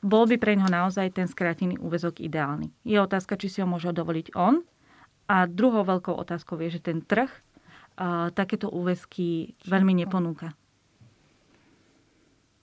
Bol 0.03 0.27
by 0.27 0.37
pre 0.37 0.59
ňoho 0.59 0.69
naozaj 0.69 1.15
ten 1.15 1.31
skrátený 1.31 1.79
úvezok 1.79 2.19
ideálny. 2.19 2.75
Je 2.83 2.99
otázka, 2.99 3.39
či 3.39 3.47
si 3.47 3.59
ho 3.63 3.71
môže 3.71 3.87
dovoliť 3.95 4.35
on. 4.35 4.67
A 5.31 5.47
druhou 5.47 5.87
veľkou 5.87 6.13
otázkou 6.19 6.59
je, 6.67 6.77
že 6.77 6.85
ten 6.85 7.01
trh 7.01 7.31
eh, 7.31 8.29
takéto 8.35 8.69
úväzky 8.69 9.55
veľmi 9.65 10.03
neponúka. 10.03 10.53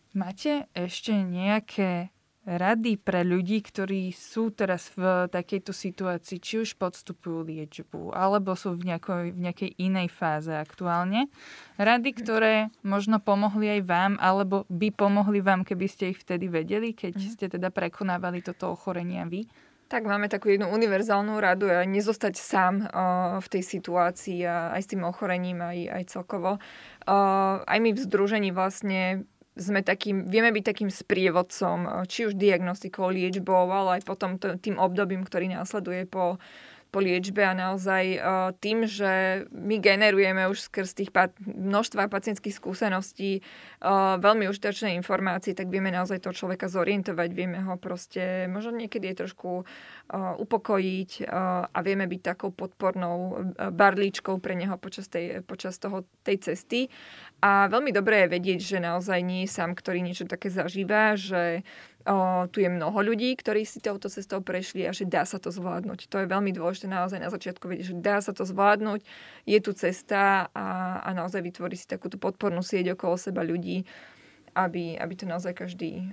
Máte 0.09 0.65
ešte 0.73 1.13
nejaké 1.13 2.09
rady 2.49 2.97
pre 2.97 3.21
ľudí, 3.21 3.61
ktorí 3.61 4.09
sú 4.09 4.49
teraz 4.49 4.89
v 4.97 5.29
takejto 5.29 5.69
situácii, 5.69 6.41
či 6.41 6.65
už 6.65 6.81
podstupujú 6.81 7.45
liečbu, 7.45 8.09
alebo 8.17 8.57
sú 8.57 8.73
v 8.73 8.89
nejakej, 8.89 9.37
v 9.37 9.39
nejakej 9.45 9.71
inej 9.77 10.09
fáze 10.09 10.49
aktuálne. 10.49 11.29
Rady, 11.77 12.09
ktoré 12.17 12.53
možno 12.81 13.21
pomohli 13.21 13.77
aj 13.77 13.81
vám, 13.85 14.13
alebo 14.17 14.65
by 14.73 14.89
pomohli 14.89 15.45
vám, 15.45 15.61
keby 15.61 15.85
ste 15.85 16.17
ich 16.17 16.19
vtedy 16.25 16.49
vedeli, 16.49 16.97
keď 16.97 17.13
mhm. 17.21 17.29
ste 17.29 17.45
teda 17.45 17.69
prekonávali 17.69 18.41
toto 18.41 18.73
ochorenie 18.73 19.21
vy? 19.29 19.45
Tak 19.89 20.05
máme 20.05 20.29
takú 20.29 20.53
jednu 20.53 20.69
univerzálnu 20.69 21.41
radu 21.41 21.65
a 21.65 21.81
nezostať 21.81 22.37
sám 22.37 22.85
uh, 22.85 23.41
v 23.41 23.47
tej 23.49 23.63
situácii 23.65 24.45
a 24.45 24.77
aj 24.77 24.85
s 24.85 24.89
tým 24.93 25.01
ochorením, 25.01 25.65
aj, 25.65 25.79
aj 25.89 26.03
celkovo. 26.13 26.61
Uh, 27.09 27.65
aj 27.65 27.77
my 27.81 27.97
v 27.97 28.03
združení 28.05 28.53
vlastne 28.53 29.25
sme 29.59 29.83
takým, 29.83 30.25
vieme 30.25 30.49
byť 30.55 30.63
takým 30.63 30.89
sprievodcom, 30.89 32.07
či 32.07 32.31
už 32.31 32.39
diagnostikou, 32.39 33.11
liečbou, 33.11 33.67
ale 33.67 33.99
aj 33.99 34.07
potom 34.07 34.39
tým 34.39 34.79
obdobím, 34.79 35.27
ktorý 35.27 35.51
následuje 35.51 36.07
po 36.07 36.39
po 36.89 36.99
liečbe 36.99 37.45
a 37.45 37.53
naozaj 37.53 38.05
uh, 38.17 38.21
tým, 38.57 38.89
že 38.89 39.45
my 39.53 39.77
generujeme 39.77 40.49
už 40.49 40.69
skrz 40.69 40.97
tých 40.97 41.13
množstva 41.45 42.09
pacientských 42.09 42.53
skúseností 42.53 43.39
uh, 43.39 44.17
veľmi 44.17 44.49
užitočné 44.49 44.97
informácie, 44.97 45.53
tak 45.53 45.69
vieme 45.69 45.93
naozaj 45.93 46.25
toho 46.25 46.33
človeka 46.33 46.65
zorientovať, 46.65 47.29
vieme 47.31 47.61
ho 47.61 47.77
proste 47.77 48.49
možno 48.49 48.73
niekedy 48.73 49.13
je 49.13 49.25
trošku 49.25 49.49
uh, 49.61 50.35
upokojiť 50.41 51.29
a 51.69 51.79
vieme 51.85 52.09
byť 52.09 52.21
takou 52.21 52.49
podpornou 52.49 53.53
barličkou 53.55 54.41
pre 54.41 54.57
neho 54.57 54.75
počas, 54.81 55.05
tej, 55.05 55.45
počas 55.45 55.77
toho, 55.77 56.03
tej 56.25 56.41
cesty. 56.41 56.89
A 57.39 57.71
veľmi 57.71 57.93
dobré 57.95 58.25
je 58.25 58.33
vedieť, 58.35 58.59
že 58.59 58.77
naozaj 58.83 59.19
nie 59.23 59.45
je 59.45 59.53
sám, 59.53 59.77
ktorý 59.77 60.03
niečo 60.03 60.27
také 60.27 60.51
zažíva, 60.51 61.15
že 61.15 61.63
o, 62.05 62.47
tu 62.51 62.63
je 62.63 62.69
mnoho 62.69 62.95
ľudí, 63.01 63.35
ktorí 63.35 63.67
si 63.67 63.83
touto 63.83 64.07
cestou 64.07 64.39
prešli 64.39 64.87
a 64.87 64.95
že 64.95 65.09
dá 65.09 65.27
sa 65.27 65.41
to 65.41 65.51
zvládnuť. 65.51 66.07
To 66.07 66.23
je 66.23 66.31
veľmi 66.31 66.51
dôležité 66.55 66.87
naozaj 66.87 67.19
na 67.19 67.33
začiatku 67.33 67.65
vedieť, 67.67 67.91
že 67.91 67.95
dá 67.99 68.23
sa 68.23 68.31
to 68.31 68.47
zvládnuť, 68.47 69.03
je 69.43 69.59
tu 69.59 69.71
cesta 69.75 70.47
a, 70.53 70.67
a 71.03 71.09
naozaj 71.11 71.43
vytvorí 71.43 71.75
si 71.75 71.89
takúto 71.89 72.15
podpornú 72.21 72.63
sieť 72.63 72.95
okolo 72.95 73.19
seba 73.19 73.43
ľudí, 73.43 73.83
aby, 74.55 74.97
aby 74.97 75.13
to 75.15 75.25
naozaj 75.29 75.53
každý 75.55 76.09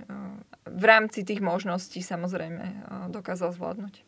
v 0.67 0.83
rámci 0.85 1.25
tých 1.25 1.41
možností 1.41 2.05
samozrejme 2.05 2.87
dokázal 3.09 3.55
zvládnuť. 3.55 4.03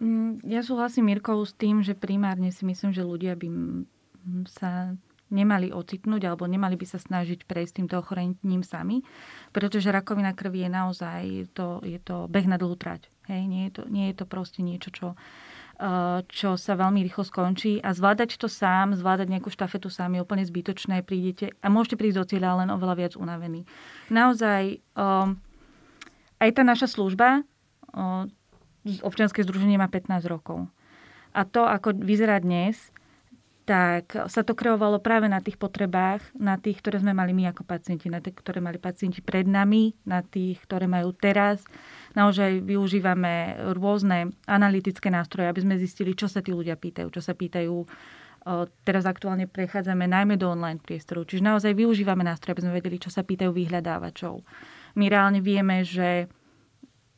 Mm, 0.00 0.40
ja 0.48 0.64
súhlasím 0.64 1.12
Mirkou 1.12 1.44
s 1.44 1.52
tým, 1.52 1.84
že 1.84 1.92
primárne 1.92 2.48
si 2.48 2.64
myslím, 2.64 2.94
že 2.96 3.04
ľudia 3.04 3.36
by 3.36 3.48
sa 4.48 4.96
nemali 5.30 5.70
ocitnúť 5.70 6.26
alebo 6.26 6.44
nemali 6.44 6.74
by 6.74 6.86
sa 6.86 6.98
snažiť 6.98 7.46
prejsť 7.46 7.80
týmto 7.80 8.02
ochorením 8.02 8.66
sami, 8.66 9.06
pretože 9.54 9.94
rakovina 9.94 10.34
krvi 10.34 10.66
je 10.66 10.70
naozaj 10.70 11.22
to, 11.54 11.80
je 11.86 11.98
to 12.02 12.26
beh 12.26 12.46
na 12.50 12.58
dlhú 12.58 12.74
trať. 12.74 13.06
Hej? 13.30 13.42
Nie, 13.46 13.62
je 13.70 13.72
to, 13.80 13.82
nie 13.86 14.10
je 14.10 14.14
to 14.18 14.24
proste 14.26 14.60
niečo, 14.60 14.90
čo, 14.90 15.08
eh, 15.78 16.20
čo 16.26 16.58
sa 16.58 16.74
veľmi 16.74 17.00
rýchlo 17.06 17.22
skončí 17.22 17.78
a 17.80 17.94
zvládať 17.94 18.36
to 18.36 18.50
sám, 18.50 18.98
zvládať 18.98 19.30
nejakú 19.30 19.48
štafetu 19.48 19.88
sám 19.88 20.18
je 20.18 20.20
úplne 20.20 20.42
zbytočné. 20.42 21.06
Prídete 21.06 21.54
a 21.62 21.70
môžete 21.70 21.96
prísť 21.96 22.18
do 22.18 22.24
cieľa 22.26 22.66
len 22.66 22.68
oveľa 22.74 22.94
viac 22.98 23.12
unavení. 23.14 23.64
Naozaj 24.10 24.82
um, 24.98 25.38
aj 26.42 26.50
tá 26.52 26.62
naša 26.66 26.90
služba, 26.90 27.46
um, 27.94 28.26
občianske 28.84 29.44
združenie 29.46 29.78
má 29.78 29.86
15 29.86 30.26
rokov. 30.26 30.66
A 31.30 31.46
to, 31.46 31.62
ako 31.62 31.94
vyzerá 31.94 32.42
dnes, 32.42 32.90
tak 33.70 34.26
sa 34.26 34.42
to 34.42 34.58
kreovalo 34.58 34.98
práve 34.98 35.30
na 35.30 35.38
tých 35.38 35.54
potrebách, 35.54 36.26
na 36.34 36.58
tých, 36.58 36.82
ktoré 36.82 36.98
sme 36.98 37.14
mali 37.14 37.30
my 37.30 37.54
ako 37.54 37.62
pacienti, 37.62 38.10
na 38.10 38.18
tých, 38.18 38.34
ktoré 38.42 38.58
mali 38.58 38.82
pacienti 38.82 39.22
pred 39.22 39.46
nami, 39.46 39.94
na 40.02 40.26
tých, 40.26 40.58
ktoré 40.66 40.90
majú 40.90 41.14
teraz. 41.14 41.62
Naozaj 42.18 42.66
využívame 42.66 43.62
rôzne 43.78 44.34
analytické 44.50 45.06
nástroje, 45.06 45.46
aby 45.46 45.62
sme 45.62 45.78
zistili, 45.78 46.18
čo 46.18 46.26
sa 46.26 46.42
tí 46.42 46.50
ľudia 46.50 46.74
pýtajú, 46.74 47.14
čo 47.14 47.22
sa 47.22 47.30
pýtajú. 47.30 47.86
Teraz 48.82 49.06
aktuálne 49.06 49.46
prechádzame 49.46 50.10
najmä 50.10 50.34
do 50.34 50.50
online 50.50 50.82
priestoru, 50.82 51.22
čiže 51.22 51.46
naozaj 51.46 51.70
využívame 51.70 52.26
nástroje, 52.26 52.58
aby 52.58 52.64
sme 52.66 52.74
vedeli, 52.74 52.98
čo 52.98 53.14
sa 53.14 53.22
pýtajú 53.22 53.54
vyhľadávačov. 53.54 54.42
My 54.98 55.06
reálne 55.06 55.38
vieme, 55.38 55.86
že 55.86 56.26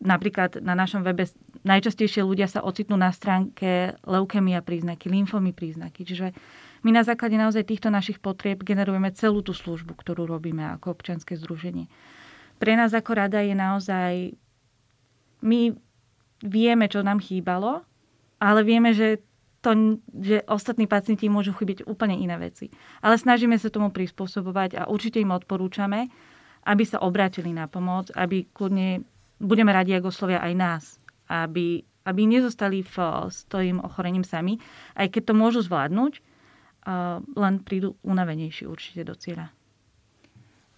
napríklad 0.03 0.59
na 0.59 0.75
našom 0.75 1.07
webe 1.07 1.31
najčastejšie 1.63 2.27
ľudia 2.27 2.51
sa 2.51 2.61
ocitnú 2.67 2.99
na 2.99 3.15
stránke 3.15 3.95
leukemia 4.03 4.61
príznaky, 4.61 5.07
lymfomy 5.07 5.55
príznaky. 5.55 6.03
Čiže 6.03 6.35
my 6.83 6.91
na 6.91 7.07
základe 7.07 7.39
naozaj 7.39 7.71
týchto 7.71 7.89
našich 7.89 8.19
potrieb 8.19 8.67
generujeme 8.67 9.15
celú 9.15 9.41
tú 9.47 9.55
službu, 9.55 9.95
ktorú 9.95 10.27
robíme 10.27 10.75
ako 10.77 10.99
občianske 10.99 11.39
združenie. 11.39 11.87
Pre 12.59 12.73
nás 12.75 12.91
ako 12.93 13.13
rada 13.15 13.39
je 13.43 13.55
naozaj... 13.55 14.13
My 15.43 15.75
vieme, 16.43 16.87
čo 16.87 17.03
nám 17.03 17.19
chýbalo, 17.19 17.83
ale 18.39 18.63
vieme, 18.63 18.95
že, 18.95 19.23
to, 19.63 19.99
že 20.11 20.43
ostatní 20.47 20.87
pacienti 20.87 21.27
môžu 21.31 21.55
chybiť 21.55 21.87
úplne 21.87 22.19
iné 22.19 22.39
veci. 22.39 22.71
Ale 23.03 23.19
snažíme 23.19 23.59
sa 23.59 23.71
tomu 23.71 23.91
prispôsobovať 23.91 24.79
a 24.79 24.83
určite 24.87 25.19
im 25.19 25.35
odporúčame, 25.35 26.11
aby 26.63 26.83
sa 26.87 27.03
obrátili 27.03 27.51
na 27.51 27.67
pomoc, 27.67 28.11
aby 28.15 28.47
kľudne 28.55 29.03
budeme 29.43 29.75
radi, 29.75 29.99
ak 29.99 30.07
oslovia 30.07 30.39
aj 30.39 30.53
nás, 30.55 30.85
aby, 31.27 31.83
aby 32.07 32.23
nezostali 32.25 32.87
v, 32.87 32.97
s 33.27 33.43
tým 33.51 33.83
ochorením 33.83 34.23
sami, 34.23 34.63
aj 34.95 35.11
keď 35.11 35.23
to 35.29 35.35
môžu 35.35 35.61
zvládnuť, 35.67 36.23
len 37.39 37.55
prídu 37.63 37.95
unavenejší 38.03 38.67
určite 38.67 39.07
do 39.07 39.15
cieľa. 39.15 39.55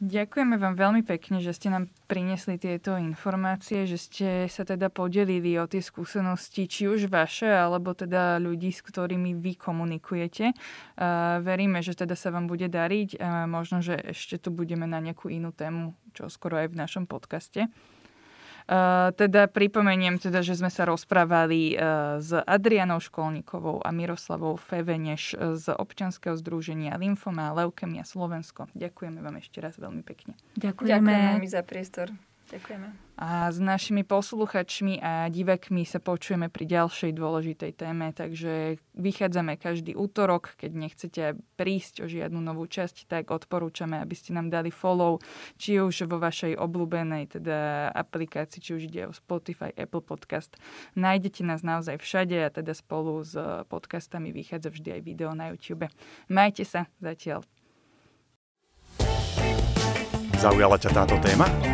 Ďakujeme 0.04 0.60
vám 0.60 0.76
veľmi 0.76 1.00
pekne, 1.06 1.40
že 1.40 1.56
ste 1.56 1.72
nám 1.72 1.88
priniesli 2.10 2.60
tieto 2.60 2.98
informácie, 2.98 3.88
že 3.88 3.96
ste 3.96 4.28
sa 4.52 4.66
teda 4.66 4.92
podelili 4.92 5.56
o 5.56 5.64
tie 5.64 5.80
skúsenosti, 5.80 6.68
či 6.68 6.90
už 6.90 7.08
vaše, 7.08 7.48
alebo 7.48 7.96
teda 7.96 8.36
ľudí, 8.36 8.68
s 8.68 8.84
ktorými 8.84 9.38
vy 9.38 9.56
komunikujete. 9.56 10.52
Uh, 10.52 11.40
veríme, 11.40 11.80
že 11.80 11.96
teda 11.96 12.18
sa 12.20 12.34
vám 12.34 12.50
bude 12.50 12.68
dariť 12.68 13.16
a 13.16 13.48
možno, 13.48 13.80
že 13.80 13.96
ešte 13.96 14.36
tu 14.36 14.52
budeme 14.52 14.84
na 14.84 15.00
nejakú 15.00 15.32
inú 15.32 15.56
tému, 15.56 15.96
čo 16.12 16.28
skoro 16.28 16.60
aj 16.60 16.74
v 16.74 16.80
našom 16.84 17.08
podcaste. 17.08 17.72
Uh, 18.64 19.12
teda 19.12 19.44
pripomeniem 19.44 20.16
teda, 20.16 20.40
že 20.40 20.56
sme 20.56 20.72
sa 20.72 20.88
rozprávali 20.88 21.76
uh, 21.76 22.16
s 22.16 22.32
Adrianou 22.32 22.96
Školníkovou 22.96 23.84
a 23.84 23.92
Miroslavou 23.92 24.56
Feveneš 24.56 25.36
z 25.36 25.66
občanského 25.76 26.32
združenia 26.40 26.96
Lymfoma 26.96 27.52
a 27.52 27.56
Leukemia 27.60 28.08
Slovensko. 28.08 28.72
Ďakujeme 28.72 29.20
vám 29.20 29.36
ešte 29.36 29.60
raz 29.60 29.76
veľmi 29.76 30.00
pekne. 30.00 30.32
Ďakujeme. 30.56 30.96
Ďakujeme 30.96 31.48
za 31.52 31.60
priestor. 31.60 32.08
Ďakujeme. 32.44 32.88
A 33.14 33.48
s 33.48 33.62
našimi 33.62 34.02
posluchačmi 34.02 34.98
a 34.98 35.30
divakmi 35.30 35.86
sa 35.86 36.02
počujeme 36.02 36.50
pri 36.50 36.66
ďalšej 36.66 37.14
dôležitej 37.14 37.72
téme, 37.78 38.10
takže 38.10 38.82
vychádzame 38.98 39.54
každý 39.54 39.94
útorok. 39.94 40.58
Keď 40.58 40.70
nechcete 40.74 41.22
prísť 41.54 42.04
o 42.04 42.06
žiadnu 42.10 42.42
novú 42.42 42.66
časť, 42.66 43.06
tak 43.06 43.30
odporúčame, 43.30 44.02
aby 44.02 44.12
ste 44.18 44.34
nám 44.34 44.50
dali 44.50 44.74
follow, 44.74 45.22
či 45.56 45.78
už 45.78 46.10
vo 46.10 46.18
vašej 46.18 46.58
obľúbenej 46.58 47.38
teda 47.38 47.88
aplikácii, 47.94 48.60
či 48.60 48.70
už 48.76 48.82
ide 48.92 49.08
o 49.08 49.12
Spotify, 49.14 49.70
Apple 49.78 50.02
Podcast. 50.02 50.58
Nájdete 50.98 51.46
nás 51.46 51.62
naozaj 51.62 52.02
všade 52.02 52.34
a 52.44 52.50
teda 52.50 52.74
spolu 52.74 53.22
s 53.22 53.38
podcastami 53.70 54.34
vychádza 54.34 54.74
vždy 54.74 55.00
aj 55.00 55.02
video 55.06 55.30
na 55.32 55.54
YouTube. 55.54 55.86
Majte 56.26 56.66
sa 56.66 56.90
zatiaľ. 56.98 57.46
Zaujala 60.44 60.76
ťa 60.76 60.90
táto 60.92 61.16
téma? 61.24 61.73